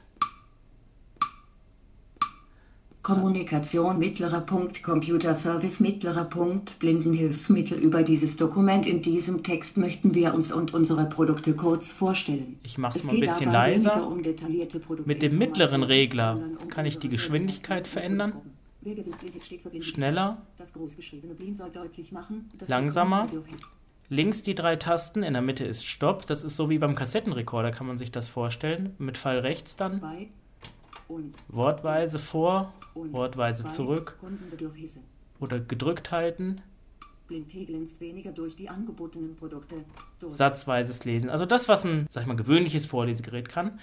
Kommunikation 3.05 3.99
mittlerer 3.99 4.41
Punkt 4.41 4.81
Computerservice 4.81 5.79
mittlerer 5.79 6.25
Punkt 6.25 6.79
Blindenhilfsmittel 6.79 7.77
über 7.77 8.01
dieses 8.01 8.35
Dokument 8.35 8.87
in 8.87 9.03
diesem 9.03 9.43
Text 9.43 9.77
möchten 9.77 10.15
wir 10.15 10.33
uns 10.33 10.51
und 10.51 10.73
unsere 10.73 11.05
Produkte 11.05 11.55
kurz 11.55 11.91
vorstellen. 11.91 12.59
Ich 12.63 12.79
mache 12.79 12.97
es 12.97 13.03
mal 13.03 13.13
ein 13.13 13.19
bisschen 13.19 13.51
leiser. 13.51 14.07
Um 14.07 14.23
Mit 15.05 15.21
dem 15.21 15.37
mittleren 15.37 15.83
Regler 15.83 16.41
kann 16.69 16.87
ich 16.87 16.97
die 16.97 17.09
Geschwindigkeit 17.09 17.87
verändern. 17.87 18.41
Schneller, 19.81 20.41
langsamer. 22.67 23.27
Links 24.09 24.43
die 24.43 24.53
drei 24.53 24.75
Tasten, 24.75 25.23
in 25.23 25.33
der 25.33 25.41
Mitte 25.41 25.65
ist 25.65 25.85
Stopp. 25.85 26.27
Das 26.27 26.43
ist 26.43 26.55
so 26.55 26.69
wie 26.69 26.77
beim 26.77 26.95
Kassettenrekorder, 26.95 27.71
kann 27.71 27.87
man 27.87 27.97
sich 27.97 28.11
das 28.11 28.27
vorstellen. 28.27 28.93
Mit 28.99 29.17
Fall 29.17 29.39
rechts 29.39 29.75
dann. 29.75 30.01
Wortweise 31.47 32.19
vor, 32.19 32.73
wortweise 32.93 33.67
zurück. 33.67 34.17
Oder 35.39 35.59
gedrückt 35.59 36.11
halten. 36.11 36.61
Satzweises 40.29 41.05
Lesen. 41.05 41.29
Also 41.31 41.45
das, 41.47 41.67
was 41.67 41.83
ein, 41.85 42.05
sag 42.09 42.21
ich 42.21 42.27
mal, 42.27 42.35
gewöhnliches 42.35 42.85
Vorlesegerät 42.85 43.49
kann. 43.49 43.79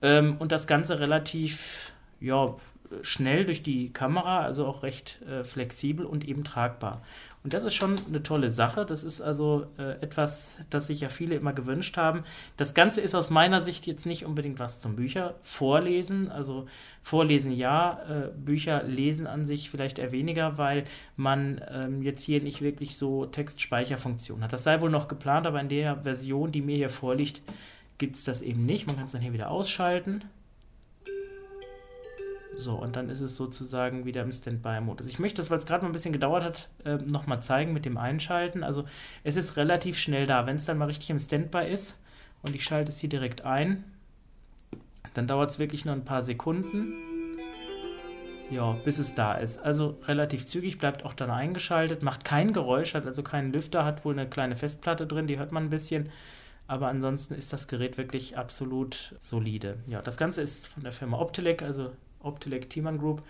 Ähm, 0.00 0.36
und 0.38 0.52
das 0.52 0.66
Ganze 0.66 0.98
relativ, 0.98 1.92
ja, 2.20 2.54
schnell 3.02 3.44
durch 3.44 3.62
die 3.62 3.92
Kamera, 3.92 4.40
also 4.40 4.66
auch 4.66 4.82
recht 4.82 5.20
äh, 5.22 5.44
flexibel 5.44 6.06
und 6.06 6.26
eben 6.26 6.44
tragbar. 6.44 7.02
Und 7.46 7.54
das 7.54 7.62
ist 7.62 7.74
schon 7.74 7.94
eine 8.08 8.24
tolle 8.24 8.50
Sache. 8.50 8.84
Das 8.84 9.04
ist 9.04 9.20
also 9.20 9.66
äh, 9.78 10.00
etwas, 10.00 10.56
das 10.68 10.88
sich 10.88 11.02
ja 11.02 11.08
viele 11.08 11.36
immer 11.36 11.52
gewünscht 11.52 11.96
haben. 11.96 12.24
Das 12.56 12.74
Ganze 12.74 13.00
ist 13.00 13.14
aus 13.14 13.30
meiner 13.30 13.60
Sicht 13.60 13.86
jetzt 13.86 14.04
nicht 14.04 14.24
unbedingt 14.24 14.58
was 14.58 14.80
zum 14.80 14.96
Bücher 14.96 15.36
vorlesen. 15.42 16.28
Also 16.28 16.66
vorlesen 17.02 17.52
ja, 17.52 18.00
äh, 18.08 18.36
Bücher 18.36 18.82
lesen 18.82 19.28
an 19.28 19.44
sich 19.44 19.70
vielleicht 19.70 20.00
eher 20.00 20.10
weniger, 20.10 20.58
weil 20.58 20.84
man 21.16 21.60
ähm, 21.70 22.02
jetzt 22.02 22.24
hier 22.24 22.42
nicht 22.42 22.62
wirklich 22.62 22.96
so 22.96 23.26
Textspeicherfunktion 23.26 24.42
hat. 24.42 24.52
Das 24.52 24.64
sei 24.64 24.80
wohl 24.80 24.90
noch 24.90 25.06
geplant, 25.06 25.46
aber 25.46 25.60
in 25.60 25.68
der 25.68 26.02
Version, 26.02 26.50
die 26.50 26.62
mir 26.62 26.76
hier 26.76 26.88
vorliegt, 26.88 27.42
gibt 27.98 28.16
es 28.16 28.24
das 28.24 28.42
eben 28.42 28.66
nicht. 28.66 28.88
Man 28.88 28.96
kann 28.96 29.04
es 29.04 29.12
dann 29.12 29.22
hier 29.22 29.32
wieder 29.32 29.52
ausschalten. 29.52 30.24
So, 32.56 32.74
und 32.74 32.96
dann 32.96 33.10
ist 33.10 33.20
es 33.20 33.36
sozusagen 33.36 34.06
wieder 34.06 34.22
im 34.22 34.32
Standby-Modus. 34.32 35.08
Ich 35.08 35.18
möchte 35.18 35.36
das, 35.36 35.50
weil 35.50 35.58
es 35.58 35.66
gerade 35.66 35.82
mal 35.82 35.90
ein 35.90 35.92
bisschen 35.92 36.12
gedauert 36.12 36.42
hat, 36.42 36.68
äh, 36.84 36.96
nochmal 36.96 37.42
zeigen 37.42 37.72
mit 37.72 37.84
dem 37.84 37.98
Einschalten. 37.98 38.64
Also 38.64 38.84
es 39.24 39.36
ist 39.36 39.56
relativ 39.56 39.98
schnell 39.98 40.26
da. 40.26 40.46
Wenn 40.46 40.56
es 40.56 40.64
dann 40.64 40.78
mal 40.78 40.86
richtig 40.86 41.10
im 41.10 41.18
Standby 41.18 41.70
ist 41.70 41.96
und 42.42 42.54
ich 42.54 42.64
schalte 42.64 42.90
es 42.90 42.98
hier 42.98 43.10
direkt 43.10 43.44
ein, 43.44 43.84
dann 45.14 45.26
dauert 45.26 45.50
es 45.50 45.58
wirklich 45.58 45.84
nur 45.84 45.94
ein 45.94 46.04
paar 46.04 46.22
Sekunden. 46.22 46.94
Ja, 48.50 48.72
bis 48.84 48.98
es 48.98 49.14
da 49.14 49.34
ist. 49.34 49.58
Also 49.58 49.98
relativ 50.06 50.46
zügig, 50.46 50.78
bleibt 50.78 51.04
auch 51.04 51.14
dann 51.14 51.30
eingeschaltet, 51.30 52.02
macht 52.02 52.24
kein 52.24 52.52
Geräusch, 52.52 52.94
hat 52.94 53.06
also 53.06 53.22
keinen 53.22 53.52
Lüfter, 53.52 53.84
hat 53.84 54.04
wohl 54.04 54.12
eine 54.12 54.28
kleine 54.28 54.54
Festplatte 54.54 55.06
drin, 55.06 55.26
die 55.26 55.38
hört 55.38 55.52
man 55.52 55.64
ein 55.64 55.70
bisschen. 55.70 56.10
Aber 56.68 56.88
ansonsten 56.88 57.34
ist 57.34 57.52
das 57.52 57.68
Gerät 57.68 57.98
wirklich 57.98 58.38
absolut 58.38 59.14
solide. 59.20 59.78
Ja, 59.86 60.00
das 60.00 60.16
Ganze 60.16 60.42
ist 60.42 60.66
von 60.68 60.82
der 60.82 60.92
Firma 60.92 61.18
Optelec, 61.18 61.62
also 61.62 61.90
Optelec 62.26 62.68
Thiemann 62.68 62.98
Group, 62.98 63.22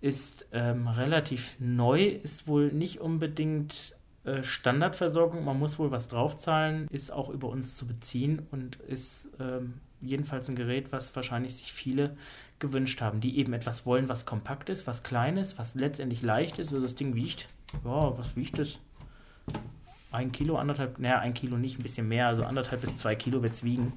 ist 0.00 0.46
ähm, 0.52 0.88
relativ 0.88 1.56
neu, 1.58 2.04
ist 2.04 2.46
wohl 2.46 2.72
nicht 2.72 3.00
unbedingt 3.00 3.94
äh, 4.24 4.42
Standardversorgung. 4.42 5.44
Man 5.44 5.58
muss 5.58 5.78
wohl 5.78 5.90
was 5.90 6.08
draufzahlen, 6.08 6.86
ist 6.90 7.12
auch 7.12 7.30
über 7.30 7.48
uns 7.48 7.76
zu 7.76 7.86
beziehen 7.86 8.46
und 8.50 8.76
ist 8.76 9.28
ähm, 9.40 9.74
jedenfalls 10.00 10.48
ein 10.48 10.56
Gerät, 10.56 10.92
was 10.92 11.14
wahrscheinlich 11.16 11.56
sich 11.56 11.72
viele 11.72 12.16
gewünscht 12.58 13.00
haben, 13.00 13.20
die 13.20 13.38
eben 13.38 13.52
etwas 13.52 13.86
wollen, 13.86 14.08
was 14.08 14.26
kompakt 14.26 14.68
ist, 14.68 14.86
was 14.86 15.02
klein 15.02 15.36
ist, 15.36 15.58
was 15.58 15.74
letztendlich 15.74 16.22
leicht 16.22 16.58
ist. 16.58 16.72
Also 16.72 16.82
das 16.82 16.94
Ding 16.94 17.14
wiegt, 17.14 17.48
ja, 17.84 18.18
was 18.18 18.36
wiegt 18.36 18.58
es? 18.58 18.78
Ein 20.12 20.32
Kilo, 20.32 20.56
anderthalb, 20.56 20.98
naja, 20.98 21.18
ein 21.18 21.34
Kilo 21.34 21.58
nicht, 21.58 21.78
ein 21.78 21.82
bisschen 21.82 22.08
mehr, 22.08 22.28
also 22.28 22.44
anderthalb 22.44 22.80
bis 22.80 22.96
zwei 22.96 23.14
Kilo 23.14 23.42
wird 23.42 23.54
es 23.54 23.64
wiegen 23.64 23.92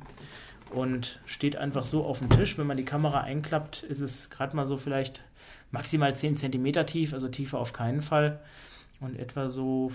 und 0.72 1.20
steht 1.26 1.56
einfach 1.56 1.84
so 1.84 2.06
auf 2.06 2.20
dem 2.20 2.30
Tisch. 2.30 2.58
Wenn 2.58 2.68
man 2.68 2.78
die 2.78 2.86
Kamera 2.86 3.22
einklappt, 3.22 3.84
ist 3.84 4.00
es 4.00 4.30
gerade 4.30 4.56
mal 4.56 4.68
so 4.68 4.78
vielleicht 4.78 5.22
maximal 5.72 6.16
10 6.16 6.38
cm 6.38 6.86
tief, 6.86 7.14
also 7.14 7.28
tiefer 7.28 7.60
auf 7.60 7.74
keinen 7.74 8.02
Fall. 8.02 8.40
Und 9.00 9.18
etwa 9.18 9.50
so 9.50 9.92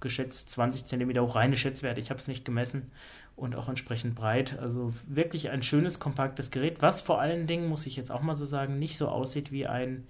geschätzt 0.00 0.50
20 0.50 0.84
cm 0.84 1.18
hoch, 1.20 1.36
reine 1.36 1.56
Schätzwerte, 1.56 2.00
ich 2.00 2.10
habe 2.10 2.18
es 2.18 2.28
nicht 2.28 2.44
gemessen. 2.44 2.90
Und 3.36 3.54
auch 3.54 3.68
entsprechend 3.68 4.14
breit. 4.14 4.58
Also 4.58 4.92
wirklich 5.06 5.50
ein 5.50 5.62
schönes, 5.62 5.98
kompaktes 5.98 6.50
Gerät, 6.50 6.82
was 6.82 7.00
vor 7.00 7.20
allen 7.20 7.46
Dingen, 7.46 7.68
muss 7.68 7.86
ich 7.86 7.96
jetzt 7.96 8.10
auch 8.10 8.20
mal 8.20 8.36
so 8.36 8.44
sagen, 8.44 8.78
nicht 8.78 8.98
so 8.98 9.08
aussieht 9.08 9.50
wie 9.50 9.66
ein 9.66 10.06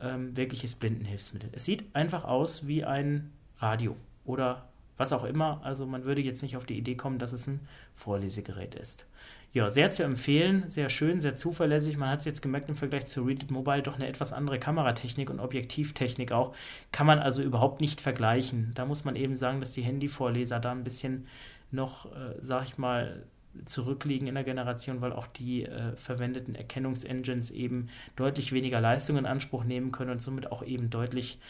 ähm, 0.00 0.36
wirkliches 0.36 0.74
Blindenhilfsmittel. 0.74 1.50
Es 1.52 1.64
sieht 1.64 1.94
einfach 1.94 2.24
aus 2.24 2.66
wie 2.66 2.84
ein 2.84 3.32
Radio 3.58 3.96
oder 4.24 4.69
was 5.00 5.12
auch 5.12 5.24
immer. 5.24 5.60
Also 5.64 5.86
man 5.86 6.04
würde 6.04 6.20
jetzt 6.20 6.42
nicht 6.42 6.56
auf 6.56 6.66
die 6.66 6.78
Idee 6.78 6.94
kommen, 6.94 7.18
dass 7.18 7.32
es 7.32 7.46
ein 7.46 7.66
Vorlesegerät 7.94 8.74
ist. 8.74 9.06
Ja, 9.52 9.68
sehr 9.70 9.90
zu 9.90 10.04
empfehlen, 10.04 10.68
sehr 10.68 10.90
schön, 10.90 11.20
sehr 11.20 11.34
zuverlässig. 11.34 11.96
Man 11.96 12.10
hat 12.10 12.20
es 12.20 12.24
jetzt 12.24 12.42
gemerkt 12.42 12.68
im 12.68 12.76
Vergleich 12.76 13.06
zu 13.06 13.22
Read 13.22 13.50
Mobile 13.50 13.82
doch 13.82 13.96
eine 13.96 14.06
etwas 14.06 14.32
andere 14.32 14.60
Kameratechnik 14.60 15.28
und 15.28 15.40
Objektivtechnik 15.40 16.30
auch. 16.30 16.54
Kann 16.92 17.06
man 17.06 17.18
also 17.18 17.42
überhaupt 17.42 17.80
nicht 17.80 18.00
vergleichen. 18.00 18.70
Da 18.74 18.84
muss 18.84 19.04
man 19.04 19.16
eben 19.16 19.34
sagen, 19.34 19.58
dass 19.58 19.72
die 19.72 19.82
Handyvorleser 19.82 20.60
da 20.60 20.70
ein 20.70 20.84
bisschen 20.84 21.26
noch, 21.72 22.06
äh, 22.06 22.36
sag 22.42 22.64
ich 22.66 22.78
mal, 22.78 23.24
zurückliegen 23.64 24.28
in 24.28 24.34
der 24.34 24.44
Generation, 24.44 25.00
weil 25.00 25.12
auch 25.12 25.26
die 25.26 25.64
äh, 25.64 25.96
verwendeten 25.96 26.54
Erkennungsengines 26.54 27.50
eben 27.50 27.88
deutlich 28.14 28.52
weniger 28.52 28.80
Leistung 28.80 29.16
in 29.16 29.26
Anspruch 29.26 29.64
nehmen 29.64 29.90
können 29.90 30.10
und 30.10 30.22
somit 30.22 30.52
auch 30.52 30.62
eben 30.62 30.90
deutlich 30.90 31.40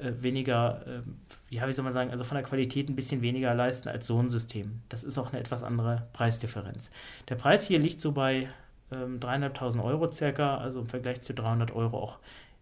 äh, 0.00 0.22
weniger, 0.22 0.80
äh, 0.86 1.54
ja, 1.54 1.68
wie 1.68 1.72
soll 1.72 1.84
man 1.84 1.94
sagen, 1.94 2.10
also 2.10 2.24
von 2.24 2.36
der 2.36 2.44
Qualität 2.44 2.88
ein 2.88 2.96
bisschen 2.96 3.22
weniger 3.22 3.54
leisten 3.54 3.88
als 3.88 4.06
so 4.06 4.18
ein 4.18 4.28
System. 4.28 4.82
Das 4.88 5.04
ist 5.04 5.18
auch 5.18 5.32
eine 5.32 5.40
etwas 5.40 5.62
andere 5.62 6.08
Preisdifferenz. 6.12 6.90
Der 7.28 7.36
Preis 7.36 7.66
hier 7.66 7.78
liegt 7.78 8.00
so 8.00 8.12
bei 8.12 8.48
ähm, 8.92 9.20
3.500 9.20 9.82
Euro 9.82 10.10
circa, 10.10 10.58
also 10.58 10.80
im 10.80 10.88
Vergleich 10.88 11.20
zu 11.20 11.34
300 11.34 11.70
Euro 11.72 11.98
auch 11.98 12.18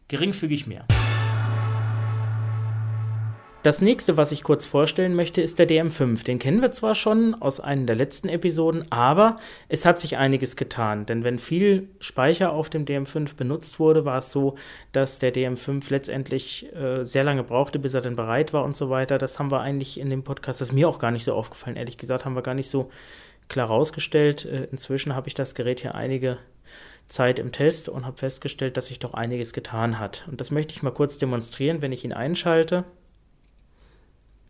geringfügig 0.09 0.67
mehr. 0.67 0.87
Das 3.65 3.81
nächste, 3.81 4.17
was 4.17 4.31
ich 4.31 4.45
kurz 4.45 4.67
vorstellen 4.67 5.17
möchte, 5.17 5.41
ist 5.41 5.59
der 5.59 5.69
DM5. 5.69 6.25
Den 6.25 6.39
kennen 6.39 6.63
wir 6.63 6.71
zwar 6.71 6.95
schon 6.95 7.35
aus 7.35 7.59
einer 7.59 7.87
der 7.87 7.97
letzten 7.97 8.29
Episoden, 8.29 8.91
aber 8.93 9.35
es 9.69 9.85
hat 9.85 9.99
sich 9.99 10.17
einiges 10.17 10.55
getan. 10.55 11.07
Denn 11.07 11.25
wenn 11.25 11.41
viel 11.41 11.89
Speicher 11.99 12.53
auf 12.53 12.71
dem 12.71 12.85
DM5 12.85 13.35
benutzt 13.35 13.81
wurde, 13.81 14.05
war 14.05 14.19
es 14.19 14.31
so, 14.31 14.55
dass 14.93 15.19
der 15.19 15.35
DM5 15.35 15.91
letztendlich 15.91 16.73
äh, 16.73 17.05
sehr 17.05 17.25
lange 17.25 17.43
brauchte, 17.43 17.81
bis 17.81 17.95
er 17.95 18.01
dann 18.01 18.15
bereit 18.15 18.53
war 18.53 18.65
und 18.65 18.77
so 18.77 18.91
weiter. 18.91 19.19
Das 19.19 19.41
haben 19.41 19.51
wir 19.51 19.61
eigentlich 19.61 19.99
in 19.99 20.09
dem 20.09 20.23
Podcast, 20.23 20.61
das 20.61 20.69
ist 20.69 20.75
mir 20.75 20.89
auch 20.89 21.01
gar 21.01 21.11
nicht 21.11 21.25
so 21.25 21.35
aufgefallen, 21.35 21.77
ehrlich 21.77 21.99
gesagt, 21.99 22.25
haben 22.25 22.37
wir 22.37 22.43
gar 22.43 22.55
nicht 22.55 22.71
so 22.71 22.91
klar 23.49 23.67
rausgestellt. 23.67 24.45
Äh, 24.45 24.69
inzwischen 24.71 25.17
habe 25.17 25.27
ich 25.27 25.35
das 25.35 25.57
Gerät 25.57 25.81
hier 25.81 25.97
einige 25.97 26.39
Zeit 27.09 27.41
im 27.41 27.51
Test 27.51 27.89
und 27.89 28.07
habe 28.07 28.19
festgestellt, 28.19 28.77
dass 28.77 28.87
sich 28.87 29.01
doch 29.01 29.15
einiges 29.15 29.53
getan 29.53 29.99
hat. 29.99 30.25
Und 30.31 30.41
das 30.41 30.53
möchte 30.53 30.75
ich 30.75 30.85
mal 30.85 30.93
kurz 30.93 31.19
demonstrieren, 31.19 31.83
wenn 31.83 31.91
ich 31.91 32.05
ihn 32.05 32.13
einschalte. 32.13 32.85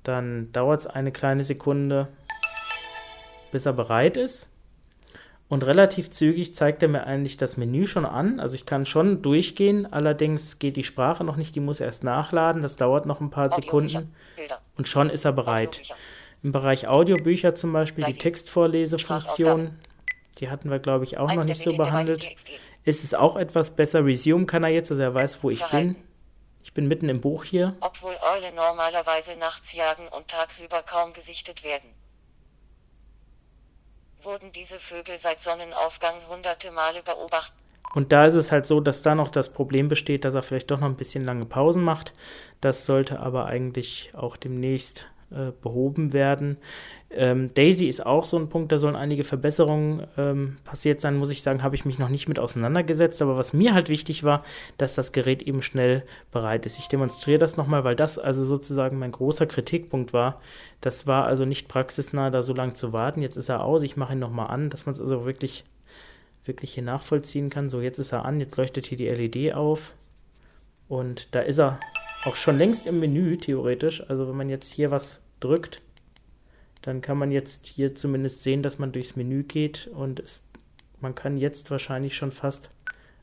Dann 0.09 0.51
dauert 0.53 0.81
es 0.81 0.87
eine 0.87 1.13
kleine 1.13 1.45
Sekunde, 1.45 2.09
bis 3.53 3.67
er 3.67 3.75
bereit 3.75 4.17
ist. 4.17 4.49
Und 5.51 5.67
relativ 5.67 6.09
zügig 6.09 6.55
zeigt 6.55 6.83
er 6.83 6.89
mir 6.89 7.07
eigentlich 7.07 7.37
das 7.37 7.59
Menü 7.59 7.87
schon 7.87 8.07
an. 8.07 8.41
Also 8.41 8.55
ich 8.55 8.65
kann 8.65 8.87
schon 8.87 9.21
durchgehen, 9.21 9.87
allerdings 9.93 10.59
geht 10.59 10.77
die 10.77 10.85
Sprache 10.85 11.25
noch 11.25 11.37
nicht, 11.37 11.55
die 11.55 11.61
muss 11.61 11.81
erst 11.81 12.05
nachladen. 12.05 12.63
Das 12.63 12.77
dauert 12.77 13.05
noch 13.05 13.21
ein 13.21 13.29
paar 13.29 13.51
Sekunden. 13.51 14.15
Und 14.79 14.89
schon 14.89 15.11
ist 15.11 15.27
er 15.27 15.33
bereit. 15.33 15.83
Im 16.43 16.53
Bereich 16.53 16.89
Audiobücher 16.89 17.55
zum 17.55 17.75
Beispiel 17.75 18.05
die 18.05 18.15
Textvorlesefunktion, 18.15 19.73
die 20.39 20.49
hatten 20.49 20.71
wir, 20.71 20.79
glaube 20.79 21.05
ich, 21.05 21.19
auch 21.19 21.31
noch 21.31 21.45
nicht 21.45 21.61
so 21.61 21.77
behandelt. 21.77 22.27
Ist 22.85 23.05
es 23.05 23.13
auch 23.13 23.37
etwas 23.37 23.73
besser? 23.73 24.07
Resume 24.07 24.47
kann 24.47 24.65
er 24.65 24.71
jetzt, 24.71 24.91
also 24.91 25.03
er 25.03 25.13
weiß, 25.13 25.43
wo 25.43 25.51
ich 25.51 25.63
bin. 25.67 25.97
Ich 26.79 26.81
bin 26.81 26.87
mitten 26.87 27.09
im 27.09 27.21
Buch 27.21 27.43
hier. 27.43 27.75
Obwohl 27.81 28.17
Eule 28.23 28.53
normalerweise 28.53 29.35
nachts 29.35 29.73
jagen 29.73 30.07
und 30.07 30.29
tagsüber 30.29 30.85
kaum 30.85 31.13
gesichtet 31.13 31.65
werden. 31.65 31.91
Wurden 34.23 34.53
diese 34.53 34.79
Vögel 34.79 35.19
seit 35.19 35.41
Sonnenaufgang 35.41 36.15
hunderte 36.29 36.71
Male 36.71 37.03
beobachtet. 37.03 37.57
Und 37.95 38.13
da 38.13 38.27
ist 38.27 38.35
es 38.35 38.53
halt 38.53 38.65
so, 38.65 38.79
dass 38.79 39.03
da 39.03 39.17
noch 39.17 39.31
das 39.31 39.53
Problem 39.53 39.89
besteht, 39.89 40.25
dass 40.25 40.35
er 40.35 40.43
vielleicht 40.45 40.71
doch 40.71 40.79
noch 40.79 40.87
ein 40.87 40.95
bisschen 40.95 41.25
lange 41.25 41.47
Pausen 41.47 41.83
macht. 41.83 42.15
Das 42.61 42.87
sollte 42.87 43.19
aber 43.19 43.47
eigentlich 43.47 44.13
auch 44.15 44.37
demnächst 44.37 45.09
äh, 45.31 45.53
behoben 45.61 46.13
werden. 46.13 46.57
Ähm, 47.11 47.53
Daisy 47.53 47.87
ist 47.87 48.05
auch 48.05 48.25
so 48.25 48.39
ein 48.39 48.49
Punkt, 48.49 48.73
da 48.73 48.79
sollen 48.79 48.97
einige 48.97 49.25
Verbesserungen 49.25 50.07
ähm, 50.17 50.57
passiert 50.65 51.01
sein, 51.01 51.17
muss 51.17 51.31
ich 51.31 51.43
sagen, 51.43 51.63
habe 51.63 51.75
ich 51.75 51.85
mich 51.85 51.99
noch 51.99 52.09
nicht 52.09 52.29
mit 52.29 52.39
auseinandergesetzt. 52.39 53.21
Aber 53.21 53.37
was 53.37 53.53
mir 53.53 53.75
halt 53.75 53.89
wichtig 53.89 54.25
war, 54.25 54.43
dass 54.79 54.95
das 54.95 55.13
Gerät 55.13 55.43
eben 55.43 55.61
schnell 55.61 56.03
bereit 56.31 56.65
ist. 56.65 56.79
Ich 56.79 56.89
demonstriere 56.89 57.39
das 57.39 57.57
nochmal, 57.57 57.85
weil 57.85 57.95
das 57.95 58.19
also 58.19 58.45
sozusagen 58.45 58.99
mein 58.99 59.13
großer 59.13 59.47
Kritikpunkt 59.47 60.13
war. 60.13 60.41
Das 60.81 61.07
war 61.07 61.27
also 61.27 61.45
nicht 61.45 61.69
praxisnah, 61.69 62.31
da 62.31 62.43
so 62.43 62.55
lange 62.55 62.73
zu 62.73 62.93
warten. 62.93 63.21
Jetzt 63.21 63.37
ist 63.37 63.51
er 63.51 63.65
aus, 63.65 63.83
ich 63.83 63.97
mache 63.97 64.15
ihn 64.15 64.19
nochmal 64.19 64.49
an, 64.49 64.71
dass 64.71 64.87
man 64.87 64.95
es 64.95 65.01
also 65.01 65.27
wirklich, 65.27 65.65
wirklich 66.45 66.73
hier 66.73 66.85
nachvollziehen 66.85 67.51
kann. 67.51 67.69
So, 67.69 67.81
jetzt 67.81 67.99
ist 67.99 68.13
er 68.13 68.25
an, 68.25 68.41
jetzt 68.41 68.57
leuchtet 68.57 68.87
hier 68.87 68.97
die 68.97 69.09
LED 69.09 69.55
auf. 69.55 69.95
Und 70.89 71.35
da 71.35 71.41
ist 71.41 71.59
er 71.59 71.79
auch 72.25 72.37
schon 72.37 72.59
längst 72.59 72.87
im 72.87 73.01
Menü, 73.01 73.39
theoretisch. 73.39 74.09
Also 74.09 74.29
wenn 74.29 74.37
man 74.37 74.49
jetzt 74.49 74.73
hier 74.73 74.91
was 74.91 75.21
drückt, 75.41 75.83
dann 76.83 77.01
kann 77.01 77.19
man 77.19 77.31
jetzt 77.31 77.67
hier 77.67 77.95
zumindest 77.95 78.43
sehen, 78.43 78.63
dass 78.63 78.79
man 78.79 78.93
durchs 78.93 79.17
Menü 79.17 79.45
geht 79.45 79.89
und 79.89 80.21
es, 80.21 80.45
man 81.01 81.15
kann 81.15 81.37
jetzt 81.37 81.71
wahrscheinlich 81.71 82.17
schon 82.17 82.33
fast 82.33 82.71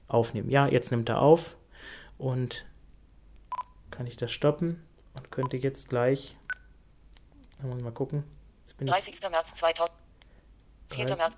aufnehmen. 0.07 0.49
Ja, 0.49 0.67
jetzt 0.67 0.91
nimmt 0.91 1.09
er 1.09 1.21
auf 1.21 1.55
und 2.17 2.65
kann 3.91 4.07
ich 4.07 4.17
das 4.17 4.31
stoppen 4.31 4.85
und 5.13 5.31
könnte 5.31 5.57
jetzt 5.57 5.89
gleich, 5.89 6.37
mal 7.61 7.91
gucken. 7.91 8.23
30. 8.79 9.21
März 9.29 9.55
2000. 9.55 9.91
4. 10.89 11.05
März. 11.05 11.37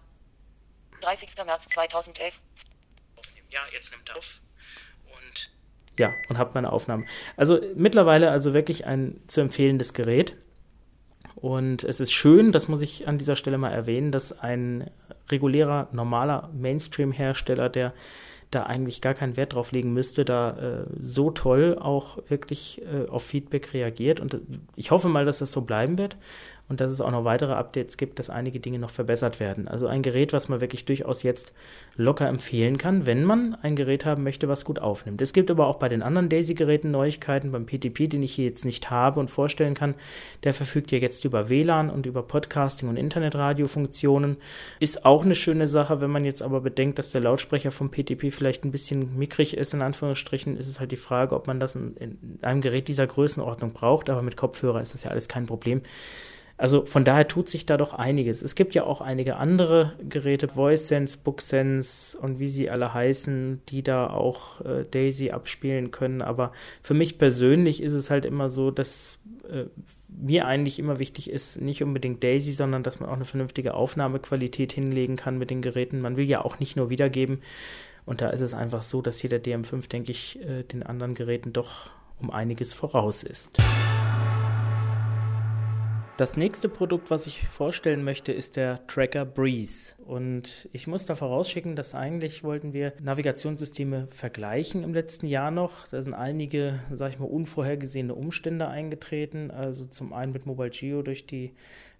30. 1.01 1.45
März 1.45 1.67
2011. 1.69 2.39
Ja, 3.49 3.61
jetzt 3.71 3.91
nimmt 3.91 4.09
er 4.09 4.17
auf 4.17 4.41
ja, 5.97 6.13
und 6.29 6.37
habe 6.37 6.51
meine 6.53 6.71
Aufnahme. 6.71 7.05
Also 7.35 7.59
mittlerweile 7.75 8.31
also 8.31 8.53
wirklich 8.53 8.85
ein 8.85 9.19
zu 9.27 9.41
empfehlendes 9.41 9.93
Gerät. 9.93 10.35
Und 11.35 11.83
es 11.83 11.99
ist 11.99 12.11
schön, 12.11 12.51
das 12.51 12.67
muss 12.67 12.81
ich 12.81 13.07
an 13.07 13.19
dieser 13.19 13.35
Stelle 13.35 13.57
mal 13.57 13.69
erwähnen, 13.69 14.11
dass 14.11 14.37
ein 14.39 14.89
regulärer, 15.29 15.87
normaler 15.91 16.49
Mainstream-Hersteller, 16.53 17.69
der 17.69 17.93
da 18.51 18.63
eigentlich 18.63 19.01
gar 19.01 19.13
keinen 19.13 19.35
Wert 19.37 19.53
drauf 19.53 19.71
legen 19.71 19.93
müsste, 19.93 20.23
da 20.23 20.51
äh, 20.51 20.85
so 21.01 21.31
toll 21.31 21.77
auch 21.79 22.17
wirklich 22.29 22.81
äh, 22.81 23.09
auf 23.09 23.23
Feedback 23.23 23.73
reagiert. 23.73 24.19
Und 24.19 24.39
ich 24.75 24.91
hoffe 24.91 25.09
mal, 25.09 25.25
dass 25.25 25.39
das 25.39 25.51
so 25.51 25.61
bleiben 25.61 25.97
wird 25.97 26.17
und 26.69 26.81
dass 26.81 26.91
es 26.91 27.01
auch 27.01 27.11
noch 27.11 27.23
weitere 27.23 27.53
Updates 27.53 27.97
gibt, 27.97 28.19
dass 28.19 28.29
einige 28.29 28.59
Dinge 28.59 28.79
noch 28.79 28.89
verbessert 28.89 29.39
werden. 29.39 29.67
Also 29.67 29.87
ein 29.87 30.01
Gerät, 30.01 30.33
was 30.33 30.49
man 30.49 30.59
wirklich 30.59 30.85
durchaus 30.85 31.23
jetzt 31.23 31.53
locker 31.95 32.27
empfehlen 32.27 32.77
kann, 32.77 33.05
wenn 33.05 33.23
man 33.23 33.55
ein 33.61 33.75
Gerät 33.75 34.05
haben 34.05 34.23
möchte, 34.23 34.49
was 34.49 34.65
gut 34.65 34.79
aufnimmt. 34.79 35.21
Es 35.21 35.33
gibt 35.33 35.49
aber 35.49 35.67
auch 35.67 35.77
bei 35.77 35.87
den 35.87 36.01
anderen 36.01 36.29
Daisy-Geräten 36.29 36.91
Neuigkeiten. 36.91 37.51
Beim 37.51 37.65
PTP, 37.65 38.09
den 38.09 38.21
ich 38.21 38.33
hier 38.33 38.45
jetzt 38.45 38.65
nicht 38.65 38.89
habe 38.89 39.19
und 39.19 39.31
vorstellen 39.31 39.75
kann, 39.75 39.95
der 40.43 40.53
verfügt 40.53 40.91
ja 40.91 40.97
jetzt 40.97 41.23
über 41.23 41.49
WLAN 41.49 41.89
und 41.89 42.05
über 42.05 42.21
Podcasting 42.21 42.89
und 42.89 42.97
Internetradio-Funktionen. 42.97 44.37
Ist 44.79 45.05
auch 45.05 45.23
eine 45.23 45.35
schöne 45.35 45.67
Sache, 45.67 46.01
wenn 46.01 46.11
man 46.11 46.25
jetzt 46.25 46.41
aber 46.41 46.61
bedenkt, 46.61 46.99
dass 46.99 47.11
der 47.11 47.21
Lautsprecher 47.21 47.71
vom 47.71 47.89
PTP 47.89 48.33
vielleicht 48.37 48.63
ein 48.63 48.71
bisschen 48.71 49.17
mickrig 49.17 49.57
ist, 49.57 49.73
in 49.73 49.81
Anführungsstrichen, 49.81 50.57
ist 50.57 50.67
es 50.67 50.79
halt 50.79 50.91
die 50.91 50.95
Frage, 50.95 51.35
ob 51.35 51.47
man 51.47 51.59
das 51.59 51.75
in, 51.75 51.95
in 51.97 52.39
einem 52.41 52.61
Gerät 52.61 52.87
dieser 52.87 53.07
Größenordnung 53.07 53.73
braucht. 53.73 54.09
Aber 54.09 54.21
mit 54.21 54.37
Kopfhörer 54.37 54.81
ist 54.81 54.93
das 54.93 55.03
ja 55.03 55.11
alles 55.11 55.27
kein 55.27 55.45
Problem. 55.45 55.81
Also 56.59 56.85
von 56.85 57.05
daher 57.05 57.27
tut 57.27 57.47
sich 57.47 57.67
da 57.67 57.77
doch 57.77 57.93
einiges. 57.93 58.41
Es 58.41 58.55
gibt 58.55 58.73
ja 58.73 58.83
auch 58.83 58.99
einige 58.99 59.35
andere 59.35 59.93
Geräte, 60.09 60.55
VoiceSense, 60.55 61.19
BookSense 61.23 62.17
und 62.17 62.39
wie 62.39 62.47
sie 62.47 62.69
alle 62.71 62.95
heißen, 62.95 63.61
die 63.69 63.83
da 63.83 64.09
auch 64.09 64.61
äh, 64.61 64.83
Daisy 64.89 65.29
abspielen 65.29 65.91
können. 65.91 66.23
Aber 66.23 66.51
für 66.81 66.95
mich 66.95 67.19
persönlich 67.19 67.83
ist 67.83 67.93
es 67.93 68.09
halt 68.09 68.25
immer 68.25 68.49
so, 68.49 68.71
dass 68.71 69.19
äh, 69.51 69.65
mir 70.09 70.47
eigentlich 70.47 70.79
immer 70.79 70.97
wichtig 70.97 71.29
ist, 71.29 71.61
nicht 71.61 71.83
unbedingt 71.83 72.23
Daisy, 72.23 72.53
sondern 72.53 72.81
dass 72.81 72.99
man 72.99 73.09
auch 73.09 73.15
eine 73.15 73.25
vernünftige 73.25 73.75
Aufnahmequalität 73.75 74.73
hinlegen 74.73 75.15
kann 75.15 75.37
mit 75.37 75.51
den 75.51 75.61
Geräten. 75.61 76.01
Man 76.01 76.17
will 76.17 76.25
ja 76.25 76.43
auch 76.43 76.59
nicht 76.59 76.75
nur 76.75 76.89
wiedergeben. 76.89 77.41
Und 78.07 78.21
da 78.21 78.29
ist 78.29 78.39
es 78.39 78.53
einfach 78.53 78.83
so, 78.83 79.01
dass 79.01 79.19
hier 79.19 79.29
der 79.29 79.43
DM5, 79.43 79.89
denke 79.89 80.11
ich, 80.11 80.41
äh, 80.41 80.63
den 80.63 80.81
anderen 80.81 81.13
Geräten 81.13 81.51
doch 81.51 81.91
um 82.19 82.31
einiges 82.31 82.73
voraus 82.73 83.21
ist. 83.21 83.57
Das 86.15 86.37
nächste 86.37 86.69
Produkt, 86.69 87.11
was 87.11 87.27
ich 87.27 87.45
vorstellen 87.47 88.03
möchte, 88.03 88.31
ist 88.31 88.55
der 88.55 88.87
Tracker 88.87 89.25
Breeze. 89.25 89.93
Und 90.03 90.69
ich 90.71 90.87
muss 90.87 91.05
da 91.05 91.15
vorausschicken, 91.15 91.75
dass 91.75 91.93
eigentlich 91.93 92.45
wollten 92.45 92.71
wir 92.71 92.93
Navigationssysteme 93.01 94.07
vergleichen 94.09 94.83
im 94.83 94.93
letzten 94.93 95.27
Jahr 95.27 95.51
noch. 95.51 95.85
Da 95.89 96.01
sind 96.01 96.13
einige, 96.13 96.79
sag 96.91 97.11
ich 97.11 97.19
mal, 97.19 97.25
unvorhergesehene 97.25 98.15
Umstände 98.15 98.67
eingetreten. 98.67 99.51
Also 99.51 99.85
zum 99.85 100.13
einen 100.13 100.31
mit 100.31 100.45
Mobile 100.45 100.71
Geo 100.71 101.01
durch 101.01 101.27
die 101.27 101.51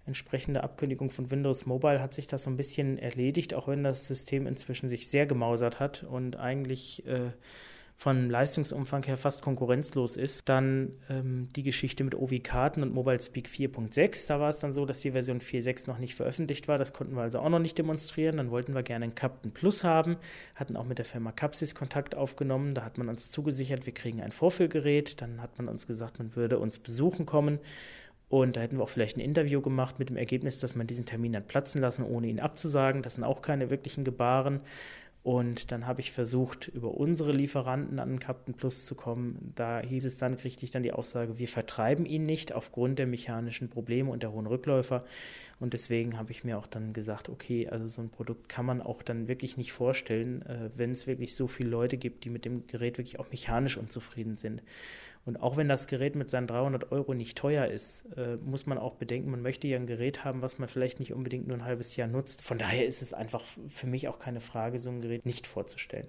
entsprechende 0.08 0.64
Abkündigung 0.64 1.10
von 1.10 1.30
Windows 1.30 1.66
Mobile 1.66 2.02
hat 2.02 2.12
sich 2.12 2.26
das 2.26 2.42
so 2.42 2.50
ein 2.50 2.56
bisschen 2.56 2.98
erledigt, 2.98 3.54
auch 3.54 3.68
wenn 3.68 3.84
das 3.84 4.08
System 4.08 4.46
inzwischen 4.48 4.88
sich 4.88 5.08
sehr 5.08 5.26
gemausert 5.26 5.78
hat 5.78 6.02
und 6.02 6.36
eigentlich 6.36 7.06
äh, 7.06 7.30
von 7.98 8.30
Leistungsumfang 8.30 9.02
her 9.02 9.16
fast 9.16 9.42
konkurrenzlos 9.42 10.16
ist. 10.16 10.48
Dann 10.48 10.92
ähm, 11.10 11.48
die 11.56 11.64
Geschichte 11.64 12.04
mit 12.04 12.14
OV-Karten 12.14 12.84
und 12.84 12.94
Mobile 12.94 13.18
Speak 13.18 13.48
4.6. 13.48 14.28
Da 14.28 14.38
war 14.38 14.50
es 14.50 14.60
dann 14.60 14.72
so, 14.72 14.86
dass 14.86 15.00
die 15.00 15.10
Version 15.10 15.40
4.6 15.40 15.88
noch 15.88 15.98
nicht 15.98 16.14
veröffentlicht 16.14 16.68
war. 16.68 16.78
Das 16.78 16.92
konnten 16.92 17.16
wir 17.16 17.22
also 17.22 17.40
auch 17.40 17.48
noch 17.48 17.58
nicht 17.58 17.76
demonstrieren. 17.76 18.36
Dann 18.36 18.52
wollten 18.52 18.72
wir 18.72 18.84
gerne 18.84 19.02
einen 19.02 19.16
Captain 19.16 19.50
Plus 19.50 19.82
haben, 19.82 20.16
hatten 20.54 20.76
auch 20.76 20.84
mit 20.84 20.98
der 20.98 21.06
Firma 21.06 21.32
Capsys 21.32 21.74
Kontakt 21.74 22.14
aufgenommen. 22.14 22.72
Da 22.72 22.84
hat 22.84 22.98
man 22.98 23.08
uns 23.08 23.30
zugesichert, 23.30 23.84
wir 23.84 23.94
kriegen 23.94 24.22
ein 24.22 24.30
Vorführgerät. 24.30 25.20
Dann 25.20 25.42
hat 25.42 25.58
man 25.58 25.66
uns 25.66 25.88
gesagt, 25.88 26.20
man 26.20 26.36
würde 26.36 26.60
uns 26.60 26.78
besuchen 26.78 27.26
kommen. 27.26 27.58
Und 28.28 28.56
da 28.56 28.60
hätten 28.60 28.76
wir 28.76 28.82
auch 28.82 28.90
vielleicht 28.90 29.16
ein 29.16 29.20
Interview 29.20 29.60
gemacht 29.60 29.98
mit 29.98 30.10
dem 30.10 30.16
Ergebnis, 30.16 30.58
dass 30.58 30.74
man 30.74 30.86
diesen 30.86 31.06
Termin 31.06 31.32
dann 31.32 31.46
platzen 31.46 31.80
lassen, 31.80 32.04
ohne 32.04 32.26
ihn 32.26 32.40
abzusagen. 32.40 33.02
Das 33.02 33.14
sind 33.14 33.24
auch 33.24 33.40
keine 33.40 33.70
wirklichen 33.70 34.04
Gebaren. 34.04 34.60
Und 35.28 35.72
dann 35.72 35.86
habe 35.86 36.00
ich 36.00 36.12
versucht, 36.12 36.68
über 36.68 36.92
unsere 36.94 37.32
Lieferanten 37.32 37.98
an 37.98 38.18
Captain 38.18 38.54
Plus 38.54 38.86
zu 38.86 38.94
kommen. 38.94 39.52
Da 39.56 39.80
hieß 39.80 40.04
es 40.04 40.16
dann, 40.16 40.38
kriegte 40.38 40.64
ich 40.64 40.70
dann 40.70 40.82
die 40.82 40.92
Aussage, 40.92 41.38
wir 41.38 41.48
vertreiben 41.48 42.06
ihn 42.06 42.22
nicht 42.22 42.52
aufgrund 42.52 42.98
der 42.98 43.06
mechanischen 43.06 43.68
Probleme 43.68 44.10
und 44.10 44.22
der 44.22 44.32
hohen 44.32 44.46
Rückläufer. 44.46 45.04
Und 45.60 45.74
deswegen 45.74 46.16
habe 46.16 46.30
ich 46.30 46.44
mir 46.44 46.56
auch 46.56 46.66
dann 46.66 46.92
gesagt, 46.92 47.28
okay, 47.28 47.68
also 47.68 47.88
so 47.88 48.00
ein 48.00 48.10
Produkt 48.10 48.48
kann 48.48 48.64
man 48.64 48.80
auch 48.80 49.02
dann 49.02 49.28
wirklich 49.28 49.56
nicht 49.56 49.72
vorstellen, 49.72 50.42
äh, 50.46 50.70
wenn 50.76 50.92
es 50.92 51.06
wirklich 51.06 51.34
so 51.34 51.46
viele 51.46 51.68
Leute 51.68 51.98
gibt, 51.98 52.24
die 52.24 52.30
mit 52.30 52.44
dem 52.44 52.66
Gerät 52.66 52.96
wirklich 52.96 53.18
auch 53.18 53.30
mechanisch 53.30 53.76
unzufrieden 53.76 54.36
sind. 54.36 54.62
Und 55.24 55.36
auch 55.42 55.56
wenn 55.56 55.68
das 55.68 55.86
Gerät 55.86 56.14
mit 56.14 56.30
seinen 56.30 56.46
300 56.46 56.90
Euro 56.90 57.14
nicht 57.14 57.36
teuer 57.36 57.66
ist, 57.66 58.06
äh, 58.16 58.36
muss 58.36 58.66
man 58.66 58.78
auch 58.78 58.94
bedenken, 58.94 59.30
man 59.30 59.42
möchte 59.42 59.68
ja 59.68 59.76
ein 59.76 59.86
Gerät 59.86 60.24
haben, 60.24 60.42
was 60.42 60.58
man 60.58 60.68
vielleicht 60.68 61.00
nicht 61.00 61.12
unbedingt 61.12 61.46
nur 61.46 61.56
ein 61.56 61.64
halbes 61.64 61.96
Jahr 61.96 62.08
nutzt. 62.08 62.42
Von 62.42 62.58
daher 62.58 62.86
ist 62.86 63.02
es 63.02 63.12
einfach 63.12 63.44
für 63.68 63.86
mich 63.86 64.08
auch 64.08 64.18
keine 64.18 64.40
Frage, 64.40 64.78
so 64.78 64.90
ein 64.90 65.02
Gerät 65.02 65.26
nicht 65.26 65.46
vorzustellen. 65.46 66.08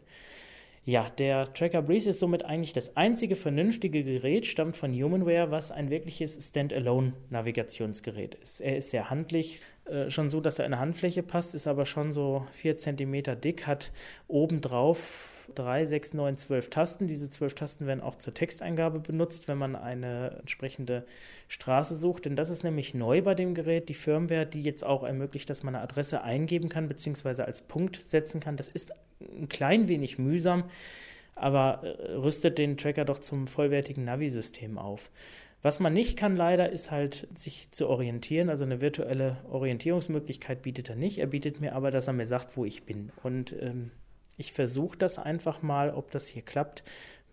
Ja, 0.86 1.08
der 1.10 1.54
Tracker 1.54 1.82
Breeze 1.82 2.10
ist 2.10 2.20
somit 2.20 2.46
eigentlich 2.46 2.74
das 2.74 2.98
einzige 2.98 3.36
vernünftige 3.36 4.04
Gerät, 4.04 4.48
stammt 4.48 4.76
von 4.76 4.92
Humanware, 4.92 5.52
was 5.52 5.72
ein 5.72 5.90
wirkliches 5.90 6.40
Standalone-Navigationsgerät 6.48 8.36
ist. 8.36 8.62
Er 8.62 8.78
ist 8.78 8.90
sehr 8.90 9.10
handlich, 9.10 9.62
äh, 9.86 10.10
schon 10.10 10.30
so, 10.30 10.42
dass 10.42 10.58
er 10.58 10.66
in 10.66 10.74
eine 10.74 10.82
Handfläche 10.82 11.22
passt, 11.22 11.54
ist 11.54 11.68
aber 11.68 11.86
schon 11.86 12.14
so 12.14 12.46
4 12.54 12.78
cm 12.78 13.40
dick, 13.42 13.68
hat 13.68 13.92
obendrauf 14.28 15.39
3, 15.56 15.86
6, 15.86 16.14
9, 16.14 16.38
12 16.38 16.70
Tasten. 16.70 17.08
Diese 17.08 17.30
12 17.30 17.56
Tasten 17.56 17.88
werden 17.88 18.02
auch 18.02 18.16
zur 18.16 18.34
Texteingabe 18.34 19.00
benutzt, 19.00 19.48
wenn 19.48 19.58
man 19.58 19.76
eine 19.76 20.38
entsprechende 20.40 21.06
Straße 21.48 21.96
sucht. 21.96 22.26
Denn 22.26 22.36
das 22.36 22.50
ist 22.50 22.64
nämlich 22.64 22.94
neu 22.94 23.22
bei 23.22 23.36
dem 23.36 23.54
Gerät, 23.54 23.90
die 23.90 23.94
Firmware, 23.94 24.46
die 24.46 24.62
jetzt 24.62 24.84
auch 24.84 25.04
ermöglicht, 25.04 25.50
dass 25.50 25.64
man 25.64 25.76
eine 25.76 25.84
Adresse 25.84 26.24
eingeben 26.24 26.70
kann 26.70 26.88
bzw. 26.88 27.44
als 27.44 27.62
Punkt 27.62 28.02
setzen 28.06 28.40
kann. 28.40 28.58
Das 28.58 28.70
ist 28.70 28.92
ein 29.22 29.50
klein 29.50 29.88
wenig 29.88 30.18
mühsam, 30.18 30.64
aber 31.36 31.84
äh, 31.84 32.14
rüstet 32.14 32.58
den 32.58 32.78
Tracker 32.78 33.06
doch 33.06 33.20
zum 33.20 33.48
vollwertigen 33.48 34.04
Navi-System 34.04 34.78
auf. 34.78 35.10
Was 35.62 35.82
man 35.82 35.92
nicht 35.92 36.18
kann 36.18 36.38
leider, 36.38 36.70
ist 36.70 36.90
halt 36.90 37.28
sich 37.34 37.72
zu 37.72 37.90
orientieren. 37.90 38.50
Also 38.50 38.64
eine 38.64 38.80
virtuelle 38.80 39.38
Orientierungsmöglichkeit 39.50 40.62
bietet 40.62 40.90
er 40.90 40.96
nicht. 40.96 41.18
Er 41.18 41.28
bietet 41.28 41.60
mir 41.60 41.76
aber, 41.76 41.92
dass 41.92 42.08
er 42.08 42.14
mir 42.14 42.28
sagt, 42.28 42.56
wo 42.56 42.64
ich 42.64 42.84
bin. 42.84 43.12
Und 43.24 43.54
ähm, 43.60 43.92
ich 44.40 44.54
versuche 44.54 44.98
das 44.98 45.20
einfach 45.20 45.62
mal, 45.62 45.94
ob 45.94 46.12
das 46.12 46.28
hier 46.28 46.42
klappt, 46.42 46.84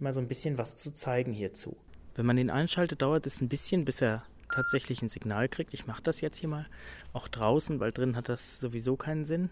mal 0.01 0.13
so 0.13 0.21
ein 0.21 0.27
bisschen 0.27 0.59
was 0.59 0.77
zu 0.77 0.93
zeigen 0.93 1.33
hierzu. 1.33 1.77
Wenn 2.17 2.27
man 2.27 2.37
ihn 2.37 2.51
einschaltet, 2.51 3.01
dauert 3.01 3.27
es 3.27 3.41
ein 3.41 3.49
bisschen, 3.49 3.85
bis 3.85 4.03
er 4.03 4.25
tatsächlich 4.53 5.03
ein 5.03 5.09
Signal 5.09 5.49
kriegt. 5.49 5.73
Ich 5.73 5.87
mache 5.87 6.03
das 6.03 6.21
jetzt 6.21 6.39
hier 6.39 6.49
mal 6.49 6.67
auch 7.13 7.29
draußen, 7.29 7.79
weil 7.79 7.93
drin 7.93 8.17
hat 8.17 8.29
das 8.29 8.59
sowieso 8.59 8.97
keinen 8.97 9.25
Sinn. 9.25 9.51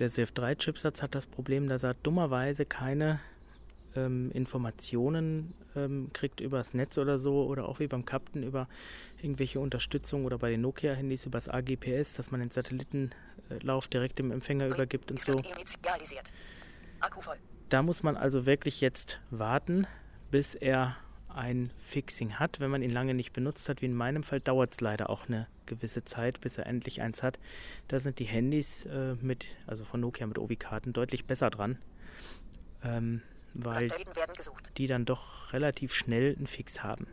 Der 0.00 0.10
CF3-Chipsatz 0.10 1.02
hat 1.02 1.14
das 1.14 1.26
Problem, 1.26 1.68
dass 1.68 1.82
er 1.82 1.94
dummerweise 1.94 2.64
keine 2.64 3.20
ähm, 3.94 4.30
Informationen 4.32 5.52
ähm, 5.76 6.10
kriegt 6.14 6.40
übers 6.40 6.72
Netz 6.72 6.96
oder 6.96 7.18
so 7.18 7.44
oder 7.46 7.68
auch 7.68 7.78
wie 7.78 7.88
beim 7.88 8.06
Captain 8.06 8.42
über 8.42 8.68
irgendwelche 9.20 9.60
Unterstützung 9.60 10.24
oder 10.24 10.38
bei 10.38 10.50
den 10.50 10.62
Nokia-Handys 10.62 11.26
über 11.26 11.36
das 11.36 11.48
AGPS, 11.48 12.14
dass 12.14 12.30
man 12.30 12.40
den 12.40 12.50
Satellitenlauf 13.48 13.88
direkt 13.88 14.18
dem 14.18 14.30
Empfänger 14.30 14.66
übergibt 14.66 15.10
und 15.10 15.20
so. 15.20 15.34
Da 17.68 17.82
muss 17.82 18.02
man 18.02 18.16
also 18.16 18.46
wirklich 18.46 18.80
jetzt 18.80 19.20
warten, 19.30 19.86
bis 20.30 20.54
er 20.54 20.96
ein 21.28 21.70
Fixing 21.78 22.38
hat. 22.38 22.60
Wenn 22.60 22.70
man 22.70 22.82
ihn 22.82 22.90
lange 22.90 23.14
nicht 23.14 23.32
benutzt 23.32 23.68
hat, 23.68 23.82
wie 23.82 23.86
in 23.86 23.94
meinem 23.94 24.22
Fall, 24.22 24.40
dauert 24.40 24.72
es 24.72 24.80
leider 24.80 25.10
auch 25.10 25.28
eine 25.28 25.46
gewisse 25.66 26.02
Zeit, 26.04 26.40
bis 26.40 26.58
er 26.58 26.66
endlich 26.66 27.02
eins 27.02 27.22
hat. 27.22 27.38
Da 27.88 28.00
sind 28.00 28.18
die 28.18 28.24
Handys 28.24 28.86
äh, 28.86 29.14
mit, 29.20 29.46
also 29.66 29.84
von 29.84 30.00
Nokia 30.00 30.26
mit 30.26 30.38
Ovi-Karten 30.38 30.92
deutlich 30.92 31.26
besser 31.26 31.50
dran. 31.50 31.78
Ähm, 32.82 33.22
weil 33.54 33.90
die 34.76 34.86
dann 34.86 35.04
doch 35.04 35.52
relativ 35.52 35.94
schnell 35.94 36.34
einen 36.36 36.46
Fix 36.46 36.82
haben. 36.82 37.06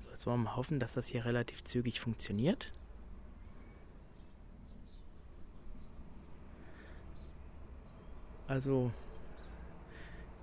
So, 0.00 0.10
jetzt 0.10 0.26
wollen 0.26 0.40
wir 0.40 0.44
mal 0.50 0.56
hoffen, 0.56 0.80
dass 0.80 0.94
das 0.94 1.06
hier 1.06 1.24
relativ 1.24 1.64
zügig 1.64 2.00
funktioniert. 2.00 2.72
Also 8.48 8.90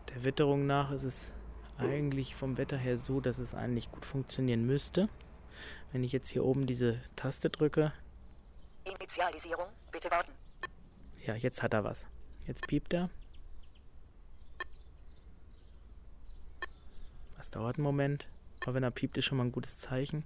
der 0.09 0.23
Witterung 0.23 0.67
nach 0.67 0.91
ist 0.91 1.03
es 1.03 1.31
eigentlich 1.79 2.35
vom 2.35 2.57
Wetter 2.57 2.77
her 2.77 2.99
so, 2.99 3.19
dass 3.19 3.39
es 3.39 3.55
eigentlich 3.55 3.91
gut 3.91 4.05
funktionieren 4.05 4.65
müsste. 4.65 5.09
Wenn 5.91 6.03
ich 6.03 6.11
jetzt 6.11 6.29
hier 6.29 6.45
oben 6.45 6.67
diese 6.67 7.01
Taste 7.15 7.49
drücke. 7.49 7.91
Initialisierung, 8.83 9.65
bitte 9.91 10.11
warten. 10.11 10.31
Ja, 11.25 11.33
jetzt 11.33 11.63
hat 11.63 11.73
er 11.73 11.83
was. 11.83 12.05
Jetzt 12.45 12.67
piept 12.67 12.93
er. 12.93 13.09
Das 17.37 17.49
dauert 17.49 17.77
einen 17.77 17.83
Moment, 17.83 18.27
aber 18.61 18.75
wenn 18.75 18.83
er 18.83 18.91
piept, 18.91 19.17
ist 19.17 19.25
schon 19.25 19.39
mal 19.39 19.45
ein 19.45 19.51
gutes 19.51 19.79
Zeichen. 19.79 20.23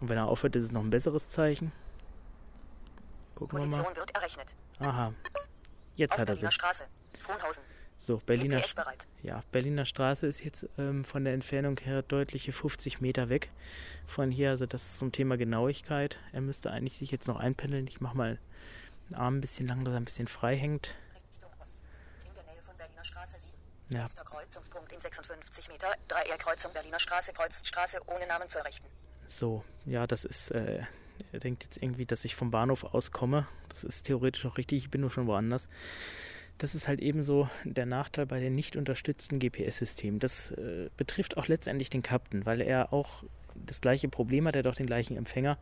Und 0.00 0.08
wenn 0.08 0.16
er 0.16 0.28
aufhört, 0.28 0.54
ist 0.54 0.64
es 0.64 0.72
noch 0.72 0.82
ein 0.82 0.90
besseres 0.90 1.28
Zeichen. 1.28 1.72
Gucken 3.40 3.58
Position 3.58 3.86
wir 3.86 3.90
mal. 3.90 3.96
wird 3.96 4.14
errechnet. 4.14 4.54
Aha. 4.80 5.14
Jetzt 5.96 6.12
Auf 6.12 6.18
hat 6.18 6.28
er 6.28 6.34
Berliner 6.34 6.48
sich. 6.48 6.54
Straße. 6.54 6.84
Frohnhausen. 7.18 7.64
So, 7.96 8.16
Berliner, 8.18 8.62
ja, 9.22 9.42
Berliner 9.52 9.84
Straße 9.84 10.26
ist 10.26 10.42
jetzt 10.42 10.66
ähm, 10.78 11.04
von 11.04 11.24
der 11.24 11.34
Entfernung 11.34 11.78
her 11.80 12.02
deutliche 12.02 12.50
50 12.52 13.00
Meter 13.00 13.28
weg 13.28 13.50
von 14.06 14.30
hier. 14.30 14.50
Also 14.50 14.64
das 14.64 14.82
ist 14.84 14.98
zum 14.98 15.12
Thema 15.12 15.36
Genauigkeit. 15.36 16.18
Er 16.32 16.40
müsste 16.40 16.70
eigentlich 16.70 16.96
sich 16.96 17.10
jetzt 17.10 17.28
noch 17.28 17.36
einpendeln. 17.36 17.86
Ich 17.86 18.00
mache 18.00 18.16
mal 18.16 18.38
den 19.08 19.16
Arm 19.16 19.36
ein 19.36 19.40
bisschen 19.40 19.68
lang, 19.68 19.84
dass 19.84 19.92
er 19.92 20.00
ein 20.00 20.04
bisschen 20.04 20.28
frei 20.28 20.56
hängt. 20.56 20.94
Ja. 23.88 24.06
Kreuzungspunkt 24.24 24.92
in 24.92 25.00
56 25.00 25.68
Meter. 25.68 25.88
3R-Kreuzung 26.08 26.72
Berliner 26.72 27.00
Straße, 27.00 27.32
kreuzt 27.32 27.66
Straße 27.66 28.00
ohne 28.06 28.26
Namen 28.26 28.48
zu 28.48 28.58
errichten. 28.58 28.86
So, 29.26 29.64
ja, 29.84 30.06
das 30.06 30.24
ist, 30.24 30.52
äh, 30.52 30.84
er 31.32 31.40
denkt 31.40 31.64
jetzt 31.64 31.82
irgendwie, 31.82 32.06
dass 32.06 32.24
ich 32.24 32.34
vom 32.34 32.50
Bahnhof 32.50 32.84
auskomme. 32.84 33.46
Das 33.68 33.84
ist 33.84 34.04
theoretisch 34.04 34.44
auch 34.46 34.58
richtig, 34.58 34.78
ich 34.78 34.90
bin 34.90 35.00
nur 35.00 35.10
schon 35.10 35.26
woanders. 35.26 35.68
Das 36.58 36.74
ist 36.74 36.88
halt 36.88 37.00
ebenso 37.00 37.48
der 37.64 37.86
Nachteil 37.86 38.26
bei 38.26 38.38
den 38.38 38.54
nicht 38.54 38.76
unterstützten 38.76 39.38
GPS-Systemen. 39.38 40.20
Das 40.20 40.50
äh, 40.52 40.90
betrifft 40.96 41.36
auch 41.36 41.48
letztendlich 41.48 41.88
den 41.88 42.02
Captain, 42.02 42.44
weil 42.44 42.60
er 42.60 42.92
auch 42.92 43.24
das 43.54 43.80
gleiche 43.80 44.08
Problem 44.08 44.46
hat, 44.46 44.54
er 44.54 44.60
hat 44.60 44.66
auch 44.66 44.74
den 44.74 44.86
gleichen 44.86 45.16
Empfänger. 45.16 45.58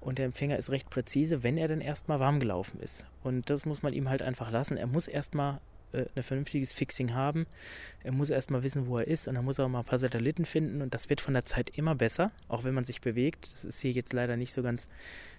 Und 0.00 0.18
der 0.18 0.26
Empfänger 0.26 0.58
ist 0.58 0.70
recht 0.70 0.90
präzise, 0.90 1.44
wenn 1.44 1.56
er 1.56 1.68
dann 1.68 1.80
erstmal 1.80 2.18
warm 2.18 2.40
gelaufen 2.40 2.80
ist. 2.80 3.06
Und 3.22 3.50
das 3.50 3.66
muss 3.66 3.82
man 3.82 3.92
ihm 3.92 4.08
halt 4.08 4.20
einfach 4.20 4.50
lassen. 4.50 4.76
Er 4.76 4.88
muss 4.88 5.06
erstmal 5.06 5.60
äh, 5.92 6.06
ein 6.14 6.22
vernünftiges 6.22 6.72
Fixing 6.72 7.14
haben. 7.14 7.46
Er 8.02 8.12
muss 8.12 8.30
erstmal 8.30 8.62
wissen, 8.62 8.86
wo 8.86 8.98
er 8.98 9.06
ist 9.06 9.28
und 9.28 9.34
dann 9.34 9.44
muss 9.44 9.58
er 9.58 9.66
auch 9.66 9.68
mal 9.68 9.80
ein 9.80 9.84
paar 9.84 9.98
Satelliten 9.98 10.44
finden 10.44 10.82
und 10.82 10.94
das 10.94 11.10
wird 11.10 11.20
von 11.20 11.34
der 11.34 11.44
Zeit 11.44 11.70
immer 11.76 11.94
besser, 11.94 12.30
auch 12.48 12.64
wenn 12.64 12.74
man 12.74 12.84
sich 12.84 13.00
bewegt. 13.00 13.52
Das 13.52 13.64
ist 13.64 13.80
hier 13.80 13.92
jetzt 13.92 14.12
leider 14.12 14.36
nicht 14.36 14.52
so 14.52 14.62
ganz 14.62 14.86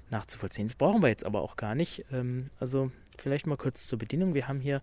nachzuvollziehen. 0.09 0.67
Das 0.67 0.75
brauchen 0.75 1.01
wir 1.01 1.09
jetzt 1.09 1.25
aber 1.25 1.41
auch 1.41 1.55
gar 1.55 1.75
nicht. 1.75 2.05
Ähm, 2.11 2.49
also 2.59 2.91
vielleicht 3.17 3.47
mal 3.47 3.57
kurz 3.57 3.87
zur 3.87 3.99
Bedienung. 3.99 4.33
Wir 4.33 4.47
haben 4.47 4.59
hier 4.59 4.81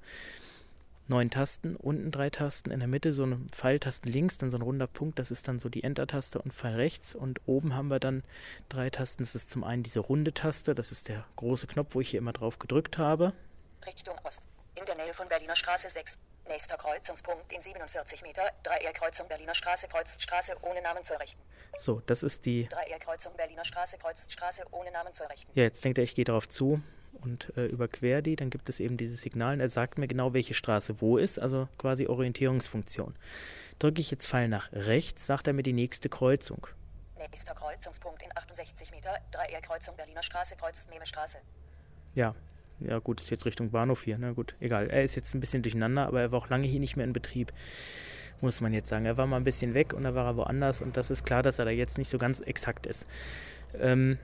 neun 1.11 1.29
Tasten, 1.29 1.77
unten 1.77 2.11
drei 2.11 2.31
Tasten, 2.31 2.71
in 2.71 2.79
der 2.79 2.89
Mitte 2.89 3.13
so 3.13 3.25
eine 3.25 3.41
Pfeiltasten 3.53 4.11
links, 4.11 4.39
dann 4.39 4.51
so 4.51 4.57
ein 4.57 4.63
runder 4.63 4.87
Punkt, 4.87 5.19
das 5.19 5.31
ist 5.31 5.49
dann 5.49 5.59
so 5.59 5.69
die 5.69 5.83
Enter-Taste 5.83 6.41
und 6.41 6.55
Pfeil 6.55 6.77
rechts 6.77 7.15
und 7.17 7.41
oben 7.47 7.75
haben 7.75 7.89
wir 7.89 7.99
dann 7.99 8.23
drei 8.69 8.91
Tasten, 8.91 9.25
das 9.25 9.35
ist 9.35 9.51
zum 9.51 9.65
einen 9.65 9.83
diese 9.83 9.99
runde 9.99 10.33
Taste, 10.33 10.75
das 10.75 10.93
ist 10.93 11.09
der 11.09 11.27
große 11.37 11.67
Knopf, 11.67 11.95
wo 11.95 12.01
ich 12.01 12.11
hier 12.11 12.19
immer 12.19 12.33
drauf 12.33 12.61
gedrückt 12.61 12.97
habe. 12.97 13.33
Richtung 13.87 14.15
Ost. 14.25 14.47
In 14.75 14.85
der 14.87 14.95
Nähe 14.95 15.13
von 15.13 15.29
Berliner 15.29 15.57
Straße 15.57 15.91
6. 15.91 16.19
Nächster 16.49 16.77
Kreuzungspunkt 16.77 17.53
in 17.53 17.61
47 17.61 18.23
Meter. 18.23 18.43
3R-Kreuzung 18.65 19.29
Berliner 19.29 19.55
Straße 19.55 19.89
kreuzt 19.89 20.21
Straße 20.23 20.57
ohne 20.63 20.81
Namen 20.83 21.05
zu 21.05 21.15
errichten. 21.15 21.41
So, 21.79 22.01
das 22.07 22.23
ist 22.23 22.45
die. 22.45 22.67
3R-Kreuzung 22.69 23.37
Berliner 23.37 23.65
Straße 23.65 23.99
kreuzt 23.99 24.33
Straße 24.33 24.65
ohne 24.71 24.91
Namen 24.91 25.13
zu 25.13 25.25
errichten. 25.25 25.51
Ja, 25.55 25.65
jetzt 25.65 25.85
denkt 25.85 25.99
er, 25.99 26.05
ich 26.05 26.15
gehe 26.15 26.25
darauf 26.25 26.49
zu 26.49 26.83
und 27.21 27.53
äh, 27.57 27.67
überquer 27.67 28.23
die. 28.23 28.37
Dann 28.37 28.51
gibt 28.51 28.69
es 28.69 28.81
eben 28.81 28.97
dieses 28.97 29.23
Signal 29.23 29.55
und 29.55 29.61
er 29.61 29.69
sagt 29.69 29.99
mir 29.99 30.09
genau, 30.09 30.33
welche 30.33 30.55
Straße 30.55 31.01
wo 31.01 31.19
ist, 31.19 31.39
also 31.39 31.69
quasi 31.79 32.07
Orientierungsfunktion. 32.07 33.17
Drücke 33.79 34.01
ich 34.01 34.11
jetzt 34.11 34.27
Pfeil 34.27 34.49
nach 34.49 34.73
rechts, 34.73 35.27
sagt 35.27 35.47
er 35.47 35.53
mir 35.53 35.63
die 35.63 35.73
nächste 35.73 36.09
Kreuzung. 36.09 36.67
Nächster 37.19 37.55
Kreuzungspunkt 37.55 38.23
in 38.23 38.31
68 38.35 38.91
Meter. 38.93 39.15
3R-Kreuzung 39.33 39.97
Berliner 39.97 40.23
Straße 40.23 40.57
kreuzt 40.57 40.89
Meme 40.91 41.07
Straße. 41.07 41.39
Ja, 42.15 42.35
ja 42.81 42.99
gut, 42.99 43.21
ist 43.21 43.31
jetzt 43.31 43.47
Richtung 43.47 43.71
Bahnhof 43.71 44.03
hier, 44.03 44.19
na 44.19 44.29
ne? 44.29 44.35
gut, 44.35 44.55
egal. 44.61 44.89
Er 44.91 45.05
ist 45.05 45.15
jetzt 45.17 45.35
ein 45.35 45.41
bisschen 45.41 45.63
durcheinander, 45.63 46.07
aber 46.07 46.21
er 46.21 46.33
war 46.33 46.39
auch 46.39 46.49
lange 46.49 46.67
hier 46.67 46.81
nicht 46.81 46.97
mehr 46.97 47.07
in 47.07 47.13
Betrieb, 47.13 47.53
muss 48.41 48.61
man 48.61 48.73
jetzt 48.73 48.89
sagen. 48.89 49.07
Er 49.07 49.17
war 49.17 49.27
mal 49.27 49.37
ein 49.37 49.45
bisschen 49.45 49.75
weg 49.75 49.93
und 49.93 50.05
da 50.05 50.15
war 50.15 50.27
er 50.27 50.37
woanders 50.37 50.83
und 50.83 50.97
das 50.97 51.11
ist 51.11 51.25
klar, 51.25 51.43
dass 51.43 51.59
er 51.59 51.65
da 51.65 51.71
jetzt 51.71 51.99
nicht 51.99 52.09
so 52.09 52.19
ganz 52.19 52.41
exakt 52.41 52.87
ist. 52.87 53.07
Ähm, 53.79 54.19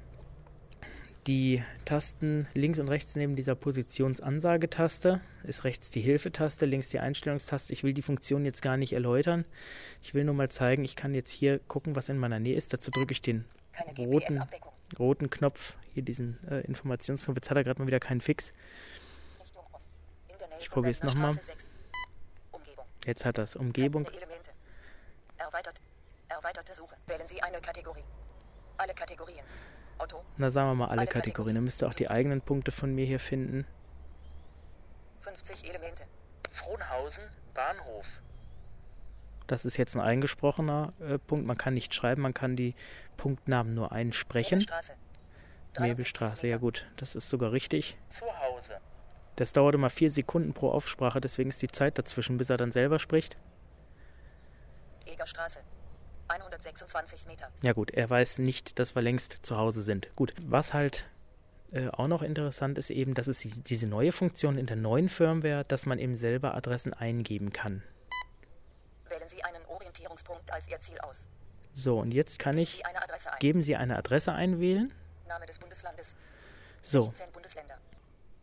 die 1.27 1.63
Tasten 1.85 2.47
links 2.55 2.79
und 2.79 2.89
rechts 2.89 3.17
neben 3.17 3.35
dieser 3.35 3.57
Positionsansagetaste 3.57 5.21
ist 5.43 5.65
rechts 5.65 5.91
die 5.91 6.01
Hilfetaste, 6.01 6.67
links 6.67 6.89
die 6.91 7.01
Einstellungstaste. 7.01 7.73
Ich 7.73 7.83
will 7.83 7.95
die 7.95 8.03
Funktion 8.03 8.45
jetzt 8.45 8.63
gar 8.63 8.77
nicht 8.77 8.93
erläutern. 8.93 9.45
Ich 10.03 10.15
will 10.15 10.23
nur 10.23 10.35
mal 10.35 10.49
zeigen, 10.51 10.85
ich 10.85 10.95
kann 10.95 11.15
jetzt 11.15 11.31
hier 11.31 11.59
gucken, 11.59 11.97
was 11.97 12.09
in 12.09 12.19
meiner 12.19 12.39
Nähe 12.39 12.57
ist. 12.57 12.73
Dazu 12.73 12.93
drücke 12.93 13.11
ich 13.13 13.23
den 13.23 13.45
roten 13.99 14.41
roten 14.99 15.30
Knopf, 15.30 15.76
hier 15.93 16.03
diesen 16.03 16.39
äh, 16.49 16.61
Informationsknopf. 16.61 17.37
Jetzt 17.37 17.51
hat 17.51 17.57
er 17.57 17.64
gerade 17.64 17.80
mal 17.80 17.87
wieder 17.87 18.01
keinen 18.01 18.20
Fix. 18.20 18.53
Ich 20.61 20.70
probiere 20.70 20.93
es 20.93 21.03
nochmal. 21.03 21.37
Jetzt 23.05 23.24
hat 23.24 23.39
er 23.39 23.45
es. 23.45 23.57
Umgebung. 23.57 24.09
Erweitert. 25.37 25.80
Erweiterte 26.28 26.74
Suche. 26.74 26.97
Wählen 27.07 27.28
Sie 27.28 27.43
eine 27.43 27.61
Kategorie. 27.61 28.05
Alle 28.78 28.95
Kategorien. 28.95 29.45
Auto. 29.99 30.22
Na, 30.37 30.51
sagen 30.51 30.70
wir 30.70 30.74
mal 30.74 30.84
alle, 30.87 31.01
alle 31.01 31.07
Kategorien. 31.07 31.22
Kategorien. 31.22 31.55
Dann 31.55 31.64
müsst 31.64 31.82
ihr 31.82 31.89
auch 31.89 31.95
die 31.95 32.11
eigenen 32.11 32.41
Punkte 32.41 32.72
von 32.72 32.95
mir 32.95 33.07
hier 33.07 33.20
finden. 33.20 33.66
50 35.20 35.68
Elemente. 35.68 36.05
Frohnhausen, 36.51 37.24
Bahnhof. 37.55 38.22
Das 39.47 39.64
ist 39.64 39.76
jetzt 39.76 39.94
ein 39.94 40.01
eingesprochener 40.01 40.92
äh, 41.01 41.18
Punkt. 41.18 41.47
Man 41.47 41.57
kann 41.57 41.74
nicht 41.74 41.94
schreiben, 41.94 42.22
man 42.22 42.34
kann 42.34 42.57
die 42.57 42.74
Punktnamen 43.16 43.74
nur 43.74 43.92
einsprechen. 43.92 44.64
Mebelstraße, 45.78 46.47
ja 46.49 46.57
gut, 46.57 46.86
das 46.97 47.14
ist 47.14 47.28
sogar 47.28 47.53
richtig. 47.53 47.97
Zu 48.09 48.24
Hause. 48.40 48.78
Das 49.36 49.53
dauert 49.53 49.74
immer 49.74 49.90
vier 49.90 50.11
Sekunden 50.11 50.55
pro 50.55 50.70
Aufsprache, 50.70 51.20
deswegen 51.20 51.51
ist 51.51 51.61
die 51.61 51.68
Zeit 51.68 51.99
dazwischen, 51.99 52.38
bis 52.38 52.49
er 52.49 52.57
dann 52.57 52.72
selber 52.72 52.99
spricht. 52.99 53.36
Egerstraße. 55.05 55.61
126 56.28 57.26
Meter. 57.26 57.49
Ja 57.62 57.72
gut, 57.72 57.90
er 57.92 58.09
weiß 58.11 58.38
nicht, 58.38 58.78
dass 58.78 58.94
wir 58.97 59.03
längst 59.03 59.38
zu 59.42 59.59
Hause 59.59 59.82
sind. 59.82 60.09
Gut, 60.16 60.34
was 60.42 60.74
halt 60.74 61.07
äh, 61.72 61.88
auch 61.88 62.09
noch 62.09 62.22
interessant 62.22 62.78
ist 62.78 62.90
eben, 62.90 63.14
dass 63.14 63.26
es 63.26 63.40
die- 63.40 63.51
diese 63.51 63.86
neue 63.86 64.12
Funktion 64.12 64.57
in 64.57 64.66
der 64.66 64.76
neuen 64.76 65.09
Firmware, 65.09 65.64
dass 65.64 65.84
man 65.84 65.99
eben 65.99 66.16
selber 66.16 66.55
Adressen 66.55 66.94
eingeben 66.94 67.53
kann. 67.53 67.82
Orientierungspunkt 69.69 70.53
als 70.53 70.69
Ihr 70.69 70.79
Ziel 70.81 70.99
aus. 71.01 71.27
So, 71.75 71.99
und 71.99 72.12
jetzt 72.12 72.39
kann 72.39 72.57
ich, 72.57 72.83
Sie 73.17 73.29
geben 73.39 73.62
Sie 73.62 73.77
eine 73.77 73.97
Adresse 73.97 74.33
einwählen. 74.33 74.93
Name 75.29 75.47
des 75.47 75.59
Bundeslandes. 75.59 76.17
So, 76.83 77.03
16 77.03 77.33
Bundesländer. 77.33 77.77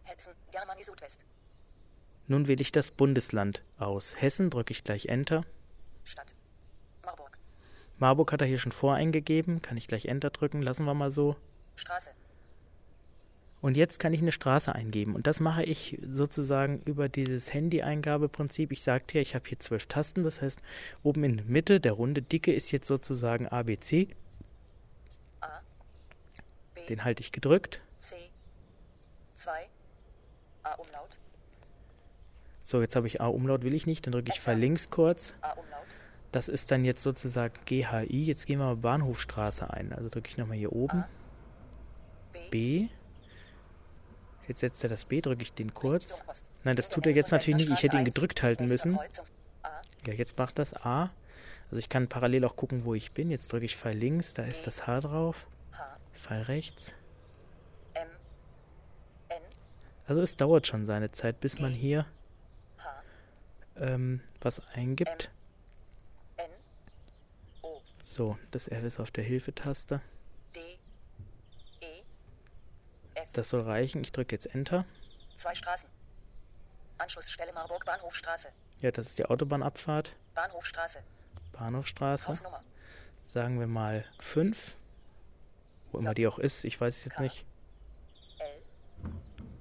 Hessen, 0.04 0.34
Germany 0.52 0.84
Südwest. 0.84 1.26
nun 2.28 2.48
wähle 2.48 2.62
ich 2.62 2.72
das 2.72 2.92
Bundesland 2.92 3.64
aus. 3.80 4.16
Hessen 4.22 4.50
drücke 4.50 4.72
ich 4.72 4.84
gleich 4.84 5.08
Enter. 5.08 5.46
Stadt. 6.04 6.36
Marburg. 7.06 7.38
Marburg 7.98 8.32
hat 8.32 8.42
er 8.42 8.48
hier 8.48 8.60
schon 8.60 8.72
voreingegeben, 8.72 9.62
kann 9.62 9.78
ich 9.78 9.88
gleich 9.88 10.06
Enter 10.06 10.30
drücken, 10.30 10.62
lassen 10.62 10.86
wir 10.86 10.94
mal 10.94 11.12
so. 11.12 11.36
Straße. 11.76 12.12
Und 13.64 13.78
jetzt 13.78 13.98
kann 13.98 14.12
ich 14.12 14.22
eine 14.22 14.34
Straße 14.34 14.76
eingeben. 14.76 15.16
Und 15.16 15.26
das 15.26 15.40
mache 15.40 15.64
ich 15.64 15.98
sozusagen 16.06 16.82
über 16.84 17.08
dieses 17.08 17.54
Handy-Eingabeprinzip. 17.54 18.74
Ich 18.74 18.82
sagte 18.84 19.16
ja, 19.16 19.22
ich 19.22 19.36
habe 19.36 19.48
hier 19.48 19.58
zwölf 19.58 19.86
Tasten. 19.86 20.22
Das 20.24 20.42
heißt, 20.42 20.60
oben 21.02 21.24
in 21.24 21.38
der 21.38 21.46
Mitte, 21.46 21.80
der 21.80 21.94
runde 21.94 22.22
Dicke, 22.22 22.52
ist 22.52 22.74
jetzt 22.74 22.88
sozusagen 22.88 23.48
ABC. 23.48 24.10
A. 25.40 25.48
B. 26.76 26.86
Den 26.88 27.06
halte 27.06 27.22
ich 27.22 27.32
gedrückt. 27.32 27.80
C. 28.00 28.18
2. 29.36 29.52
A 30.64 30.74
Umlaut. 30.74 31.18
So, 32.64 32.82
jetzt 32.82 32.98
habe 32.98 33.08
ich 33.08 33.22
A-Umlaut, 33.22 33.64
will 33.64 33.74
ich 33.74 33.88
nicht. 33.88 34.06
Dann 34.06 34.12
drücke 34.12 34.34
ich 34.34 34.42
Pfeil 34.42 34.60
links 34.60 34.90
kurz. 34.90 35.34
A. 35.40 35.56
Das 36.34 36.50
ist 36.50 36.70
dann 36.70 36.84
jetzt 36.84 37.02
sozusagen 37.02 37.54
GHI. 37.64 38.26
Jetzt 38.26 38.46
gehen 38.46 38.60
wir 38.60 38.66
mal 38.66 38.76
Bahnhofstraße 38.76 39.70
ein. 39.70 39.94
Also 39.94 40.10
drücke 40.10 40.28
ich 40.28 40.38
nochmal 40.38 40.58
hier 40.58 40.74
oben. 40.74 41.06
B. 42.34 42.50
B. 42.50 42.90
Jetzt 44.48 44.60
setzt 44.60 44.84
er 44.84 44.90
das 44.90 45.06
B, 45.06 45.22
drücke 45.22 45.42
ich 45.42 45.54
den 45.54 45.74
kurz. 45.74 46.22
Nein, 46.64 46.76
das 46.76 46.90
tut 46.90 47.06
er 47.06 47.14
jetzt 47.14 47.32
natürlich 47.32 47.70
nicht. 47.70 47.80
Ich 47.80 47.84
hätte 47.84 47.98
ihn 47.98 48.06
gedrückt 48.06 48.44
halten 48.44 48.64
1, 48.64 48.72
müssen. 48.72 49.00
Ja, 50.06 50.14
jetzt 50.14 50.38
macht 50.38 50.60
das 50.60 50.74
A. 50.74 51.12
Also 51.70 51.78
ich 51.80 51.90
kann 51.90 52.08
parallel 52.08 52.46
auch 52.46 52.56
gucken, 52.56 52.86
wo 52.86 52.94
ich 52.94 53.14
bin. 53.14 53.32
Jetzt 53.32 53.52
drücke 53.52 53.66
ich 53.66 53.76
Pfeil 53.76 53.98
links, 53.98 54.34
da 54.34 54.44
ist 54.44 54.68
das 54.68 54.86
H 54.86 55.02
drauf. 55.02 55.48
Pfeil 56.14 56.44
rechts. 56.44 56.92
Also 60.06 60.22
es 60.22 60.36
dauert 60.36 60.68
schon 60.68 60.86
seine 60.86 61.12
Zeit, 61.12 61.40
bis 61.40 61.60
man 61.60 61.72
hier 61.72 62.06
ähm, 63.78 64.22
was 64.42 64.62
eingibt. 64.74 65.32
So, 68.02 68.38
das 68.52 68.68
F 68.68 68.84
ist 68.84 69.00
auf 69.00 69.12
der 69.12 69.24
Hilfetaste. 69.24 70.02
D. 70.56 70.60
Das 73.34 73.50
soll 73.50 73.62
reichen. 73.62 74.02
Ich 74.02 74.12
drücke 74.12 74.36
jetzt 74.36 74.46
Enter. 74.54 74.86
Zwei 75.36 75.56
Straßen. 75.56 75.90
Anschlussstelle 77.00 77.52
Marburg 77.54 77.86
Bahnhofstraße. 77.86 78.50
Ja, 78.80 78.92
das 78.92 79.08
ist 79.08 79.18
die 79.18 79.26
Autobahnabfahrt. 79.26 80.16
Bahnhofstraße. 80.36 81.04
Bahnhofstraße. 81.54 82.28
Hausnummer. 82.28 82.64
Sagen 83.26 83.60
wir 83.60 83.68
mal 83.68 84.06
5. 84.20 84.76
Wo 85.92 86.00
immer 86.00 86.14
die 86.14 86.28
auch 86.28 86.40
ist, 86.40 86.64
ich 86.64 86.80
weiß 86.80 86.98
es 86.98 87.06
jetzt 87.06 87.16
K. 87.16 87.24
nicht. 87.24 87.46
L. 88.40 88.62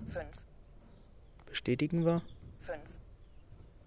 5. 0.07 0.27
Bestätigen 1.47 2.05
wir. 2.05 2.23
5. 2.59 2.79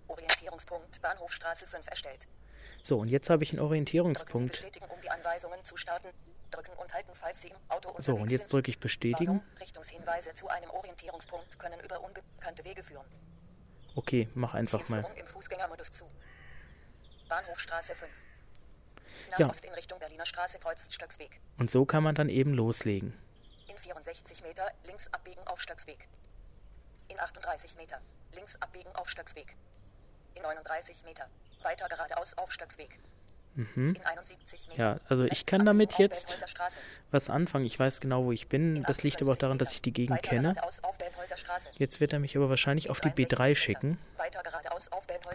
Orientierungspunkt 0.07 1.01
Bahnhofstraße 1.01 1.67
5 1.67 1.87
erstellt. 1.87 2.27
So, 2.83 2.99
und 2.99 3.07
jetzt 3.07 3.29
habe 3.29 3.43
ich 3.43 3.51
einen 3.51 3.61
Orientierungspunkt. 3.61 4.51
bestätigen, 4.51 4.85
um 4.85 5.01
die 5.01 5.09
Anweisungen 5.09 5.63
zu 5.63 5.75
starten. 5.77 6.07
Drücken 6.55 6.73
und 6.73 6.93
halten, 6.93 7.11
falls 7.13 7.41
Sie 7.41 7.49
im 7.49 7.57
Auto 7.69 7.89
unterwegs 7.89 8.05
So, 8.05 8.15
und 8.15 8.31
jetzt 8.31 8.51
drücke 8.51 8.71
ich 8.71 8.79
bestätigen. 8.79 9.39
Warnung, 9.39 9.57
Richtungshinweise 9.59 10.33
zu 10.33 10.47
einem 10.47 10.69
Orientierungspunkt 10.69 11.59
können 11.59 11.79
über 11.81 11.99
unbekannte 12.01 12.63
Wege 12.63 12.81
führen. 12.83 13.05
Okay, 13.95 14.29
mach 14.33 14.53
einfach 14.53 14.87
mal. 14.89 15.05
Im 15.15 15.25
Fußgängermodus 15.25 15.91
zu. 15.91 16.05
Bahnhofstraße 17.29 17.95
5. 17.95 18.11
Nach 19.31 19.39
Ja. 19.39 19.47
Ost 19.49 19.65
in 19.65 19.73
Richtung 19.73 19.99
Berliner 19.99 20.25
Straße 20.25 20.59
kreuzt 20.59 20.93
Stöcksweg. 20.93 21.39
Und 21.57 21.71
so 21.71 21.85
kann 21.85 22.03
man 22.03 22.15
dann 22.15 22.29
eben 22.29 22.53
loslegen. 22.53 23.13
In 23.67 23.77
64 23.77 24.43
Meter 24.43 24.71
links 24.83 25.07
abbiegen 25.13 25.41
auf 25.47 25.61
Stöcksweg. 25.61 26.07
In 27.07 27.19
38 27.19 27.77
Meter 27.77 27.99
links 28.33 28.55
abbiegen 28.61 28.93
auf 28.95 29.09
Stöcksweg. 29.09 29.55
In 30.35 30.43
39 30.43 31.03
Meter 31.05 31.29
weiter 31.63 31.87
geradeaus 31.87 32.37
auf 32.37 32.51
Stöcksweg. 32.51 32.99
In 33.55 33.67
71 34.03 34.67
Meter. 34.67 34.73
Mhm. 34.73 34.97
Ja, 34.97 34.99
also 35.07 35.23
ich 35.23 35.45
kann 35.45 35.65
damit 35.65 35.97
jetzt 35.97 36.43
was 37.11 37.29
anfangen. 37.29 37.65
Ich 37.65 37.79
weiß 37.79 38.01
genau, 38.01 38.25
wo 38.25 38.31
ich 38.33 38.49
bin. 38.49 38.75
In 38.75 38.83
Das 38.83 39.03
liegt 39.03 39.21
aber 39.21 39.31
auch 39.31 39.35
58 39.35 39.39
daran, 39.39 39.57
dass 39.57 39.71
ich 39.71 39.81
die 39.81 39.93
Gegend 39.93 40.21
kenne. 40.23 40.55
Jetzt 41.77 42.01
wird 42.01 42.11
er 42.13 42.19
mich 42.19 42.35
aber 42.35 42.49
wahrscheinlich 42.49 42.89
auf 42.89 42.99
die 42.99 43.09
63 43.09 43.37
B3 43.37 43.47
Meter 43.47 43.55
schicken. 43.55 43.97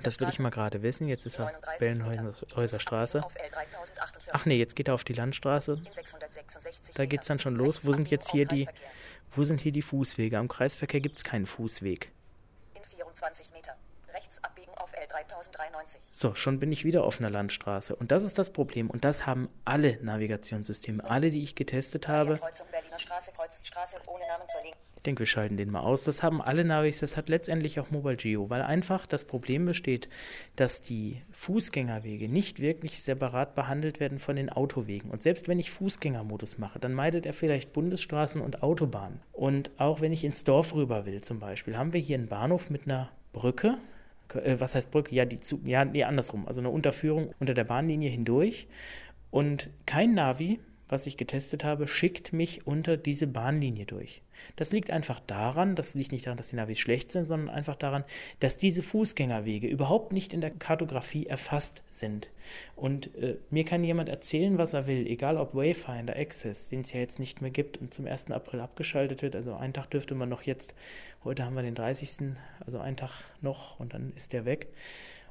Das 0.02 0.20
will 0.20 0.28
ich 0.28 0.38
mal 0.38 0.50
gerade 0.50 0.82
wissen. 0.82 1.08
Jetzt 1.08 1.24
ist 1.24 1.38
er 1.38 1.46
39 1.46 1.80
Meter. 1.98 2.10
Bellenhäuser 2.10 2.80
Straße. 2.80 3.22
abbiegen 3.22 3.42
auf 3.42 3.90
L3048. 3.94 4.30
Ach 4.32 4.46
nee, 4.46 4.56
jetzt 4.56 4.76
geht 4.76 4.88
er 4.88 4.94
auf 4.94 5.04
die 5.04 5.14
Landstraße. 5.14 5.72
In 5.72 5.92
666 5.92 6.94
Da 6.94 7.06
geht's 7.06 7.24
Meter. 7.24 7.28
dann 7.28 7.38
schon 7.38 7.56
los. 7.56 7.86
Wo 7.86 7.92
sind 7.94 8.10
jetzt 8.10 8.30
hier 8.30 8.46
die, 8.46 8.68
wo 9.34 9.44
sind 9.44 9.60
hier 9.60 9.72
die 9.72 9.82
Fußwege? 9.82 10.36
Am 10.38 10.48
Kreisverkehr 10.48 11.00
gibt 11.00 11.16
es 11.18 11.24
keinen 11.24 11.46
Fußweg. 11.46 12.12
In 12.74 12.82
24 12.84 13.52
Meter. 13.52 13.76
Rechts 14.20 14.44
abbiegen 14.44 14.72
auf 14.76 14.92
L3093. 14.92 16.10
So, 16.12 16.34
schon 16.34 16.60
bin 16.60 16.70
ich 16.72 16.84
wieder 16.84 17.04
auf 17.04 17.20
einer 17.20 17.30
Landstraße. 17.30 17.96
Und 17.96 18.12
das 18.12 18.22
ist 18.22 18.36
das 18.36 18.52
Problem. 18.52 18.90
Und 18.90 19.02
das 19.02 19.24
haben 19.24 19.48
alle 19.64 19.98
Navigationssysteme, 20.02 21.08
alle, 21.08 21.30
die 21.30 21.42
ich 21.42 21.54
getestet 21.54 22.06
habe. 22.06 22.34
Kreuzung 22.34 22.66
Berliner 22.70 22.98
Straße 22.98 23.32
kreuzt 23.32 23.66
Straße. 23.66 23.96
Ich 24.96 25.04
denke, 25.04 25.20
wir 25.20 25.26
schalten 25.26 25.56
den 25.56 25.70
mal 25.70 25.80
aus. 25.80 26.04
Das 26.04 26.22
haben 26.22 26.42
alle 26.42 26.62
Navis, 26.62 26.98
das 26.98 27.16
hat 27.16 27.30
letztendlich 27.30 27.80
auch 27.80 27.90
Mobile 27.90 28.16
Geo, 28.16 28.50
weil 28.50 28.60
einfach 28.60 29.06
das 29.06 29.24
Problem 29.24 29.64
besteht, 29.64 30.10
dass 30.56 30.82
die 30.82 31.22
Fußgängerwege 31.32 32.28
nicht 32.28 32.60
wirklich 32.60 33.02
separat 33.02 33.54
behandelt 33.54 34.00
werden 34.00 34.18
von 34.18 34.36
den 34.36 34.50
Autowegen. 34.50 35.10
Und 35.10 35.22
selbst 35.22 35.48
wenn 35.48 35.58
ich 35.58 35.70
Fußgängermodus 35.70 36.58
mache, 36.58 36.78
dann 36.78 36.92
meidet 36.92 37.24
er 37.24 37.32
vielleicht 37.32 37.72
Bundesstraßen 37.72 38.42
und 38.42 38.62
Autobahnen. 38.62 39.22
Und 39.32 39.70
auch 39.78 40.02
wenn 40.02 40.12
ich 40.12 40.22
ins 40.22 40.44
Dorf 40.44 40.74
rüber 40.74 41.06
will, 41.06 41.22
zum 41.22 41.40
Beispiel, 41.40 41.78
haben 41.78 41.94
wir 41.94 42.00
hier 42.02 42.18
einen 42.18 42.28
Bahnhof 42.28 42.68
mit 42.68 42.84
einer 42.84 43.10
Brücke. 43.32 43.78
Äh, 44.34 44.60
was 44.60 44.74
heißt 44.74 44.90
Brücke? 44.90 45.14
Ja, 45.14 45.24
die 45.24 45.40
zu, 45.40 45.60
ja, 45.64 45.84
nee, 45.84 46.04
andersrum. 46.04 46.46
Also 46.46 46.60
eine 46.60 46.70
Unterführung 46.70 47.34
unter 47.38 47.54
der 47.54 47.64
Bahnlinie 47.64 48.10
hindurch. 48.10 48.68
Und 49.30 49.70
kein 49.86 50.14
Navi, 50.14 50.60
was 50.92 51.06
ich 51.06 51.16
getestet 51.16 51.64
habe, 51.64 51.86
schickt 51.86 52.32
mich 52.32 52.66
unter 52.66 52.96
diese 52.96 53.26
Bahnlinie 53.26 53.86
durch. 53.86 54.22
Das 54.56 54.72
liegt 54.72 54.90
einfach 54.90 55.20
daran, 55.20 55.74
das 55.74 55.94
liegt 55.94 56.12
nicht 56.12 56.26
daran, 56.26 56.38
dass 56.38 56.48
die 56.48 56.56
Navis 56.56 56.78
schlecht 56.78 57.12
sind, 57.12 57.28
sondern 57.28 57.54
einfach 57.54 57.76
daran, 57.76 58.04
dass 58.40 58.56
diese 58.56 58.82
Fußgängerwege 58.82 59.66
überhaupt 59.66 60.12
nicht 60.12 60.32
in 60.32 60.40
der 60.40 60.50
Kartografie 60.50 61.26
erfasst 61.26 61.82
sind. 61.90 62.30
Und 62.76 63.14
äh, 63.16 63.36
mir 63.50 63.64
kann 63.64 63.84
jemand 63.84 64.08
erzählen, 64.08 64.58
was 64.58 64.72
er 64.72 64.86
will, 64.86 65.06
egal 65.06 65.36
ob 65.36 65.54
Wayfinder, 65.54 66.16
Access, 66.16 66.68
den 66.68 66.80
es 66.80 66.92
ja 66.92 67.00
jetzt 67.00 67.18
nicht 67.18 67.40
mehr 67.42 67.50
gibt 67.50 67.78
und 67.78 67.92
zum 67.92 68.06
1. 68.06 68.30
April 68.30 68.60
abgeschaltet 68.60 69.22
wird. 69.22 69.36
Also 69.36 69.54
einen 69.54 69.74
Tag 69.74 69.90
dürfte 69.90 70.14
man 70.14 70.28
noch 70.28 70.42
jetzt, 70.42 70.74
heute 71.24 71.44
haben 71.44 71.54
wir 71.54 71.62
den 71.62 71.74
30., 71.74 72.34
also 72.64 72.78
einen 72.78 72.96
Tag 72.96 73.12
noch 73.40 73.78
und 73.78 73.94
dann 73.94 74.12
ist 74.16 74.32
der 74.32 74.44
weg 74.44 74.68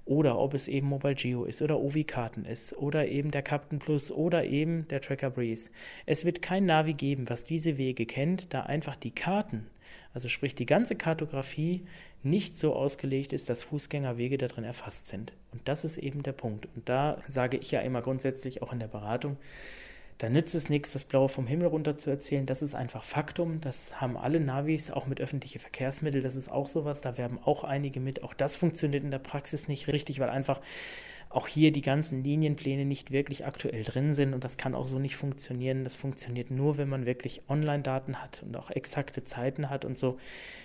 oder 0.09 0.39
ob 0.39 0.55
es 0.55 0.67
eben 0.67 0.87
Mobile 0.87 1.13
Geo 1.13 1.45
ist 1.45 1.61
oder 1.61 1.79
Ovi-Karten 1.79 2.43
ist 2.43 2.75
oder 2.75 3.07
eben 3.07 3.29
der 3.29 3.43
Captain 3.43 3.77
Plus 3.77 4.11
oder 4.11 4.43
eben 4.43 4.87
der 4.87 5.01
Tracker 5.01 5.29
Breeze. 5.29 5.69
Es 6.07 6.25
wird 6.25 6.41
kein 6.41 6.65
Navi 6.65 6.93
geben, 6.93 7.29
was 7.29 7.43
diese 7.43 7.77
Wege 7.77 8.07
kennt, 8.07 8.51
da 8.51 8.63
einfach 8.63 8.95
die 8.95 9.11
Karten, 9.11 9.67
also 10.11 10.27
sprich 10.27 10.55
die 10.55 10.65
ganze 10.65 10.95
Kartografie, 10.95 11.85
nicht 12.23 12.57
so 12.57 12.73
ausgelegt 12.73 13.33
ist, 13.33 13.49
dass 13.49 13.63
Fußgängerwege 13.63 14.39
da 14.39 14.47
drin 14.47 14.63
erfasst 14.63 15.07
sind. 15.07 15.31
Und 15.51 15.61
das 15.67 15.85
ist 15.85 15.97
eben 15.99 16.23
der 16.23 16.33
Punkt. 16.33 16.67
Und 16.75 16.89
da 16.89 17.21
sage 17.27 17.57
ich 17.57 17.69
ja 17.69 17.81
immer 17.81 18.01
grundsätzlich 18.01 18.63
auch 18.63 18.73
in 18.73 18.79
der 18.79 18.87
Beratung, 18.87 19.37
da 20.19 20.27
nützt 20.27 20.53
es 20.53 20.67
nichts, 20.67 20.91
das 20.91 21.05
Blaue 21.05 21.29
vom 21.29 21.47
Himmel 21.47 21.67
runter 21.67 21.97
zu 21.97 22.09
erzählen. 22.09 22.45
Das 22.45 22.61
ist 22.61 22.75
einfach 22.75 23.05
Faktum. 23.05 23.61
Das 23.61 24.01
haben 24.01 24.17
alle 24.17 24.41
Navis, 24.41 24.91
auch 24.91 25.07
mit 25.07 25.21
öffentlichen 25.21 25.59
Verkehrsmitteln. 25.59 26.21
Das 26.21 26.35
ist 26.35 26.51
auch 26.51 26.67
sowas. 26.67 26.99
Da 26.99 27.17
werben 27.17 27.39
auch 27.45 27.63
einige 27.63 28.01
mit. 28.01 28.21
Auch 28.21 28.33
das 28.33 28.57
funktioniert 28.57 29.05
in 29.05 29.11
der 29.11 29.19
Praxis 29.19 29.69
nicht 29.69 29.87
richtig, 29.87 30.19
weil 30.19 30.29
einfach 30.29 30.59
auch 31.31 31.47
hier 31.47 31.71
die 31.71 31.83
ganzen 31.83 32.23
Linienpläne 32.23 32.85
nicht 32.85 33.11
wirklich 33.11 33.45
aktuell 33.45 33.83
drin 33.83 34.15
sind 34.15 34.33
und 34.33 34.43
das 34.43 34.57
kann 34.57 34.73
auch 34.73 34.87
so 34.87 34.97
nicht 34.97 35.15
funktionieren. 35.15 35.83
Das 35.83 35.95
funktioniert 35.95 36.49
nur, 36.49 36.79
wenn 36.79 36.89
man 36.89 37.05
wirklich 37.05 37.43
Online-Daten 37.47 38.19
hat 38.19 38.41
und 38.43 38.57
auch 38.57 38.71
exakte 38.71 39.23
Zeiten 39.23 39.69
hat 39.69 39.85
und 39.85 39.95
so. 39.95 40.17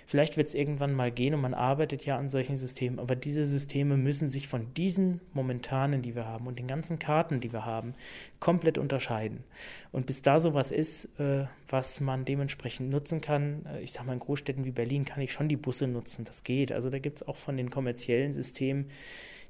Vielleicht 0.07 0.37
wird 0.37 0.47
es 0.47 0.55
irgendwann 0.55 0.93
mal 0.93 1.11
gehen 1.11 1.35
und 1.35 1.41
man 1.41 1.53
arbeitet 1.53 2.03
ja 2.03 2.17
an 2.17 2.29
solchen 2.29 2.57
Systemen, 2.57 2.97
aber 2.97 3.15
diese 3.15 3.45
Systeme 3.45 3.95
müssen 3.95 4.27
sich 4.27 4.47
von 4.47 4.73
diesen 4.73 5.21
momentanen, 5.33 6.01
die 6.01 6.15
wir 6.15 6.25
haben 6.25 6.47
und 6.47 6.57
den 6.57 6.67
ganzen 6.67 6.97
Karten, 6.97 7.41
die 7.41 7.53
wir 7.53 7.65
haben, 7.65 7.93
komplett 8.39 8.79
unterscheiden. 8.79 9.43
Und 9.91 10.07
bis 10.07 10.23
da 10.23 10.39
sowas 10.39 10.71
ist, 10.71 11.05
äh, 11.19 11.45
was 11.69 12.01
man 12.01 12.25
dementsprechend 12.25 12.89
nutzen 12.89 13.21
kann, 13.21 13.67
äh, 13.71 13.81
ich 13.81 13.91
sage 13.91 14.07
mal 14.07 14.13
in 14.13 14.19
Großstädten 14.19 14.65
wie 14.65 14.71
Berlin 14.71 15.05
kann 15.05 15.21
ich 15.21 15.31
schon 15.31 15.47
die 15.47 15.57
Busse 15.57 15.85
nutzen, 15.85 16.25
das 16.25 16.43
geht. 16.43 16.71
Also 16.71 16.89
da 16.89 16.97
gibt 16.97 17.17
es 17.17 17.27
auch 17.27 17.37
von 17.37 17.55
den 17.55 17.69
kommerziellen 17.69 18.33
Systemen, 18.33 18.87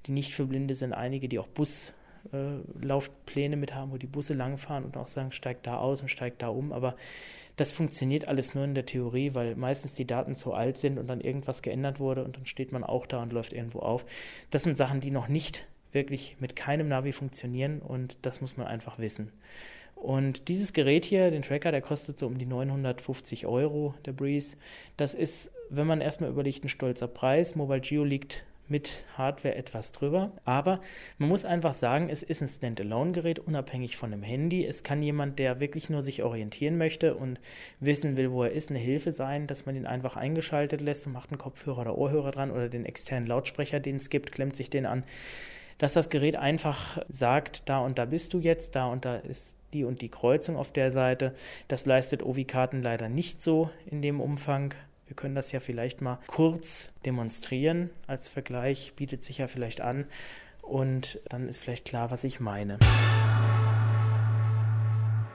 die 0.05 0.11
nicht 0.11 0.33
für 0.33 0.45
Blinde 0.45 0.75
sind, 0.75 0.93
einige, 0.93 1.27
die 1.27 1.39
auch 1.39 1.47
Buslaufpläne 1.47 3.55
äh, 3.55 3.59
mit 3.59 3.73
haben, 3.73 3.91
wo 3.91 3.97
die 3.97 4.07
Busse 4.07 4.33
langfahren 4.33 4.85
und 4.85 4.97
auch 4.97 5.07
sagen, 5.07 5.31
steigt 5.31 5.67
da 5.67 5.77
aus 5.77 6.01
und 6.01 6.09
steigt 6.09 6.41
da 6.41 6.49
um. 6.49 6.71
Aber 6.71 6.95
das 7.55 7.71
funktioniert 7.71 8.27
alles 8.27 8.53
nur 8.53 8.65
in 8.65 8.75
der 8.75 8.85
Theorie, 8.85 9.33
weil 9.33 9.55
meistens 9.55 9.93
die 9.93 10.05
Daten 10.05 10.35
so 10.35 10.53
alt 10.53 10.77
sind 10.77 10.97
und 10.97 11.07
dann 11.07 11.21
irgendwas 11.21 11.61
geändert 11.61 11.99
wurde 11.99 12.23
und 12.23 12.37
dann 12.37 12.45
steht 12.45 12.71
man 12.71 12.83
auch 12.83 13.05
da 13.05 13.21
und 13.21 13.33
läuft 13.33 13.53
irgendwo 13.53 13.79
auf. 13.79 14.05
Das 14.51 14.63
sind 14.63 14.77
Sachen, 14.77 14.99
die 14.99 15.11
noch 15.11 15.27
nicht 15.27 15.65
wirklich 15.91 16.35
mit 16.39 16.55
keinem 16.55 16.89
Navi 16.89 17.13
funktionieren 17.13 17.79
und 17.79 18.17
das 18.21 18.41
muss 18.41 18.57
man 18.57 18.67
einfach 18.67 18.99
wissen. 18.99 19.31
Und 19.95 20.49
dieses 20.49 20.73
Gerät 20.73 21.05
hier, 21.05 21.31
den 21.31 21.41
Tracker, 21.41 21.71
der 21.71 21.81
kostet 21.81 22.19
so 22.19 22.27
um 22.27 22.37
die 22.37 22.45
950 22.45 23.47
Euro, 23.47 23.95
der 24.05 24.11
Breeze. 24.11 24.57
Das 24.97 25.13
ist, 25.13 25.51
wenn 25.69 25.87
man 25.87 26.01
erstmal 26.01 26.29
überlegt, 26.29 26.65
ein 26.65 26.69
stolzer 26.69 27.07
Preis. 27.07 27.55
Mobile 27.55 27.79
Geo 27.79 28.03
liegt 28.03 28.43
mit 28.67 29.03
Hardware 29.17 29.55
etwas 29.55 29.91
drüber. 29.91 30.31
Aber 30.43 30.79
man 31.17 31.29
muss 31.29 31.45
einfach 31.45 31.73
sagen, 31.73 32.09
es 32.09 32.23
ist 32.23 32.41
ein 32.41 32.47
Standalone-Gerät, 32.47 33.39
unabhängig 33.39 33.97
von 33.97 34.11
einem 34.11 34.23
Handy. 34.23 34.65
Es 34.65 34.83
kann 34.83 35.03
jemand, 35.03 35.39
der 35.39 35.59
wirklich 35.59 35.89
nur 35.89 36.01
sich 36.01 36.23
orientieren 36.23 36.77
möchte 36.77 37.15
und 37.15 37.39
wissen 37.79 38.17
will, 38.17 38.31
wo 38.31 38.43
er 38.43 38.51
ist, 38.51 38.69
eine 38.69 38.79
Hilfe 38.79 39.11
sein, 39.11 39.47
dass 39.47 39.65
man 39.65 39.75
ihn 39.75 39.85
einfach 39.85 40.15
eingeschaltet 40.15 40.81
lässt 40.81 41.07
und 41.07 41.13
macht 41.13 41.31
einen 41.31 41.37
Kopfhörer 41.37 41.81
oder 41.81 41.97
Ohrhörer 41.97 42.31
dran 42.31 42.51
oder 42.51 42.69
den 42.69 42.85
externen 42.85 43.27
Lautsprecher, 43.27 43.79
den 43.79 43.97
es 43.97 44.09
gibt, 44.09 44.31
klemmt 44.31 44.55
sich 44.55 44.69
den 44.69 44.85
an. 44.85 45.03
Dass 45.77 45.93
das 45.93 46.09
Gerät 46.09 46.37
einfach 46.37 47.01
sagt, 47.09 47.63
da 47.69 47.79
und 47.79 47.97
da 47.97 48.05
bist 48.05 48.33
du 48.33 48.39
jetzt, 48.39 48.75
da 48.75 48.87
und 48.87 49.05
da 49.05 49.17
ist 49.17 49.55
die 49.73 49.83
und 49.83 50.01
die 50.01 50.09
Kreuzung 50.09 50.55
auf 50.55 50.71
der 50.71 50.91
Seite. 50.91 51.35
Das 51.67 51.85
leistet 51.85 52.23
Ovi-Karten 52.23 52.81
leider 52.81 53.09
nicht 53.09 53.41
so 53.43 53.69
in 53.85 54.01
dem 54.01 54.21
Umfang. 54.21 54.73
Wir 55.07 55.15
können 55.15 55.35
das 55.35 55.51
ja 55.51 55.59
vielleicht 55.59 56.01
mal 56.01 56.19
kurz 56.27 56.91
demonstrieren. 57.05 57.89
Als 58.07 58.27
Vergleich 58.29 58.93
bietet 58.95 59.23
sich 59.23 59.37
ja 59.39 59.47
vielleicht 59.47 59.81
an 59.81 60.05
und 60.61 61.19
dann 61.29 61.47
ist 61.47 61.59
vielleicht 61.59 61.85
klar, 61.85 62.09
was 62.11 62.23
ich 62.23 62.39
meine. 62.39 62.79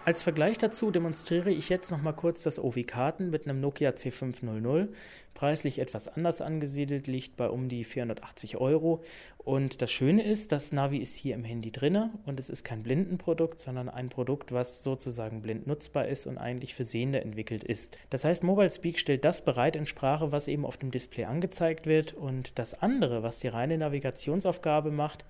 Als 0.06 0.22
Vergleich 0.22 0.56
dazu 0.56 0.90
demonstriere 0.90 1.50
ich 1.50 1.68
jetzt 1.68 1.90
noch 1.90 2.00
mal 2.00 2.14
kurz 2.14 2.42
das 2.42 2.58
Ovi-Karten 2.58 3.28
mit 3.28 3.46
einem 3.46 3.60
Nokia 3.60 3.90
C500. 3.90 4.88
Preislich 5.34 5.78
etwas 5.78 6.08
anders 6.08 6.40
angesiedelt, 6.40 7.06
liegt 7.06 7.36
bei 7.36 7.50
um 7.50 7.68
die 7.68 7.84
480 7.84 8.56
Euro. 8.56 9.04
Und 9.36 9.82
das 9.82 9.92
Schöne 9.92 10.24
ist, 10.24 10.52
das 10.52 10.72
Navi 10.72 10.96
ist 10.96 11.16
hier 11.16 11.34
im 11.34 11.44
Handy 11.44 11.70
drin 11.70 12.10
und 12.24 12.40
es 12.40 12.48
ist 12.48 12.64
kein 12.64 12.82
Blindenprodukt, 12.82 13.60
sondern 13.60 13.90
ein 13.90 14.08
Produkt, 14.08 14.52
was 14.52 14.82
sozusagen 14.82 15.42
blind 15.42 15.66
nutzbar 15.66 16.08
ist 16.08 16.26
und 16.26 16.38
eigentlich 16.38 16.74
für 16.74 16.86
Sehende 16.86 17.20
entwickelt 17.20 17.62
ist. 17.62 17.98
Das 18.08 18.24
heißt, 18.24 18.42
Mobile 18.42 18.70
Speak 18.70 18.98
stellt 18.98 19.26
das 19.26 19.44
bereit 19.44 19.76
in 19.76 19.84
Sprache, 19.84 20.32
was 20.32 20.48
eben 20.48 20.64
auf 20.64 20.78
dem 20.78 20.90
Display 20.90 21.26
angezeigt 21.26 21.84
wird 21.84 22.14
und 22.14 22.58
das 22.58 22.72
andere, 22.72 23.22
was 23.22 23.40
die 23.40 23.48
reine 23.48 23.76
Navigationsaufgabe 23.76 24.90
macht, 24.90 25.26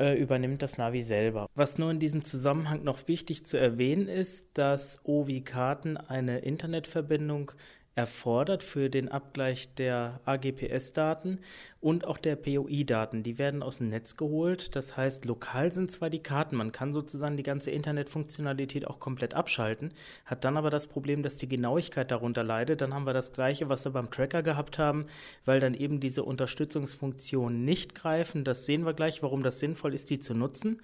äh, 0.00 0.14
übernimmt 0.14 0.62
das 0.62 0.78
Navi 0.78 1.02
selber. 1.02 1.46
Was 1.54 1.78
nur 1.78 1.90
in 1.90 2.00
diesem 2.00 2.24
Zusammenhang 2.24 2.82
noch 2.82 3.06
wichtig 3.06 3.44
zu 3.44 3.58
erwähnen 3.58 4.08
ist, 4.08 4.48
dass 4.54 4.98
Ovi 5.04 5.42
Karten 5.42 5.98
eine 5.98 6.38
Internetverbindung 6.38 7.52
erfordert 7.96 8.62
für 8.62 8.88
den 8.88 9.08
Abgleich 9.08 9.74
der 9.74 10.20
AGPS-Daten 10.24 11.40
und 11.80 12.06
auch 12.06 12.18
der 12.18 12.36
POI-Daten. 12.36 13.22
Die 13.22 13.36
werden 13.36 13.62
aus 13.62 13.78
dem 13.78 13.88
Netz 13.88 14.16
geholt. 14.16 14.76
Das 14.76 14.96
heißt, 14.96 15.24
lokal 15.24 15.72
sind 15.72 15.90
zwar 15.90 16.08
die 16.08 16.22
Karten, 16.22 16.56
man 16.56 16.72
kann 16.72 16.92
sozusagen 16.92 17.36
die 17.36 17.42
ganze 17.42 17.70
Internetfunktionalität 17.70 18.86
auch 18.86 19.00
komplett 19.00 19.34
abschalten, 19.34 19.92
hat 20.24 20.44
dann 20.44 20.56
aber 20.56 20.70
das 20.70 20.86
Problem, 20.86 21.22
dass 21.22 21.36
die 21.36 21.48
Genauigkeit 21.48 22.10
darunter 22.10 22.44
leidet. 22.44 22.80
Dann 22.80 22.94
haben 22.94 23.06
wir 23.06 23.12
das 23.12 23.32
gleiche, 23.32 23.68
was 23.68 23.84
wir 23.84 23.92
beim 23.92 24.10
Tracker 24.10 24.42
gehabt 24.42 24.78
haben, 24.78 25.06
weil 25.44 25.58
dann 25.58 25.74
eben 25.74 26.00
diese 26.00 26.22
Unterstützungsfunktionen 26.22 27.64
nicht 27.64 27.94
greifen. 27.94 28.44
Das 28.44 28.66
sehen 28.66 28.86
wir 28.86 28.94
gleich, 28.94 29.22
warum 29.22 29.42
das 29.42 29.58
sinnvoll 29.58 29.94
ist, 29.94 30.10
die 30.10 30.20
zu 30.20 30.34
nutzen. 30.34 30.80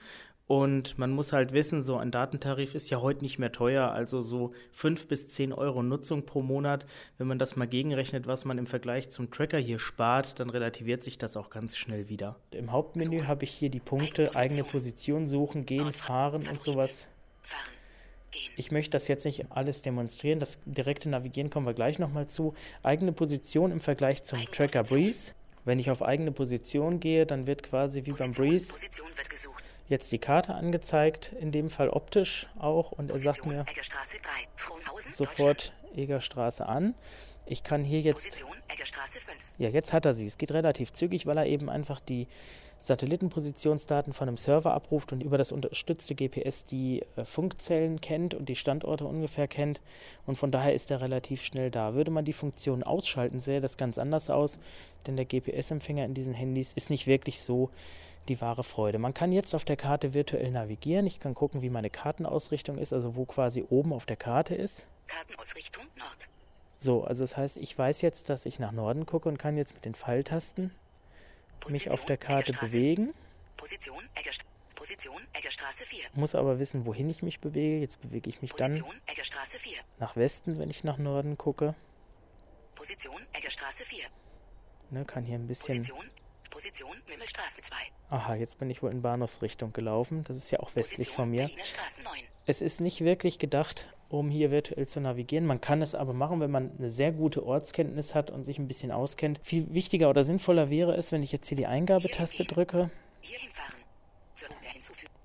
Und 0.47 0.97
man 0.97 1.11
muss 1.11 1.33
halt 1.33 1.53
wissen, 1.53 1.83
so 1.83 1.97
ein 1.97 2.13
Datentarif 2.13 2.77
ist 2.77 2.89
ja 2.89 3.01
heute 3.01 3.23
nicht 3.23 3.39
mehr 3.39 3.51
teuer, 3.51 3.91
also 3.91 4.21
so 4.21 4.53
fünf 4.71 5.09
bis 5.09 5.27
zehn 5.27 5.53
Euro 5.53 5.83
Nutzung 5.83 6.25
pro 6.25 6.41
Monat. 6.41 6.87
Wenn 7.19 7.27
man 7.27 7.41
das 7.41 7.57
mal 7.57 7.67
gegenrechnet, 7.67 8.29
was 8.29 8.45
man 8.45 8.57
im 8.57 8.67
Vergleich 8.67 9.11
zum 9.11 9.33
Tracker 9.33 9.59
hier 9.59 9.81
spart, 9.81 10.39
dann 10.39 10.49
relativiert 10.49 11.03
sich 11.03 11.19
das 11.19 11.37
auch 11.37 11.51
ganz 11.51 11.77
schnell 11.77 12.09
wieder. 12.09 12.37
Im 12.53 12.71
Hauptmenü 12.71 13.25
habe 13.25 13.43
ich 13.43 13.51
hier 13.51 13.71
die 13.71 13.81
Punkte 13.81 14.37
eigene 14.37 14.63
Position 14.63 15.27
suchen, 15.27 15.67
gehen, 15.67 15.93
fahren 15.93 16.47
und 16.49 16.63
sowas. 16.63 17.09
Ich 18.57 18.71
möchte 18.71 18.91
das 18.91 19.09
jetzt 19.09 19.25
nicht 19.25 19.47
alles 19.51 19.83
demonstrieren. 19.83 20.39
Das 20.39 20.59
direkte 20.65 21.09
Navigieren 21.09 21.51
kommen 21.51 21.67
wir 21.67 21.75
gleich 21.75 21.99
nochmal 21.99 22.29
zu. 22.29 22.55
Eigene 22.85 23.13
Position 23.13 23.73
im 23.73 23.81
Vergleich 23.81 24.23
zum 24.23 24.39
Tracker 24.53 24.85
Breeze. 24.85 25.33
Wenn 25.65 25.81
ich 25.81 25.91
auf 25.91 26.03
eigene 26.03 26.31
Position 26.31 27.01
gehe, 27.01 27.27
dann 27.27 27.49
wird 27.49 27.65
quasi 27.65 28.07
wie 28.07 28.13
beim 28.13 28.31
Breeze 28.31 28.73
jetzt 29.89 30.11
die 30.13 30.19
Karte 30.19 30.55
angezeigt, 30.55 31.33
in 31.41 31.53
dem 31.53 31.71
Fall 31.71 31.89
optisch 31.89 32.49
auch, 32.59 32.93
und 32.93 33.11
er 33.11 33.19
sagt 33.19 33.47
mir 33.47 33.65
sofort 35.13 35.73
Egerstraße 35.95 36.67
an. 36.67 36.95
Ich 37.47 37.63
kann 37.63 37.85
hier 37.85 38.01
jetzt. 38.01 38.45
Ja, 39.59 39.69
jetzt 39.69 39.93
hat 39.93 40.05
er 40.05 40.15
sie. 40.15 40.27
Es 40.27 40.37
geht 40.37 40.51
relativ 40.51 40.93
zügig, 40.93 41.27
weil 41.27 41.39
er 41.39 41.47
eben 41.47 41.71
einfach 41.71 42.01
die 42.01 42.27
Satellitenpositionsdaten 42.81 44.13
von 44.13 44.29
einem 44.29 44.37
Server 44.37 44.75
abruft 44.75 45.13
und 45.13 45.23
über 45.23 45.39
das 45.39 45.53
unterstützte 45.53 46.15
GPS 46.15 46.65
die 46.65 47.03
äh, 47.17 47.25
Funkzellen 47.25 48.01
kennt 48.01 48.35
und 48.35 48.49
die 48.49 48.57
Standorte 48.57 49.07
ungefähr 49.07 49.49
kennt. 49.49 49.81
Und 50.27 50.37
von 50.37 50.51
daher 50.51 50.75
ist 50.75 50.91
er 50.91 51.01
relativ 51.01 51.43
schnell 51.43 51.71
da. 51.71 51.95
Würde 51.95 52.11
man 52.11 52.25
die 52.25 52.33
Funktion 52.33 52.83
ausschalten, 52.83 53.41
sähe 53.41 53.61
das 53.61 53.77
ganz 53.77 53.97
anders 53.97 54.29
aus, 54.29 54.59
denn 55.07 55.17
der 55.17 55.25
GPS-Empfänger 55.25 56.05
in 56.05 56.15
diesen 56.15 56.35
Handys 56.35 56.75
ist 56.75 56.91
nicht 56.91 57.07
wirklich 57.07 57.41
so 57.41 57.71
die 58.29 58.41
wahre 58.41 58.65
Freude. 58.65 58.99
Man 58.99 59.15
kann 59.15 59.33
jetzt 59.33 59.55
auf 59.55 59.65
der 59.65 59.77
Karte 59.77 60.15
virtuell 60.15 60.51
navigieren. 60.51 61.07
Ich 61.07 61.21
kann 61.21 61.35
gucken, 61.35 61.63
wie 61.63 61.71
meine 61.71 61.91
Kartenausrichtung 61.91 62.79
ist, 62.79 62.93
also 62.93 63.17
wo 63.17 63.25
quasi 63.25 63.65
oben 63.69 63.93
auf 63.93 64.07
der 64.07 64.17
Karte 64.17 64.55
ist. 64.55 64.87
Kartenausrichtung 65.07 65.85
Nord. 65.97 66.29
So, 66.79 67.05
also 67.05 67.25
das 67.25 67.37
heißt, 67.37 67.57
ich 67.57 67.77
weiß 67.77 68.03
jetzt, 68.03 68.29
dass 68.29 68.47
ich 68.47 68.59
nach 68.59 68.73
Norden 68.73 69.07
gucke 69.07 69.29
und 69.29 69.39
kann 69.39 69.57
jetzt 69.57 69.75
mit 69.75 69.85
den 69.85 69.95
Pfeiltasten 69.95 70.71
mich 71.69 71.91
auf 71.91 72.05
der 72.05 72.17
Karte 72.17 72.53
bewegen. 72.53 73.15
Position, 73.57 74.03
Eggerst 74.15 74.45
Position 74.77 75.27
Eggerstraße 75.33 75.87
4. 75.87 76.05
Muss 76.15 76.35
aber 76.35 76.59
wissen, 76.59 76.87
wohin 76.87 77.09
ich 77.09 77.23
mich 77.23 77.41
bewege. 77.41 77.81
Jetzt 77.81 78.01
bewege 78.03 78.29
ich 78.29 78.43
mich 78.43 78.53
Position, 78.53 78.91
dann 78.91 79.01
Eggerstraße 79.15 79.59
4. 79.59 79.79
nach 79.99 80.17
Westen, 80.17 80.59
wenn 80.59 80.71
ich 80.71 80.85
nach 80.85 80.99
Norden 80.99 81.39
gucke. 81.39 81.75
Position 82.75 83.21
Eggerstraße 83.33 83.85
4. 83.85 84.05
Ne, 84.91 85.05
kann 85.05 85.25
hier 85.25 85.37
ein 85.37 85.47
bisschen 85.49 85.79
Position 85.79 86.05
Position 86.57 86.97
Mimmelstraße 87.07 87.61
2. 87.61 87.77
Aha, 88.09 88.35
jetzt 88.35 88.59
bin 88.59 88.71
ich 88.71 88.83
wohl 88.83 88.91
in 88.91 89.03
Bahnhofsrichtung 89.03 89.75
gelaufen. 89.75 90.25
Das 90.25 90.39
ist 90.39 90.51
ja 90.51 90.61
auch 90.61 90.75
westlich 90.75 91.09
Position 91.09 91.15
von 91.15 91.31
mir. 91.31 91.51
Es 92.47 92.63
ist 92.63 92.81
nicht 92.81 93.03
wirklich 93.03 93.39
gedacht, 93.39 93.95
um 94.09 94.31
hier 94.31 94.51
virtuell 94.51 94.89
zu 94.89 95.01
navigieren. 95.01 95.45
Man 95.45 95.61
kann 95.61 95.83
es 95.83 95.95
aber 95.95 96.15
machen, 96.15 96.41
wenn 96.41 96.51
man 96.51 96.71
eine 96.79 96.91
sehr 96.91 97.13
gute 97.13 97.45
Ortskenntnis 97.45 98.15
hat 98.15 98.31
und 98.31 98.43
sich 98.43 98.59
ein 98.59 98.69
bisschen 98.69 98.91
auskennt. 98.91 99.39
Viel 99.43 99.67
wichtiger 99.75 100.09
oder 100.09 100.25
sinnvoller 100.25 100.71
wäre 100.71 100.97
es, 100.97 101.13
wenn 101.13 101.23
ich 101.23 101.31
jetzt 101.31 101.47
hier 101.47 101.59
die 101.59 101.67
Eingabetaste 101.67 102.45
drücke. 102.45 102.91
Hier 103.21 103.39
hinfahren. 103.39 103.77
Zur 104.35 104.49
Route 104.49 104.69
hinzufügen 104.69 105.16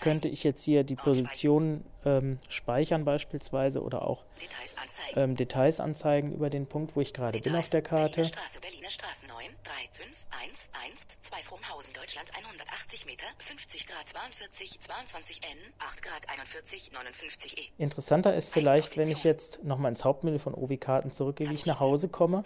könnte 0.00 0.28
ich 0.28 0.44
jetzt 0.44 0.62
hier 0.62 0.84
die 0.84 0.96
Position 0.96 1.84
ähm, 2.04 2.38
speichern 2.48 3.04
beispielsweise 3.04 3.82
oder 3.82 4.02
auch 4.02 4.24
Details 4.40 4.76
anzeigen. 4.76 5.20
Ähm, 5.20 5.36
Details 5.36 5.80
anzeigen 5.80 6.32
über 6.32 6.50
den 6.50 6.66
Punkt, 6.66 6.96
wo 6.96 7.00
ich 7.00 7.12
gerade 7.12 7.38
bin 7.38 7.54
auf 7.54 7.70
der 7.70 7.82
Karte. 7.82 8.16
Berliner 8.16 8.28
Straße, 8.28 8.60
Berliner 8.60 8.90
Straße 8.90 9.26
9, 9.26 9.36
3, 9.62 9.72
5, 9.90 10.26
1, 10.42 10.70
1, 10.86 11.20
2 11.20 11.36
Frohnhausen, 11.38 11.92
Deutschland 11.94 12.30
180 12.34 13.06
Meter, 13.06 13.26
50 13.38 13.86
Grad 13.86 14.08
42, 14.08 14.80
22 14.80 15.40
N, 15.44 15.58
8 15.78 16.02
Grad 16.02 16.28
41, 16.28 16.92
59 16.92 17.58
E. 17.58 17.82
Interessanter 17.82 18.34
ist 18.34 18.52
vielleicht, 18.52 18.96
wenn 18.96 19.10
ich 19.10 19.24
jetzt 19.24 19.64
nochmal 19.64 19.90
ins 19.90 20.04
Hauptmenü 20.04 20.38
von 20.38 20.54
OV-Karten 20.54 21.10
zurückgehe, 21.10 21.50
wie 21.50 21.54
ich 21.54 21.66
nach 21.66 21.80
Hause 21.80 22.08
komme. 22.08 22.42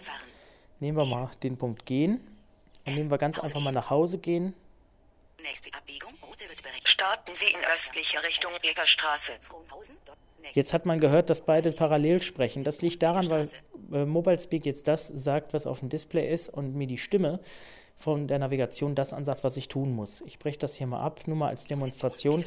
Nehmen 0.79 0.97
wir 0.97 1.05
mal 1.05 1.31
den 1.43 1.57
Punkt 1.57 1.85
gehen. 1.85 2.19
Und 2.85 2.95
nehmen 2.95 3.09
wir 3.09 3.17
ganz 3.17 3.39
einfach 3.39 3.61
mal 3.61 3.71
nach 3.71 3.89
Hause 3.89 4.17
gehen. 4.17 4.53
Nächste 5.43 5.73
Abbiegung, 5.73 6.13
Route 6.25 6.47
wird 6.47 6.63
berechnet. 6.63 6.87
Starten 6.87 7.35
Sie 7.35 7.47
in 7.47 7.59
östlicher 7.75 8.23
Richtung 8.23 8.51
Egerstraße. 8.61 9.33
Jetzt 10.53 10.71
hat 10.71 10.85
man 10.85 10.99
gehört, 10.99 11.29
dass 11.29 11.41
beide 11.41 11.73
parallel 11.73 12.21
sprechen. 12.21 12.63
Das 12.63 12.81
liegt 12.81 13.03
daran, 13.03 13.29
weil 13.29 13.49
äh, 13.91 14.05
Mobile 14.05 14.39
Speak 14.39 14.65
jetzt 14.65 14.87
das 14.87 15.07
sagt, 15.07 15.53
was 15.53 15.67
auf 15.67 15.81
dem 15.81 15.89
Display 15.89 16.33
ist 16.33 16.47
und 16.47 16.75
mir 16.75 16.87
die 16.87 16.97
Stimme 16.97 17.41
von 17.97 18.27
der 18.27 18.39
Navigation 18.39 18.95
das 18.95 19.11
ansagt, 19.11 19.43
was 19.43 19.57
ich 19.57 19.67
tun 19.67 19.93
muss. 19.93 20.21
Ich 20.25 20.39
breche 20.39 20.57
das 20.59 20.75
hier 20.75 20.87
mal 20.87 21.01
ab, 21.01 21.27
nur 21.27 21.35
mal 21.35 21.49
als 21.49 21.65
Demonstration. 21.65 22.45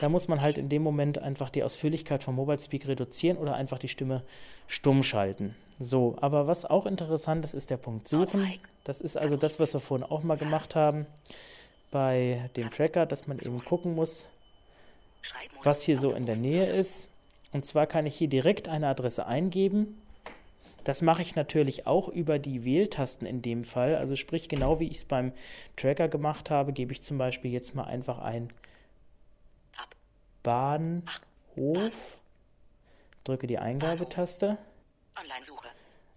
Da 0.00 0.08
muss 0.08 0.28
man 0.28 0.40
halt 0.40 0.56
in 0.56 0.68
dem 0.68 0.82
Moment 0.82 1.18
einfach 1.18 1.50
die 1.50 1.64
Ausführlichkeit 1.64 2.22
vom 2.22 2.36
Mobile 2.36 2.60
Speak 2.60 2.86
reduzieren 2.86 3.38
oder 3.38 3.56
einfach 3.56 3.78
die 3.78 3.88
Stimme 3.88 4.22
stumm 4.68 5.02
schalten. 5.02 5.56
So, 5.80 6.16
aber 6.20 6.46
was 6.46 6.64
auch 6.64 6.86
interessant 6.86 7.44
ist, 7.44 7.54
ist 7.54 7.70
der 7.70 7.76
Punkt 7.76 8.06
Suchen. 8.06 8.52
Das 8.84 9.00
ist 9.00 9.16
also 9.16 9.36
das, 9.36 9.58
was 9.58 9.74
wir 9.74 9.80
vorhin 9.80 10.06
auch 10.06 10.22
mal 10.22 10.38
gemacht 10.38 10.76
haben 10.76 11.06
bei 11.90 12.50
dem 12.56 12.70
Tracker, 12.70 13.06
dass 13.06 13.26
man 13.26 13.38
eben 13.38 13.64
gucken 13.64 13.94
muss, 13.94 14.26
was 15.62 15.82
hier 15.82 15.98
so 15.98 16.12
in 16.14 16.26
der 16.26 16.36
Nähe 16.36 16.64
ist. 16.64 17.08
Und 17.52 17.64
zwar 17.64 17.86
kann 17.86 18.06
ich 18.06 18.16
hier 18.16 18.28
direkt 18.28 18.68
eine 18.68 18.88
Adresse 18.88 19.26
eingeben 19.26 19.96
das 20.86 21.02
mache 21.02 21.20
ich 21.20 21.34
natürlich 21.34 21.88
auch 21.88 22.08
über 22.08 22.38
die 22.38 22.64
Wähltasten 22.64 23.26
in 23.26 23.42
dem 23.42 23.64
Fall. 23.64 23.96
Also 23.96 24.14
sprich, 24.14 24.48
genau 24.48 24.78
wie 24.78 24.86
ich 24.86 24.98
es 24.98 25.04
beim 25.04 25.32
Tracker 25.76 26.06
gemacht 26.06 26.48
habe, 26.48 26.72
gebe 26.72 26.92
ich 26.92 27.02
zum 27.02 27.18
Beispiel 27.18 27.50
jetzt 27.50 27.74
mal 27.74 27.86
einfach 27.86 28.20
ein 28.20 28.52
Bahnhof, 30.44 32.22
drücke 33.24 33.48
die 33.48 33.58
Eingabetaste. 33.58 34.58
Online-Suche. 35.20 35.66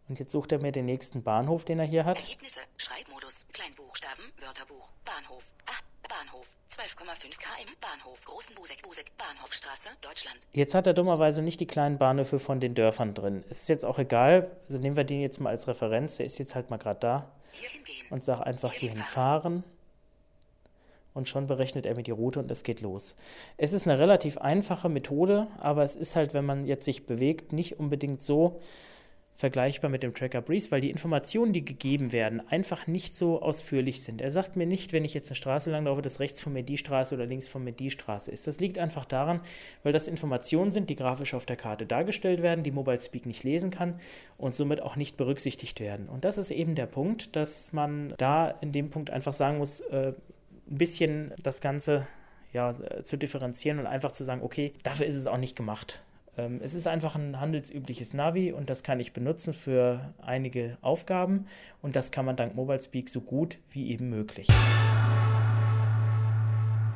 Und 0.10 0.20
jetzt 0.20 0.32
sucht 0.32 0.52
er 0.52 0.60
mir 0.60 0.72
den 0.72 0.86
nächsten 0.86 1.22
Bahnhof, 1.22 1.66
den 1.66 1.80
er 1.80 1.86
hier 1.86 2.04
hat. 2.04 2.18
Ergebnisse, 2.18 2.62
Schreibmodus, 2.78 3.48
Kleinbuchstaben, 3.54 4.24
Wörterbuch, 4.40 4.90
Bahnhof. 5.06 5.54
Ach, 5.68 5.82
Bahnhof, 6.10 6.56
12,5 6.72 7.38
km, 7.38 7.70
Bahnhof, 7.80 8.26
Großen 8.26 8.56
Busek, 8.56 8.82
Busek, 8.82 9.16
Bahnhofstraße, 9.18 9.90
Deutschland. 10.02 10.40
Jetzt 10.52 10.74
hat 10.74 10.88
er 10.88 10.96
dummerweise 10.96 11.44
nicht 11.44 11.60
die 11.60 11.68
kleinen 11.68 12.00
Bahnhöfe 12.00 12.40
von 12.40 12.60
den 12.60 12.74
Dörfern 12.74 13.14
drin. 13.14 13.44
Ist 13.50 13.70
jetzt 13.70 13.86
auch 13.86 14.00
egal, 14.00 14.50
also 14.68 14.80
nehmen 14.80 14.98
wir 14.98 15.04
den 15.04 15.22
jetzt 15.22 15.40
mal 15.40 15.52
als 15.52 15.68
Referenz, 15.68 16.18
der 16.18 16.26
ist 16.26 16.40
jetzt 16.40 16.56
halt 16.56 16.72
mal 16.72 16.78
gerade 16.78 17.00
da. 17.00 17.32
Und 18.10 18.24
sag 18.24 18.42
einfach 18.42 18.74
hierhin 18.74 18.98
fahren. 18.98 19.64
Und 21.14 21.28
schon 21.28 21.46
berechnet 21.46 21.86
er 21.86 21.96
mir 21.96 22.04
die 22.04 22.12
Route 22.12 22.40
und 22.40 22.50
es 22.50 22.64
geht 22.64 22.82
los. 22.82 23.16
Es 23.58 23.74
ist 23.74 23.88
eine 23.88 24.00
relativ 24.00 24.40
einfache 24.40 24.90
Methode, 24.90 25.48
aber 25.60 25.84
es 25.84 25.96
ist 25.96 26.16
halt, 26.16 26.34
wenn 26.34 26.46
man 26.46 26.66
jetzt 26.66 26.86
sich 26.86 27.06
bewegt, 27.06 27.54
nicht 27.54 27.80
unbedingt 27.80 28.22
so, 28.24 28.60
vergleichbar 29.40 29.90
mit 29.90 30.04
dem 30.04 30.14
Tracker 30.14 30.42
Breeze, 30.42 30.70
weil 30.70 30.82
die 30.82 30.90
Informationen, 30.90 31.54
die 31.54 31.64
gegeben 31.64 32.12
werden, 32.12 32.46
einfach 32.50 32.88
nicht 32.88 33.16
so 33.16 33.42
ausführlich 33.42 34.04
sind. 34.04 34.20
Er 34.20 34.32
sagt 34.32 34.58
mir 34.58 34.66
nicht, 34.68 34.92
wenn 34.92 35.06
ich 35.06 35.14
jetzt 35.14 35.30
eine 35.30 35.36
Straße 35.36 35.72
lang 35.72 35.86
laufe, 35.86 36.02
dass 36.02 36.20
rechts 36.20 36.42
von 36.42 36.52
mir 36.52 36.62
die 36.62 36.78
Straße 36.78 37.16
oder 37.16 37.26
links 37.26 37.48
von 37.48 37.64
mir 37.64 37.72
die 37.72 37.90
Straße 37.90 38.30
ist. 38.32 38.48
Das 38.48 38.60
liegt 38.60 38.78
einfach 38.78 39.06
daran, 39.06 39.40
weil 39.82 39.94
das 39.94 40.10
Informationen 40.10 40.72
sind, 40.72 40.90
die 40.90 40.98
grafisch 40.98 41.34
auf 41.34 41.46
der 41.46 41.56
Karte 41.56 41.86
dargestellt 41.86 42.42
werden, 42.42 42.66
die 42.66 42.72
Mobile 42.72 43.00
Speak 43.00 43.26
nicht 43.26 43.46
lesen 43.46 43.70
kann 43.70 44.02
und 44.38 44.56
somit 44.56 44.82
auch 44.82 44.98
nicht 44.98 45.16
berücksichtigt 45.16 45.80
werden. 45.80 46.10
Und 46.10 46.26
das 46.26 46.38
ist 46.38 46.52
eben 46.52 46.76
der 46.76 46.88
Punkt, 46.88 47.34
dass 47.38 47.72
man 47.72 48.14
da 48.18 48.50
in 48.60 48.74
dem 48.74 48.90
Punkt 48.90 49.10
einfach 49.10 49.32
sagen 49.32 49.58
muss, 49.58 49.80
äh, 49.80 50.12
ein 50.70 50.78
bisschen 50.78 51.34
das 51.42 51.62
Ganze 51.62 52.08
ja, 52.52 52.72
äh, 52.72 53.04
zu 53.04 53.18
differenzieren 53.18 53.80
und 53.80 53.88
einfach 53.88 54.12
zu 54.12 54.26
sagen, 54.26 54.42
okay, 54.44 54.74
dafür 54.84 55.06
ist 55.06 55.16
es 55.16 55.28
auch 55.28 55.38
nicht 55.38 55.56
gemacht. 55.56 56.02
Ähm, 56.40 56.62
es 56.64 56.74
ist 56.74 56.88
einfach 56.88 57.16
ein 57.16 57.40
handelsübliches 57.40 58.14
Navi 58.14 58.54
und 58.54 58.70
das 58.70 58.84
kann 58.84 59.00
ich 59.00 59.12
benutzen 59.12 59.54
für 59.54 60.14
einige 60.20 60.78
Aufgaben 60.82 61.46
und 61.82 61.96
das 61.96 62.12
kann 62.12 62.26
man 62.26 62.38
dank 62.38 62.56
Mobile 62.56 62.82
Speak 62.82 63.10
so 63.10 63.20
gut 63.20 63.58
wie 63.72 63.92
eben 63.92 64.10
möglich. 64.10 64.48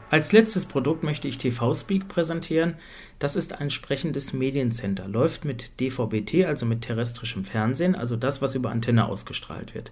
Als 0.09 0.31
letztes 0.31 0.67
Produkt 0.67 1.01
möchte 1.01 1.27
ich 1.27 1.39
TV 1.39 1.73
Speak 1.73 2.07
präsentieren. 2.07 2.75
Das 3.17 3.35
ist 3.35 3.59
ein 3.59 3.71
sprechendes 3.71 4.31
Mediencenter, 4.31 5.07
läuft 5.07 5.43
mit 5.43 5.79
DVB-T, 5.79 6.45
also 6.45 6.67
mit 6.67 6.83
terrestrischem 6.83 7.43
Fernsehen, 7.43 7.95
also 7.95 8.15
das, 8.15 8.39
was 8.39 8.53
über 8.53 8.69
Antenne 8.69 9.07
ausgestrahlt 9.07 9.73
wird. 9.73 9.91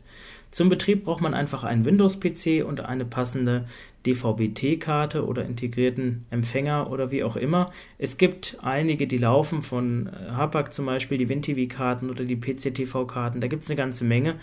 Zum 0.52 0.70
Betrieb 0.70 1.06
braucht 1.06 1.22
man 1.22 1.34
einfach 1.34 1.64
einen 1.64 1.86
Windows-PC 1.86 2.64
und 2.64 2.82
eine 2.82 3.06
passende 3.06 3.66
DVB-T-Karte 4.06 5.26
oder 5.26 5.46
integrierten 5.46 6.26
Empfänger 6.30 6.90
oder 6.90 7.12
wie 7.12 7.24
auch 7.24 7.36
immer. 7.36 7.72
Es 7.98 8.18
gibt 8.18 8.58
einige, 8.62 9.08
die 9.08 9.18
laufen 9.18 9.62
von 9.62 10.08
äh, 10.08 10.32
Hapag 10.32 10.74
zum 10.74 10.86
Beispiel, 10.88 11.18
die 11.18 11.30
WinTV-Karten 11.30 12.10
oder 12.10 12.24
die 12.24 12.36
PC-TV-Karten. 12.36 13.42
Da 13.42 13.48
gibt 13.48 13.64
es 13.64 13.70
eine 13.70 13.78
ganze 13.78 14.04
Menge, 14.04 14.36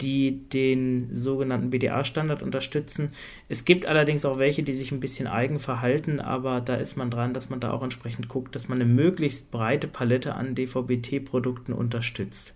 die 0.00 0.48
den 0.52 1.08
sogenannten 1.14 1.70
BDA-Standard 1.70 2.42
unterstützen. 2.42 3.12
Es 3.48 3.64
gibt 3.64 3.86
allerdings 3.86 4.24
auch 4.24 4.38
welche, 4.38 4.62
die 4.62 4.74
sich 4.74 4.92
ein 4.92 5.00
bisschen 5.00 5.26
eigen 5.26 5.58
verhalten, 5.58 6.20
aber 6.20 6.60
da 6.60 6.74
ist 6.74 6.96
man 6.96 7.10
dran, 7.10 7.32
dass 7.32 7.48
man 7.48 7.60
da 7.60 7.72
auch 7.72 7.82
entsprechend 7.82 8.28
guckt, 8.28 8.54
dass 8.54 8.68
man 8.68 8.80
eine 8.80 8.90
möglichst 8.90 9.50
breite 9.50 9.88
Palette 9.88 10.34
an 10.34 10.54
DVB-T-Produkten 10.54 11.72
unterstützt. 11.72 12.55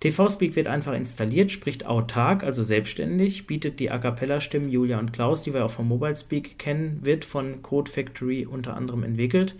TV-Speak 0.00 0.56
wird 0.56 0.66
einfach 0.66 0.92
installiert, 0.92 1.50
spricht 1.50 1.86
autark, 1.86 2.44
also 2.44 2.62
selbstständig, 2.62 3.46
bietet 3.46 3.80
die 3.80 3.90
A 3.90 3.98
Cappella-Stimmen 3.98 4.68
Julia 4.68 4.98
und 4.98 5.12
Klaus, 5.12 5.42
die 5.42 5.54
wir 5.54 5.64
auch 5.64 5.70
vom 5.70 5.88
Mobile 5.88 6.16
Speak 6.16 6.58
kennen, 6.58 7.00
wird 7.02 7.24
von 7.24 7.62
Code 7.62 7.90
Factory 7.90 8.44
unter 8.44 8.76
anderem 8.76 9.04
entwickelt 9.04 9.54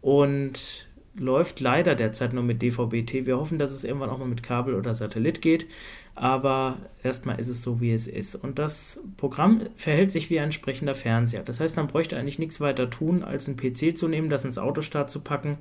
und 0.00 0.88
läuft 1.14 1.60
leider 1.60 1.94
derzeit 1.94 2.32
nur 2.32 2.44
mit 2.44 2.62
DVB-T. 2.62 3.26
Wir 3.26 3.38
hoffen, 3.38 3.58
dass 3.58 3.72
es 3.72 3.84
irgendwann 3.84 4.10
auch 4.10 4.18
mal 4.18 4.28
mit 4.28 4.42
Kabel 4.42 4.74
oder 4.74 4.94
Satellit 4.94 5.42
geht, 5.42 5.66
aber 6.14 6.78
erstmal 7.02 7.38
ist 7.38 7.48
es 7.48 7.62
so, 7.62 7.80
wie 7.80 7.92
es 7.92 8.08
ist. 8.08 8.34
Und 8.34 8.58
das 8.58 9.00
Programm 9.16 9.62
verhält 9.76 10.10
sich 10.10 10.30
wie 10.30 10.40
ein 10.40 10.52
sprechender 10.52 10.94
Fernseher. 10.94 11.42
Das 11.42 11.60
heißt, 11.60 11.76
man 11.76 11.86
bräuchte 11.86 12.16
eigentlich 12.16 12.38
nichts 12.38 12.60
weiter 12.60 12.90
tun, 12.90 13.22
als 13.22 13.48
einen 13.48 13.56
PC 13.56 13.96
zu 13.96 14.08
nehmen, 14.08 14.28
das 14.28 14.44
ins 14.44 14.58
Autostart 14.58 15.10
zu 15.10 15.20
packen 15.20 15.58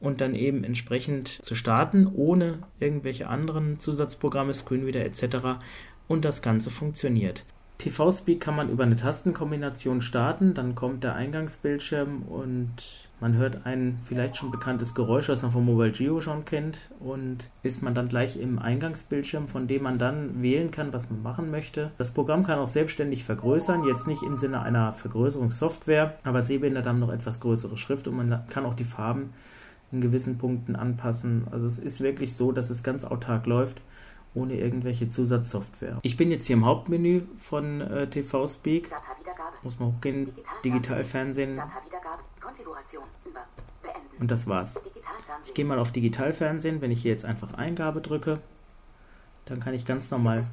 und 0.00 0.20
dann 0.20 0.34
eben 0.34 0.64
entsprechend 0.64 1.28
zu 1.28 1.54
starten, 1.54 2.06
ohne 2.06 2.58
irgendwelche 2.78 3.28
anderen 3.28 3.78
Zusatzprogramme, 3.78 4.54
Screenreader 4.54 5.04
etc. 5.04 5.60
Und 6.08 6.24
das 6.24 6.42
Ganze 6.42 6.70
funktioniert. 6.70 7.44
TV-Speak 7.80 8.40
kann 8.40 8.56
man 8.56 8.68
über 8.68 8.84
eine 8.84 8.96
Tastenkombination 8.96 10.02
starten, 10.02 10.52
dann 10.52 10.74
kommt 10.74 11.02
der 11.02 11.14
Eingangsbildschirm 11.14 12.22
und 12.22 12.74
man 13.20 13.36
hört 13.36 13.64
ein 13.66 13.98
vielleicht 14.04 14.36
schon 14.36 14.50
bekanntes 14.50 14.94
Geräusch, 14.94 15.28
was 15.28 15.42
man 15.42 15.50
vom 15.50 15.64
Mobile 15.64 15.90
Geo 15.90 16.20
schon 16.20 16.44
kennt 16.44 16.78
und 17.00 17.38
ist 17.62 17.82
man 17.82 17.94
dann 17.94 18.08
gleich 18.08 18.38
im 18.38 18.58
Eingangsbildschirm, 18.58 19.48
von 19.48 19.66
dem 19.66 19.82
man 19.82 19.98
dann 19.98 20.42
wählen 20.42 20.70
kann, 20.70 20.92
was 20.92 21.10
man 21.10 21.22
machen 21.22 21.50
möchte. 21.50 21.90
Das 21.98 22.12
Programm 22.12 22.44
kann 22.44 22.58
auch 22.58 22.68
selbstständig 22.68 23.24
vergrößern, 23.24 23.84
jetzt 23.84 24.06
nicht 24.06 24.22
im 24.22 24.36
Sinne 24.36 24.60
einer 24.60 24.92
Vergrößerungssoftware, 24.92 26.18
aber 26.22 26.42
Sehbehinderte 26.42 26.88
haben 26.88 27.00
noch 27.00 27.12
etwas 27.12 27.40
größere 27.40 27.76
Schrift 27.76 28.08
und 28.08 28.16
man 28.16 28.46
kann 28.48 28.66
auch 28.66 28.74
die 28.74 28.84
Farben 28.84 29.32
in 29.92 30.00
gewissen 30.00 30.38
Punkten 30.38 30.76
anpassen. 30.76 31.46
Also 31.50 31.66
es 31.66 31.78
ist 31.78 32.00
wirklich 32.00 32.34
so, 32.34 32.52
dass 32.52 32.70
es 32.70 32.82
ganz 32.82 33.04
autark 33.04 33.46
läuft, 33.46 33.80
ohne 34.34 34.58
irgendwelche 34.58 35.08
Zusatzsoftware. 35.08 35.98
Ich 36.02 36.16
bin 36.16 36.30
jetzt 36.30 36.46
hier 36.46 36.54
im 36.54 36.64
Hauptmenü 36.64 37.22
von 37.38 37.80
äh, 37.80 38.08
TV 38.08 38.46
Speak. 38.46 38.90
Muss 39.62 39.78
man 39.78 39.94
hochgehen, 39.94 40.32
Digitalfernsehen. 40.64 41.60
Und 44.18 44.30
das 44.30 44.46
war's. 44.46 44.74
Ich 45.46 45.54
gehe 45.54 45.64
mal 45.64 45.78
auf 45.78 45.92
Digitalfernsehen. 45.92 46.80
Wenn 46.80 46.90
ich 46.90 47.02
hier 47.02 47.12
jetzt 47.12 47.24
einfach 47.24 47.54
Eingabe 47.54 48.00
drücke, 48.00 48.40
dann 49.46 49.60
kann 49.60 49.74
ich 49.74 49.84
ganz 49.84 50.10
normal 50.10 50.44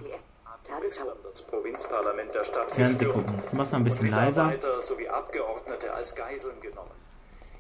Fernsehen 2.70 3.12
gucken. 3.12 3.42
Ich 3.46 3.54
mache 3.54 3.68
es 3.68 3.74
ein 3.74 3.84
bisschen 3.84 4.12
leiser. 4.12 4.54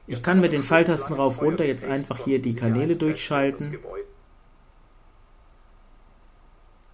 Ich 0.07 0.23
kann 0.23 0.39
mit 0.39 0.53
den 0.53 0.63
Pfeiltasten 0.63 1.15
rauf 1.15 1.41
runter 1.41 1.65
jetzt 1.65 1.83
einfach 1.83 2.17
hier 2.23 2.41
die 2.41 2.55
Kanäle 2.55 2.95
durchschalten. 2.95 3.77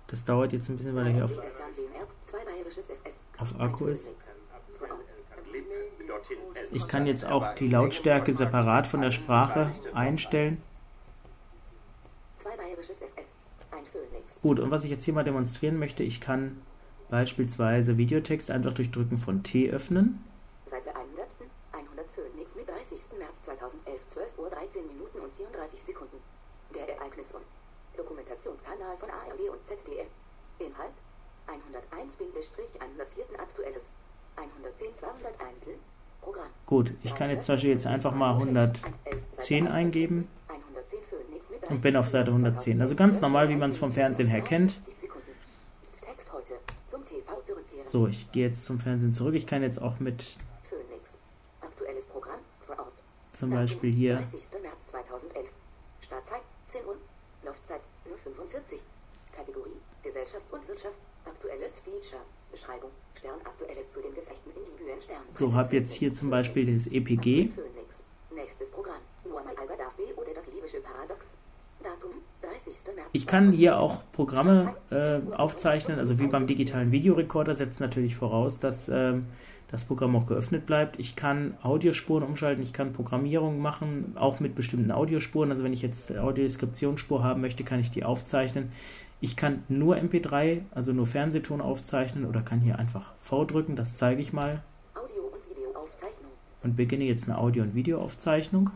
Das 0.08 0.26
dauert 0.26 0.52
jetzt 0.54 0.70
ein 0.70 0.78
bisschen, 0.78 0.96
weil 0.96 1.08
er 1.08 1.14
hier 1.14 1.26
auf, 1.26 1.42
auf 3.38 3.60
Akku 3.60 3.86
ist. 3.88 4.10
Ich 6.72 6.88
kann 6.88 7.06
jetzt 7.06 7.26
auch 7.26 7.54
die 7.56 7.68
Lautstärke 7.68 8.34
separat 8.34 8.88
von 8.88 9.02
der 9.02 9.12
Sprache 9.12 9.72
einstellen. 9.94 10.62
Gut, 14.42 14.60
und 14.60 14.72
was 14.72 14.84
ich 14.84 14.92
jetzt 14.92 15.06
hier 15.06 15.14
mal 15.14 15.24
demonstrieren 15.24 15.78
möchte, 15.78 16.04
ich 16.04 16.20
kann 16.20 16.62
beispielsweise 17.10 17.98
Videotext 17.98 18.50
einfach 18.50 18.74
durch 18.74 18.92
Drücken 18.92 19.18
von 19.18 19.44
T 19.44 19.70
öffnen. 19.70 20.24
2011, 23.44 24.08
12 24.08 24.40
Uhr 24.40 24.50
13 24.50 24.88
Minuten 24.88 25.20
und 25.20 25.34
34 25.36 25.84
Sekunden. 25.84 26.18
Der 26.74 26.88
Ereignis- 26.90 27.34
und 27.34 27.44
Dokumentationskanal 27.98 28.98
von 28.98 29.10
ARD 29.10 29.50
und 29.52 29.66
ZDF. 29.66 30.08
Inhalt 30.60 30.94
101-104 31.48 33.40
aktuelles 33.40 33.94
110 34.36 34.96
201 34.96 35.80
Programm. 36.22 36.48
Gut, 36.66 36.94
ich 37.04 37.14
kann 37.16 37.30
jetzt 37.30 37.46
zum 37.46 37.56
Beispiel 37.56 37.72
jetzt 37.72 37.86
einfach 37.86 38.14
mal 38.14 38.34
110 38.34 39.68
eingeben 39.68 40.30
und 41.70 41.82
bin 41.82 41.96
auf 41.96 42.08
Seite 42.08 42.32
110. 42.32 42.82
Also 42.82 42.96
ganz 42.96 43.20
normal, 43.20 43.50
wie 43.50 43.56
man 43.56 43.72
es 43.72 43.78
vom 43.78 43.92
Fernsehen 43.92 44.28
her 44.28 44.42
kennt. 44.42 44.74
So, 47.86 48.08
ich 48.08 48.32
gehe 48.32 48.48
jetzt 48.48 48.66
zum 48.66 48.80
Fernsehen 48.80 49.14
zurück. 49.14 49.36
Ich 49.36 49.46
kann 49.46 49.62
jetzt 49.62 49.80
auch 49.80 50.00
mit 50.00 50.24
zum 53.34 53.50
Beispiel 53.50 53.92
hier. 53.92 54.16
30. 54.18 54.40
März 54.62 54.86
2011. 54.88 55.50
Startzeit 56.02 56.42
10 56.68 56.86
Uhr. 56.86 56.98
Laufzeit 57.44 57.82
045. 58.06 58.80
Kategorie 59.36 59.78
Gesellschaft 60.04 60.46
und 60.52 60.68
Wirtschaft. 60.68 61.00
Aktuelles 61.26 61.80
Feature. 61.80 62.22
Beschreibung. 62.52 62.92
Stern 63.18 63.40
aktuelles 63.44 63.90
zu 63.90 64.02
den 64.02 64.14
Gefechten 64.14 64.52
in 64.52 64.78
Libyen 64.78 65.02
Stern. 65.02 65.24
So, 65.34 65.54
habe 65.54 65.76
jetzt 65.76 65.94
hier 65.94 66.14
zum 66.14 66.30
Beispiel 66.30 66.74
das 66.74 66.88
EPG. 66.88 67.50
Nächstes 68.36 68.70
Programm. 68.70 69.02
Muammar 69.26 69.54
al-Gaddafi 69.58 70.14
oder 70.16 70.34
das 70.36 70.46
libysche 70.48 70.82
Paradox. 70.82 71.36
Datum 71.82 72.12
30. 72.42 72.96
März. 72.96 73.10
Ich 73.12 73.28
kann 73.28 73.52
hier 73.52 73.80
auch 73.80 74.04
Programme 74.12 74.76
äh, 74.92 75.20
aufzeichnen, 75.34 76.00
also 76.00 76.20
wie 76.20 76.28
beim 76.28 76.48
digitalen 76.48 76.92
Videorekorder 76.92 77.56
setzt 77.56 77.80
natürlich 77.80 78.16
voraus, 78.16 78.60
dass 78.60 78.90
ähm, 78.90 79.28
das 79.74 79.86
Programm 79.86 80.16
auch 80.16 80.28
geöffnet 80.28 80.68
bleibt. 80.68 81.00
Ich 81.00 81.16
kann 81.16 81.58
Audiospuren 81.64 82.24
umschalten, 82.24 82.62
ich 82.62 82.74
kann 82.74 82.94
Programmierung 82.94 83.58
machen, 83.60 84.16
auch 84.16 84.40
mit 84.40 84.54
bestimmten 84.54 84.92
Audiospuren. 84.92 85.50
Also 85.50 85.64
wenn 85.64 85.74
ich 85.74 85.82
jetzt 85.82 86.16
Audiodeskriptionsspur 86.16 87.24
haben 87.24 87.42
möchte, 87.42 87.64
kann 87.64 87.80
ich 87.80 87.90
die 87.90 88.04
aufzeichnen. 88.04 88.72
Ich 89.20 89.36
kann 89.36 89.64
nur 89.70 89.96
MP3, 89.96 90.62
also 90.76 90.94
nur 90.94 91.08
Fernsehton 91.08 91.60
aufzeichnen 91.60 92.26
oder 92.26 92.44
kann 92.44 92.60
hier 92.60 92.78
einfach 92.78 93.14
V 93.20 93.46
drücken, 93.46 93.76
das 93.76 93.98
zeige 93.98 94.22
ich 94.22 94.32
mal. 94.32 94.62
Audio- 94.94 95.24
und 95.24 95.50
Videoaufzeichnung. 95.50 96.32
Und 96.62 96.76
beginne 96.76 97.06
jetzt 97.06 97.28
eine 97.28 97.40
Audio- 97.40 97.64
und 97.64 97.74
Videoaufzeichnung. 97.74 98.70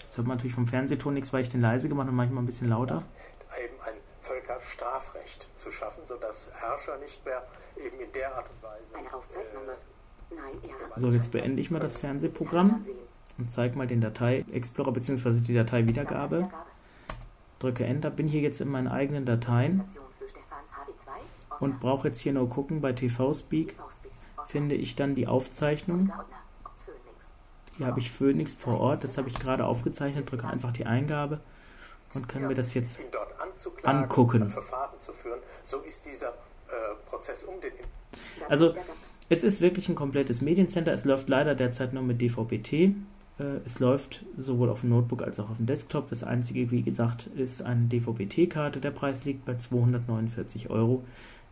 Jetzt 0.00 0.16
hört 0.16 0.26
man 0.26 0.38
natürlich 0.38 0.54
vom 0.54 0.66
Fernsehton 0.66 1.12
nichts, 1.12 1.30
weil 1.34 1.42
ich 1.42 1.50
den 1.50 1.60
leise 1.60 1.90
gemacht 1.90 2.06
habe, 2.06 2.16
manchmal 2.16 2.42
ein 2.42 2.46
bisschen 2.46 2.70
lauter. 2.70 3.02
eben 3.62 3.74
ein 3.82 4.00
Völkerstrafrecht 5.32 5.58
zu 5.58 5.70
schaffen, 5.70 6.04
sodass 6.06 6.50
Herrscher 6.54 6.98
nicht 6.98 7.24
mehr 7.24 7.42
eben 7.76 7.98
in 8.00 8.12
der 8.12 8.36
Art 8.36 8.46
und 8.50 8.62
Weise. 8.62 8.94
Eine 8.94 9.14
Aufzeichnung 9.14 9.66
läuft. 9.66 9.86
Nein, 10.30 10.70
ja. 10.70 11.00
So, 11.00 11.10
jetzt 11.10 11.30
beende 11.30 11.60
ich 11.60 11.70
mal 11.70 11.78
das 11.78 11.96
Fernsehprogramm 11.96 12.84
und 13.38 13.50
zeige 13.50 13.76
mal 13.76 13.86
den 13.86 14.00
Datei-Explorer 14.00 14.92
bzw. 14.92 15.40
die 15.40 15.54
Dateiwiedergabe. 15.54 16.50
Drücke 17.58 17.84
Enter, 17.84 18.10
bin 18.10 18.28
hier 18.28 18.40
jetzt 18.40 18.60
in 18.60 18.68
meinen 18.68 18.88
eigenen 18.88 19.24
Dateien 19.24 19.84
und 21.60 21.80
brauche 21.80 22.08
jetzt 22.08 22.20
hier 22.20 22.32
nur 22.32 22.48
gucken, 22.48 22.80
bei 22.80 22.92
TV-Speak 22.92 23.76
finde 24.46 24.74
ich 24.74 24.96
dann 24.96 25.14
die 25.14 25.28
Aufzeichnung. 25.28 26.12
Hier 27.76 27.86
habe 27.86 28.00
ich 28.00 28.10
Phoenix 28.10 28.54
vor 28.54 28.80
Ort, 28.80 29.04
das 29.04 29.16
habe 29.16 29.28
ich 29.28 29.38
gerade 29.38 29.64
aufgezeichnet, 29.64 30.30
drücke 30.30 30.46
einfach 30.46 30.72
die 30.72 30.86
Eingabe 30.86 31.40
und 32.16 32.28
kann 32.28 32.46
mir 32.46 32.54
das 32.54 32.74
jetzt 32.74 33.00
angucken. 33.82 34.42
ein 34.42 34.50
Verfahren 34.50 35.00
zu 35.00 35.12
führen. 35.12 35.40
So 35.64 35.78
ist 35.78 36.06
dieser 36.06 36.28
äh, 36.68 36.94
Also 38.48 38.74
es 39.28 39.44
ist 39.44 39.60
wirklich 39.60 39.88
ein 39.88 39.94
komplettes 39.94 40.40
Mediencenter. 40.40 40.92
Es 40.92 41.04
läuft 41.04 41.28
leider 41.28 41.54
derzeit 41.54 41.92
nur 41.92 42.02
mit 42.02 42.20
DVB-T. 42.20 42.94
Äh, 43.38 43.44
Es 43.64 43.78
läuft 43.78 44.24
sowohl 44.36 44.68
auf 44.70 44.80
dem 44.80 44.90
Notebook 44.90 45.22
als 45.22 45.40
auch 45.40 45.50
auf 45.50 45.56
dem 45.56 45.66
Desktop. 45.66 46.10
Das 46.10 46.22
einzige, 46.22 46.70
wie 46.70 46.82
gesagt, 46.82 47.28
ist 47.28 47.62
eine 47.62 47.86
DVB-T-Karte. 47.86 48.80
Der 48.80 48.90
Preis 48.90 49.24
liegt 49.24 49.44
bei 49.44 49.56
249 49.56 50.70
Euro. 50.70 51.04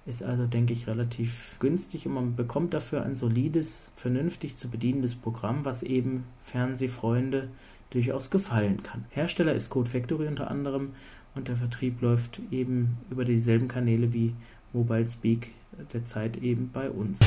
Ist 0.06 0.22
also, 0.22 0.46
denke 0.46 0.72
ich, 0.72 0.86
relativ 0.86 1.56
günstig 1.58 2.06
und 2.06 2.14
man 2.14 2.34
bekommt 2.34 2.72
dafür 2.72 3.02
ein 3.02 3.14
solides, 3.14 3.90
vernünftig 3.96 4.56
zu 4.56 4.70
bedienendes 4.70 5.14
Programm, 5.14 5.64
was 5.64 5.82
eben 5.82 6.24
Fernsehfreunde 6.42 7.48
durchaus 7.90 8.30
gefallen 8.30 8.82
kann. 8.82 9.04
Hersteller 9.10 9.54
ist 9.54 9.70
Code 9.70 9.90
Factory 9.90 10.26
unter 10.26 10.50
anderem 10.50 10.90
und 11.34 11.48
der 11.48 11.56
Vertrieb 11.56 12.00
läuft 12.02 12.40
eben 12.50 12.98
über 13.10 13.24
dieselben 13.24 13.68
Kanäle 13.68 14.12
wie 14.12 14.34
Mobile 14.72 15.08
Speak 15.08 15.52
derzeit 15.92 16.36
eben 16.38 16.70
bei 16.72 16.90
uns. 16.90 17.20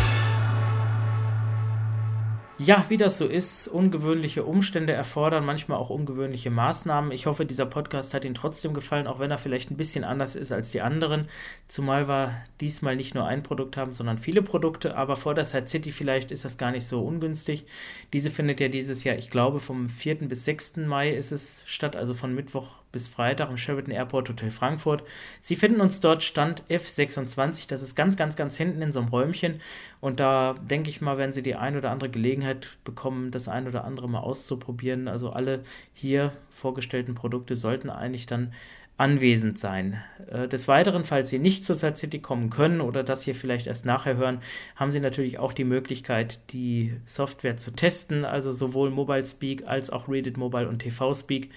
Ja, 2.60 2.86
wie 2.90 2.98
das 2.98 3.18
so 3.18 3.26
ist, 3.26 3.68
ungewöhnliche 3.68 4.44
Umstände 4.44 4.94
erfordern 4.94 5.44
manchmal 5.44 5.80
auch 5.80 5.90
ungewöhnliche 5.90 6.52
Maßnahmen. 6.52 7.12
Ich 7.12 7.26
hoffe, 7.26 7.48
dieser 7.48 7.66
Podcast 7.66 8.14
hat 8.14 8.26
Ihnen 8.26 8.36
trotzdem 8.36 8.76
gefallen, 8.76 9.08
auch 9.08 9.20
wenn 9.20 9.32
er 9.32 9.40
vielleicht 9.40 9.72
ein 9.72 9.76
bisschen 9.76 10.04
anders 10.04 10.36
ist 10.36 10.52
als 10.52 10.70
die 10.70 10.82
anderen. 10.82 11.28
Zumal 11.68 12.08
wir 12.08 12.44
diesmal 12.62 12.96
nicht 12.96 13.16
nur 13.16 13.26
ein 13.26 13.42
Produkt 13.42 13.76
haben, 13.76 13.92
sondern 13.92 14.20
viele 14.20 14.44
Produkte. 14.44 14.96
Aber 14.96 15.16
vor 15.16 15.34
der 15.34 15.46
Side 15.46 15.66
City 15.66 15.92
vielleicht 15.92 16.30
ist 16.30 16.46
das 16.46 16.60
gar 16.60 16.70
nicht 16.70 16.86
so 16.86 17.02
ungünstig. 17.02 17.66
Diese 18.14 18.30
findet 18.30 18.60
ja 18.60 18.68
dieses 18.68 19.04
Jahr, 19.04 19.18
ich 19.18 19.32
glaube, 19.32 19.60
vom 19.60 19.90
4. 19.90 20.20
bis 20.28 20.46
6. 20.46 20.78
Mai 20.78 21.10
ist 21.10 21.32
es 21.32 21.64
statt, 21.66 21.96
also 21.96 22.14
von 22.14 22.36
Mittwoch 22.36 22.83
bis 22.94 23.10
Freitag 23.10 23.50
im 23.50 23.58
Sheraton 23.58 23.92
Airport 23.92 24.30
Hotel 24.30 24.52
Frankfurt. 24.52 25.04
Sie 25.42 25.58
finden 25.58 25.82
uns 25.82 26.00
dort 26.00 26.24
Stand 26.24 26.64
F26, 26.70 27.68
das 27.68 27.82
ist 27.82 27.96
ganz, 27.96 28.16
ganz, 28.16 28.38
ganz 28.38 28.56
hinten 28.56 28.82
in 28.82 28.94
so 28.94 29.00
einem 29.00 29.10
Räumchen. 29.10 29.60
Und 30.00 30.22
da 30.22 30.56
denke 30.62 30.90
ich 30.90 31.02
mal, 31.02 31.18
werden 31.18 31.34
Sie 31.34 31.44
die 31.44 31.56
ein 31.56 31.76
oder 31.76 31.92
andere 31.92 32.10
Gelegenheit 32.10 32.78
bekommen, 32.86 33.32
das 33.32 33.50
ein 33.50 33.68
oder 33.68 33.84
andere 33.84 34.08
mal 34.08 34.22
auszuprobieren. 34.22 35.10
Also 35.10 35.32
alle 35.32 35.64
hier 35.94 36.32
vorgestellten 36.50 37.16
Produkte 37.16 37.58
sollten 37.58 37.90
eigentlich 37.90 38.28
dann 38.28 38.54
anwesend 38.98 39.58
sein. 39.58 40.02
Äh, 40.32 40.48
des 40.48 40.68
Weiteren, 40.68 41.04
falls 41.04 41.30
Sie 41.30 41.40
nicht 41.40 41.66
zur 41.66 41.76
Side 41.76 41.96
City 41.96 42.20
kommen 42.20 42.50
können 42.50 42.80
oder 42.80 43.04
das 43.04 43.24
hier 43.24 43.34
vielleicht 43.34 43.68
erst 43.68 43.86
nachher 43.86 44.18
hören, 44.18 44.40
haben 44.76 44.92
Sie 44.92 45.00
natürlich 45.00 45.40
auch 45.40 45.54
die 45.54 45.64
Möglichkeit, 45.64 46.40
die 46.52 46.94
Software 47.06 47.58
zu 47.58 47.72
testen, 47.72 48.24
also 48.24 48.54
sowohl 48.54 48.92
Mobile 48.92 49.26
Speak 49.26 49.68
als 49.68 49.90
auch 49.90 50.08
Reddit 50.08 50.38
Mobile 50.38 50.70
und 50.70 50.80
TV 50.80 51.14
Speak. 51.14 51.50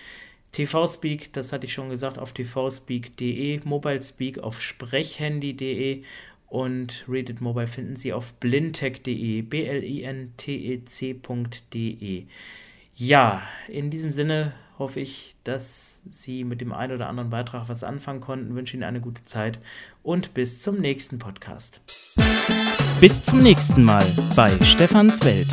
TV 0.53 0.87
Speak, 0.87 1.33
das 1.33 1.53
hatte 1.53 1.67
ich 1.67 1.73
schon 1.73 1.91
gesagt, 1.91 2.19
auf 2.19 2.33
tvspeak.de, 2.33 3.61
Mobile 3.65 4.03
Speak 4.03 4.39
auf 4.39 4.61
sprechhandy.de 4.63 6.03
und 6.49 7.05
Reddit 7.09 7.41
Mobile 7.41 7.67
finden 7.67 7.97
Sie 7.97 8.13
auf 8.13 8.35
blintech.de, 8.35 9.43
b-l-i-n-t-e-c.de. 9.43 10.27
Ja, 12.95 13.43
in 13.69 13.91
diesem 13.91 14.13
Sinne 14.13 14.55
hoffe 14.79 15.01
ich, 15.01 15.35
dass 15.45 16.01
Sie 16.09 16.45
mit 16.45 16.61
dem 16.61 16.73
einen 16.73 16.95
oder 16.95 17.09
anderen 17.09 17.31
Beitrag 17.31 17.69
was 17.69 17.83
anfangen 17.83 18.21
konnten, 18.21 18.55
wünsche 18.55 18.77
Ihnen 18.77 18.85
eine 18.85 19.01
gute 19.01 19.25
Zeit 19.25 19.59
und 20.03 20.35
bis 20.35 20.61
zum 20.61 20.79
nächsten 20.81 21.19
Podcast. 21.19 21.81
Bis 23.01 23.23
zum 23.23 23.41
nächsten 23.41 23.83
Mal 23.83 24.05
bei 24.35 24.59
Stefans 24.65 25.25
Welt. 25.25 25.49